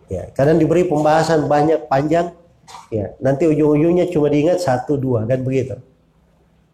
Ya, 0.06 0.30
kadang 0.38 0.62
diberi 0.62 0.86
pembahasan 0.86 1.49
banyak 1.49 1.89
panjang, 1.89 2.30
Ya, 2.89 3.14
nanti 3.22 3.45
ujung-ujungnya 3.49 4.10
cuma 4.10 4.30
diingat 4.30 4.62
satu 4.62 4.97
dua 4.97 5.26
kan 5.26 5.41
begitu. 5.41 5.78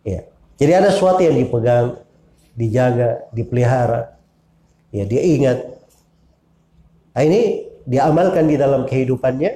Ya. 0.04 0.28
Jadi 0.60 0.72
ada 0.72 0.90
sesuatu 0.94 1.20
yang 1.26 1.36
dipegang, 1.36 1.98
dijaga, 2.54 3.26
dipelihara. 3.34 4.21
Ya, 4.92 5.08
dia 5.08 5.22
ingat. 5.24 5.58
Nah, 7.16 7.24
ini 7.24 7.72
diamalkan 7.88 8.48
di 8.48 8.56
dalam 8.60 8.84
kehidupannya. 8.88 9.52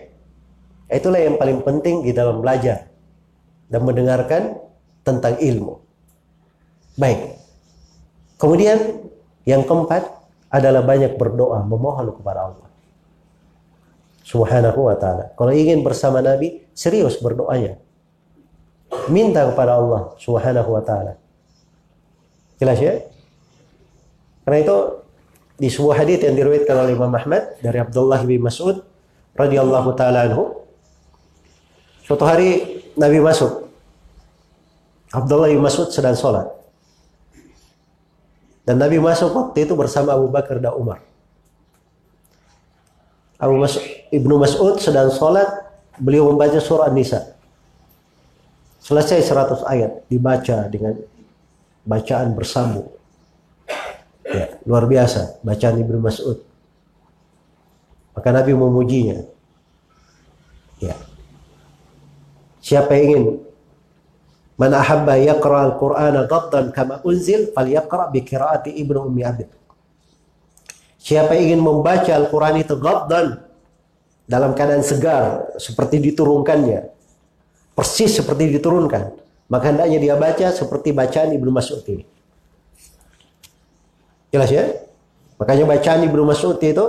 Itulah 0.91 1.19
yang 1.19 1.35
paling 1.35 1.59
penting 1.63 2.07
di 2.07 2.15
dalam 2.15 2.39
belajar 2.39 2.87
dan 3.67 3.81
mendengarkan 3.83 4.59
tentang 5.03 5.35
ilmu. 5.39 5.81
Baik. 6.95 7.35
Kemudian 8.39 9.03
yang 9.43 9.67
keempat 9.67 10.07
adalah 10.51 10.85
banyak 10.85 11.19
berdoa, 11.19 11.63
memohon 11.67 12.15
kepada 12.15 12.39
Allah 12.51 12.69
subhanahu 14.25 14.89
wa 14.89 14.97
ta'ala. 14.97 15.37
Kalau 15.37 15.53
ingin 15.53 15.85
bersama 15.85 16.19
Nabi, 16.19 16.65
serius 16.73 17.21
berdoanya. 17.21 17.77
Minta 19.11 19.45
kepada 19.45 19.77
Allah 19.77 20.17
subhanahu 20.17 20.69
wa 20.73 20.81
ta'ala. 20.81 21.13
Jelas 22.57 22.79
ya? 22.81 23.05
Karena 24.47 24.57
itu 24.65 24.75
di 25.55 25.71
sebuah 25.71 26.03
hadis 26.03 26.19
yang 26.23 26.35
diriwayatkan 26.35 26.75
oleh 26.75 26.93
Imam 26.99 27.11
Ahmad 27.15 27.55
dari 27.63 27.79
Abdullah 27.79 28.19
bin 28.27 28.43
Mas'ud 28.43 28.83
radhiyallahu 29.39 29.89
taala 29.95 30.27
anhu 30.27 30.63
suatu 32.03 32.27
hari 32.27 32.83
Nabi 32.99 33.19
masuk. 33.23 33.71
Abdullah 35.15 35.47
bin 35.47 35.63
Mas'ud 35.63 35.87
sedang 35.91 36.15
sholat. 36.15 36.51
Dan 38.67 38.81
Nabi 38.81 38.99
masuk 38.99 39.31
waktu 39.31 39.63
itu 39.63 39.77
bersama 39.77 40.17
Abu 40.17 40.27
Bakar 40.27 40.59
dan 40.59 40.75
Umar. 40.75 40.99
Abu 43.39 43.55
Mas 43.59 43.79
Ibnu 44.11 44.39
Mas'ud 44.39 44.79
sedang 44.79 45.11
sholat 45.11 45.47
beliau 45.99 46.31
membaca 46.31 46.59
surah 46.59 46.91
An-Nisa. 46.91 47.35
Selesai 48.79 49.23
100 49.27 49.65
ayat 49.67 49.91
dibaca 50.07 50.67
dengan 50.71 50.95
bacaan 51.83 52.31
bersambung 52.33 52.94
Ya, 54.25 54.57
luar 54.65 54.89
biasa 54.89 55.37
bacaan 55.45 55.77
Ibnu 55.77 56.01
Mas'ud. 56.01 56.41
Maka 58.17 58.29
Nabi 58.33 58.57
memujinya. 58.57 59.21
Ya. 60.81 60.97
Siapa 62.65 62.97
yang 62.97 63.05
ingin 63.05 63.23
Man 64.55 64.71
ahabba 64.71 65.19
yaqra 65.19 65.67
al-Qur'ana 65.67 66.31
ghaddan 66.31 66.71
kama 66.71 67.03
unzil 67.03 67.51
falyaqra 67.51 68.07
bi 68.07 68.23
qiraati 68.23 68.71
Ibnu 68.71 69.11
Ummi 69.11 69.21
Abid. 69.27 69.51
Siapa 70.95 71.35
yang 71.35 71.59
ingin 71.59 71.61
membaca 71.61 72.15
Al-Qur'an 72.15 72.55
itu 72.55 72.79
ghaddan 72.79 73.35
dalam 74.25 74.55
keadaan 74.55 74.81
segar 74.81 75.53
seperti 75.59 75.99
diturunkannya. 75.99 76.87
Persis 77.75 78.15
seperti 78.15 78.55
diturunkan. 78.55 79.11
Maka 79.51 79.75
hendaknya 79.75 79.99
dia 79.99 80.15
baca 80.15 80.47
seperti 80.55 80.95
bacaan 80.95 81.35
Ibnu 81.35 81.51
Mas'ud 81.51 81.83
ini. 81.91 82.07
Jelas 84.35 84.51
ya? 84.51 84.67
Makanya 85.39 85.63
bacaan 85.63 86.03
Ibnu 86.11 86.27
Mas'ud 86.27 86.59
itu 86.59 86.85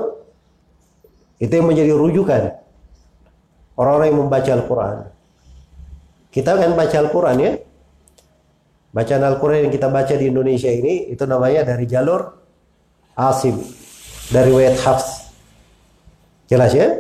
itu 1.39 1.53
yang 1.55 1.71
menjadi 1.71 1.95
rujukan 1.95 2.59
orang-orang 3.79 4.07
yang 4.11 4.19
membaca 4.27 4.51
Al-Quran. 4.51 4.97
Kita 6.35 6.59
kan 6.59 6.75
baca 6.75 6.97
Al-Quran 6.99 7.37
ya. 7.39 7.53
Bacaan 8.91 9.23
Al-Quran 9.23 9.71
yang 9.71 9.73
kita 9.79 9.87
baca 9.87 10.11
di 10.19 10.27
Indonesia 10.27 10.67
ini 10.75 11.07
itu 11.07 11.23
namanya 11.23 11.63
dari 11.63 11.87
jalur 11.87 12.35
Asim 13.15 13.63
dari 14.35 14.51
Wayat 14.51 14.83
Hafs. 14.83 15.31
Jelas 16.51 16.75
ya? 16.75 16.99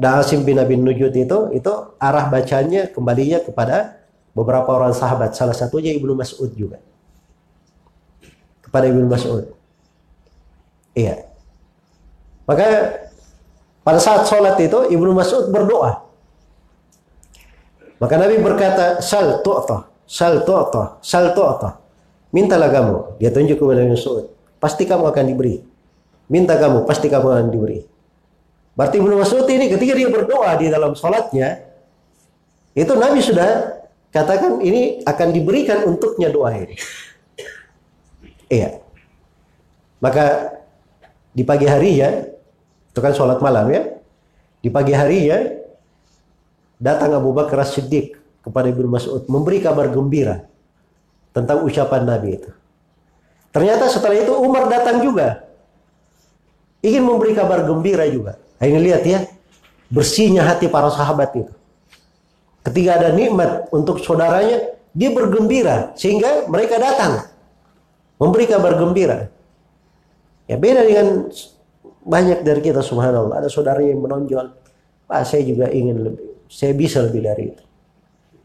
Dan 0.00 0.16
Asim 0.16 0.48
bin 0.48 0.56
Abi 0.56 0.80
Nujud 0.80 1.12
itu 1.12 1.38
itu 1.52 1.72
arah 2.00 2.32
bacanya 2.32 2.88
kembalinya 2.88 3.44
kepada 3.44 4.00
beberapa 4.32 4.72
orang 4.80 4.96
sahabat. 4.96 5.36
Salah 5.36 5.52
satunya 5.52 5.92
Ibnu 5.92 6.16
Mas'ud 6.16 6.56
juga 6.56 6.80
kepada 8.66 8.90
Ibnu 8.90 9.06
Mas'ud. 9.06 9.46
Iya. 10.98 11.22
Maka 12.50 12.66
pada 13.86 14.02
saat 14.02 14.26
sholat 14.26 14.58
itu 14.58 14.90
Ibnu 14.90 15.14
Mas'ud 15.14 15.54
berdoa. 15.54 16.02
Maka 18.02 18.14
Nabi 18.18 18.42
berkata, 18.42 18.98
"Sal 19.00 19.40
tu'ta, 19.40 19.86
sal 20.04 20.42
tu'ta, 20.42 20.98
sal 21.00 21.32
tu'ta." 21.32 21.78
Mintalah 22.34 22.68
kamu. 22.68 23.22
Dia 23.22 23.30
tunjuk 23.30 23.56
kepada 23.62 23.86
Ibnu 23.86 23.94
Mas'ud. 23.94 24.26
Pasti 24.58 24.84
kamu 24.84 25.08
akan 25.08 25.24
diberi. 25.30 25.62
Minta 26.26 26.58
kamu, 26.58 26.82
pasti 26.84 27.06
kamu 27.06 27.26
akan 27.30 27.46
diberi. 27.54 27.86
Berarti 28.74 28.98
Ibnu 28.98 29.14
Mas'ud 29.14 29.46
ini 29.46 29.70
ketika 29.70 29.94
dia 29.94 30.10
berdoa 30.10 30.58
di 30.58 30.66
dalam 30.68 30.92
sholatnya, 30.92 31.64
itu 32.76 32.92
Nabi 32.92 33.24
sudah 33.24 33.78
katakan 34.12 34.60
ini 34.60 35.00
akan 35.06 35.28
diberikan 35.32 35.86
untuknya 35.88 36.28
doa 36.28 36.52
ini. 36.52 36.76
Iya. 38.46 38.78
Maka 39.98 40.54
di 41.34 41.42
pagi 41.42 41.66
hari 41.66 42.00
ya, 42.00 42.10
itu 42.92 42.98
kan 43.02 43.12
sholat 43.12 43.42
malam 43.42 43.68
ya. 43.72 43.82
Di 44.62 44.68
pagi 44.70 44.94
hari 44.94 45.30
ya, 45.30 45.38
datang 46.80 47.16
Abu 47.16 47.32
Bakar 47.34 47.64
Siddiq 47.66 48.16
kepada 48.44 48.70
Ibnu 48.70 48.86
Mas'ud 48.86 49.26
memberi 49.26 49.58
kabar 49.58 49.90
gembira 49.90 50.46
tentang 51.34 51.66
ucapan 51.66 52.06
Nabi 52.06 52.38
itu. 52.38 52.50
Ternyata 53.50 53.88
setelah 53.90 54.16
itu 54.16 54.32
Umar 54.36 54.68
datang 54.68 55.02
juga. 55.02 55.42
Ingin 56.84 57.02
memberi 57.02 57.32
kabar 57.34 57.66
gembira 57.66 58.06
juga. 58.06 58.38
Nah, 58.60 58.64
ini 58.68 58.78
lihat 58.92 59.02
ya, 59.02 59.26
bersihnya 59.90 60.44
hati 60.44 60.70
para 60.70 60.92
sahabat 60.92 61.34
itu. 61.34 61.52
Ketika 62.62 63.00
ada 63.00 63.10
nikmat 63.16 63.66
untuk 63.72 63.98
saudaranya, 64.02 64.76
dia 64.96 65.12
bergembira 65.12 65.92
sehingga 65.92 66.48
mereka 66.48 66.80
datang 66.80 67.28
memberi 68.16 68.44
kabar 68.48 68.76
gembira. 68.76 69.28
Ya 70.46 70.56
beda 70.56 70.86
dengan 70.86 71.28
banyak 72.06 72.46
dari 72.46 72.60
kita 72.62 72.80
subhanallah. 72.80 73.42
Ada 73.42 73.48
saudara 73.50 73.82
yang 73.82 73.98
menonjol. 73.98 74.54
Pak 75.06 75.22
saya 75.26 75.42
juga 75.42 75.70
ingin 75.70 76.02
lebih. 76.02 76.26
Saya 76.46 76.72
bisa 76.74 77.02
lebih 77.02 77.26
dari 77.26 77.42
itu. 77.50 77.64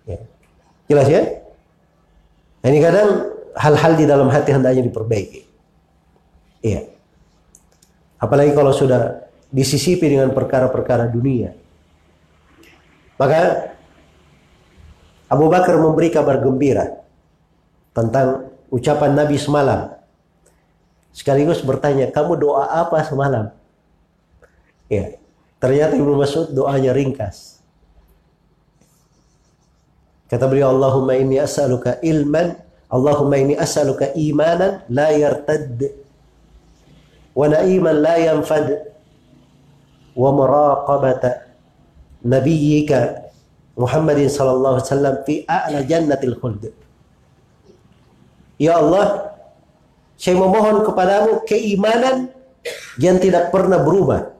Ya. 0.09 0.19
Jelas 0.89 1.07
ya? 1.07 1.21
Nah, 2.61 2.67
ini 2.69 2.79
kadang 2.81 3.09
hal-hal 3.57 3.93
di 3.97 4.05
dalam 4.05 4.29
hati 4.29 4.49
hendaknya 4.53 4.85
diperbaiki. 4.85 5.41
Iya. 6.61 6.89
Apalagi 8.21 8.53
kalau 8.53 8.69
sudah 8.73 9.25
disisipi 9.49 10.09
dengan 10.09 10.29
perkara-perkara 10.33 11.09
dunia. 11.09 11.57
Maka 13.17 13.73
Abu 15.29 15.45
Bakar 15.49 15.77
memberi 15.77 16.09
kabar 16.09 16.41
gembira 16.41 17.01
tentang 17.93 18.50
ucapan 18.71 19.11
Nabi 19.13 19.35
semalam. 19.35 19.91
Sekaligus 21.11 21.59
bertanya, 21.59 22.07
kamu 22.07 22.39
doa 22.39 22.71
apa 22.71 23.03
semalam? 23.03 23.51
Ya, 24.87 25.19
ternyata 25.59 25.99
Ibnu 25.99 26.15
Mas'ud 26.15 26.55
doanya 26.55 26.95
ringkas. 26.95 27.59
Kata 30.31 30.47
beliau, 30.47 30.71
Allahumma 30.71 31.19
inni 31.19 31.35
as'aluka 31.35 31.99
ilman, 31.99 32.55
Allahumma 32.87 33.35
inni 33.35 33.59
as'aluka 33.59 34.15
imanan 34.15 34.87
la 34.87 35.11
yartad, 35.11 35.91
wa 37.35 37.51
na'iman 37.51 37.99
la 37.99 38.15
yanfad, 38.15 38.95
wa 40.15 40.31
muraqabata 40.31 41.51
nabiyyika 42.23 43.27
Muhammadin 43.75 44.31
sallallahu 44.31 44.79
alaihi 44.79 44.87
wasallam 44.87 45.15
fi 45.27 45.33
a'la 45.47 45.79
jannatil 45.83 46.35
khuld. 46.39 46.71
Ya 48.61 48.77
Allah, 48.77 49.33
saya 50.21 50.37
memohon 50.37 50.85
kepadamu 50.85 51.41
keimanan 51.49 52.29
yang 53.01 53.17
tidak 53.17 53.49
pernah 53.49 53.81
berubah. 53.81 54.37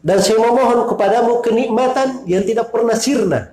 Dan 0.00 0.20
saya 0.24 0.40
memohon 0.40 0.88
kepadamu 0.88 1.44
kenikmatan 1.44 2.24
yang 2.24 2.40
tidak 2.48 2.72
pernah 2.72 2.96
sirna. 2.96 3.52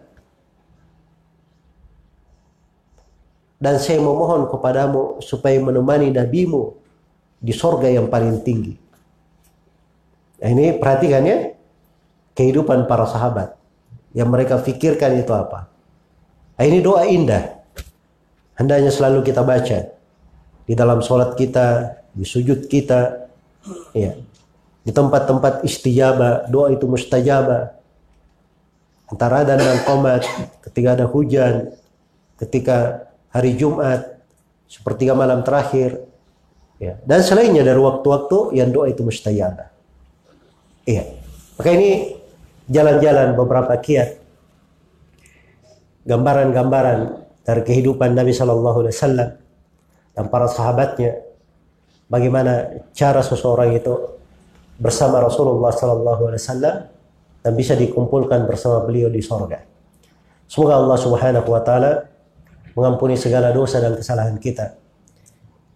Dan 3.59 3.79
saya 3.83 3.99
memohon 3.99 4.47
kepadamu 4.47 5.19
supaya 5.19 5.59
menemani 5.59 6.07
nabimu 6.07 6.75
di 7.35 7.51
sorga 7.51 7.91
yang 7.91 8.07
paling 8.07 8.39
tinggi. 8.47 8.79
Nah 10.39 10.49
ini 10.55 10.79
perhatikan 10.79 11.23
ya, 11.27 11.51
kehidupan 12.31 12.87
para 12.87 13.03
sahabat. 13.07 13.59
Yang 14.11 14.27
mereka 14.27 14.55
pikirkan 14.59 15.19
itu 15.19 15.31
apa? 15.31 15.70
Nah, 16.61 16.69
ini 16.69 16.77
doa 16.77 17.09
indah. 17.09 17.57
Hendaknya 18.53 18.93
selalu 18.93 19.25
kita 19.25 19.41
baca 19.41 19.89
di 20.69 20.73
dalam 20.77 21.01
sholat 21.01 21.33
kita, 21.33 21.97
di 22.13 22.21
sujud 22.21 22.69
kita, 22.69 23.25
ya, 23.97 24.13
di 24.85 24.91
tempat-tempat 24.93 25.65
istijabah, 25.65 26.45
doa 26.53 26.69
itu 26.69 26.85
mustajabah. 26.85 27.73
Antara 29.09 29.41
dan 29.41 29.57
dan 29.57 29.81
komat, 29.89 30.21
ketika 30.61 31.01
ada 31.01 31.09
hujan, 31.09 31.73
ketika 32.37 33.09
hari 33.33 33.57
Jumat, 33.57 34.21
sepertiga 34.69 35.17
malam 35.17 35.41
terakhir, 35.41 35.97
ya. 36.77 36.93
dan 37.09 37.25
selainnya 37.25 37.65
dari 37.65 37.81
waktu-waktu 37.81 38.53
yang 38.53 38.69
doa 38.69 38.85
itu 38.85 39.01
mustajabah. 39.01 39.65
Iya. 40.85 41.09
Maka 41.57 41.69
ini 41.73 42.21
jalan-jalan 42.69 43.33
beberapa 43.33 43.73
kiat 43.81 44.20
gambaran-gambaran 46.05 46.99
dari 47.45 47.61
kehidupan 47.65 48.13
Nabi 48.13 48.33
Shallallahu 48.33 48.77
Alaihi 48.85 48.95
Wasallam 48.97 49.29
dan 50.11 50.25
para 50.27 50.47
sahabatnya, 50.49 51.23
bagaimana 52.11 52.83
cara 52.91 53.23
seseorang 53.23 53.73
itu 53.73 53.93
bersama 54.81 55.21
Rasulullah 55.21 55.71
Shallallahu 55.71 56.21
Alaihi 56.29 56.41
Wasallam 56.41 56.75
dan 57.41 57.51
bisa 57.57 57.73
dikumpulkan 57.73 58.45
bersama 58.45 58.85
beliau 58.85 59.09
di 59.09 59.21
sorga. 59.21 59.61
Semoga 60.45 60.77
Allah 60.77 60.97
Subhanahu 60.99 61.47
Wa 61.47 61.61
Taala 61.63 61.91
mengampuni 62.75 63.15
segala 63.15 63.55
dosa 63.55 63.79
dan 63.79 63.95
kesalahan 63.97 64.35
kita, 64.37 64.75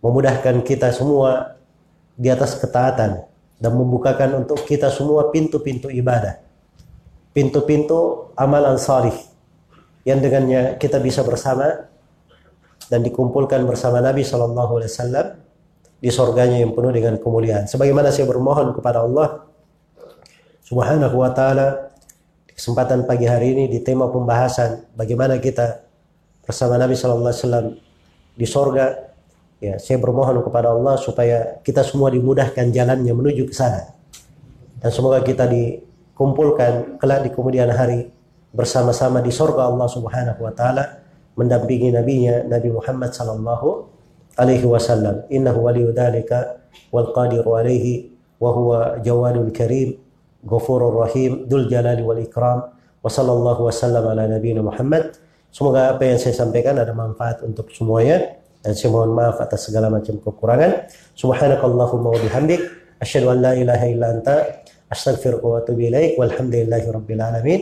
memudahkan 0.03 0.61
kita 0.63 0.91
semua 0.91 1.55
di 2.15 2.31
atas 2.31 2.55
ketaatan 2.59 3.23
dan 3.59 3.71
membukakan 3.71 4.43
untuk 4.43 4.63
kita 4.67 4.91
semua 4.91 5.31
pintu-pintu 5.31 5.87
ibadah, 5.87 6.39
pintu-pintu 7.31 8.31
amalan 8.35 8.75
salih 8.75 9.15
yang 10.05 10.21
dengannya 10.21 10.77
kita 10.77 11.01
bisa 11.01 11.25
bersama 11.25 11.89
dan 12.87 13.01
dikumpulkan 13.01 13.65
bersama 13.65 13.97
Nabi 13.99 14.21
Shallallahu 14.21 14.77
Alaihi 14.77 14.91
Wasallam 14.93 15.27
di 15.97 16.09
sorganya 16.13 16.61
yang 16.61 16.77
penuh 16.77 16.93
dengan 16.93 17.17
kemuliaan. 17.17 17.65
Sebagaimana 17.65 18.13
saya 18.13 18.29
bermohon 18.29 18.77
kepada 18.77 19.01
Allah 19.01 19.49
Subhanahu 20.61 21.15
Wa 21.17 21.31
Taala 21.33 21.89
kesempatan 22.53 23.09
pagi 23.09 23.25
hari 23.25 23.57
ini 23.57 23.65
di 23.65 23.81
tema 23.81 24.05
pembahasan 24.07 24.85
bagaimana 24.93 25.41
kita 25.41 25.81
bersama 26.45 26.77
Nabi 26.77 26.93
Shallallahu 26.93 27.25
Alaihi 27.25 27.41
Wasallam 27.41 27.67
di 28.37 28.45
sorga. 28.45 28.87
Ya, 29.63 29.81
saya 29.81 29.97
bermohon 29.97 30.45
kepada 30.45 30.69
Allah 30.69 30.99
supaya 30.99 31.57
kita 31.65 31.81
semua 31.81 32.13
dimudahkan 32.13 32.69
jalannya 32.69 33.09
menuju 33.15 33.49
ke 33.49 33.55
sana 33.55 33.95
dan 34.83 34.93
semoga 34.93 35.23
kita 35.25 35.49
dikumpulkan 35.49 37.01
kelak 37.01 37.25
di 37.25 37.29
kemudian 37.33 37.71
hari 37.73 38.13
bersama-sama 38.55 39.19
di 39.19 39.35
sorga 39.35 39.67
Allah 39.67 39.87
Subhanahu 39.91 40.39
Wa 40.39 40.53
Taala 40.55 40.83
mendampingi 41.35 41.91
nabinya 41.91 42.47
Nabi 42.47 42.71
Muhammad 42.71 43.11
sallallahu 43.11 43.67
alaihi 44.39 44.63
wasallam. 44.63 45.27
Innahu 45.27 45.67
waliyu 45.67 45.91
dzalika 45.91 46.63
wal 46.89 47.11
qadiru 47.11 47.59
alaihi 47.59 48.15
wa 48.39 48.49
huwa 48.55 48.79
jawadul 49.03 49.51
karim 49.51 49.99
ghafurur 50.47 51.03
rahim 51.03 51.43
dzul 51.51 51.67
jalali 51.67 52.01
wal 52.01 52.19
ikram. 52.23 52.71
Wa 53.03 53.09
sallallahu 53.11 53.67
wasallam 53.67 54.07
ala 54.07 54.25
nabiyina 54.31 54.63
Muhammad. 54.63 55.19
Semoga 55.51 55.95
apa 55.95 56.07
yang 56.07 56.19
saya 56.19 56.35
sampaikan 56.35 56.79
ada 56.79 56.95
manfaat 56.95 57.43
untuk 57.43 57.69
semuanya. 57.75 58.39
Dan 58.65 58.73
saya 58.73 58.89
mohon 58.89 59.13
maaf 59.13 59.37
atas 59.37 59.69
segala 59.69 59.93
macam 59.93 60.17
kekurangan. 60.17 60.89
Subhanakallahumma 61.13 62.17
wa 62.17 62.19
bihamdik. 62.19 62.65
Asyhadu 62.97 63.29
an 63.29 63.45
la 63.45 63.53
ilaha 63.53 63.85
illa 63.85 64.07
anta. 64.09 64.65
Astaghfiruka 64.89 65.45
wa 65.45 65.61
atubu 65.61 65.85
ilaik. 65.85 66.17
Walhamdulillahi 66.17 66.87
rabbil 66.89 67.21
alamin 67.21 67.61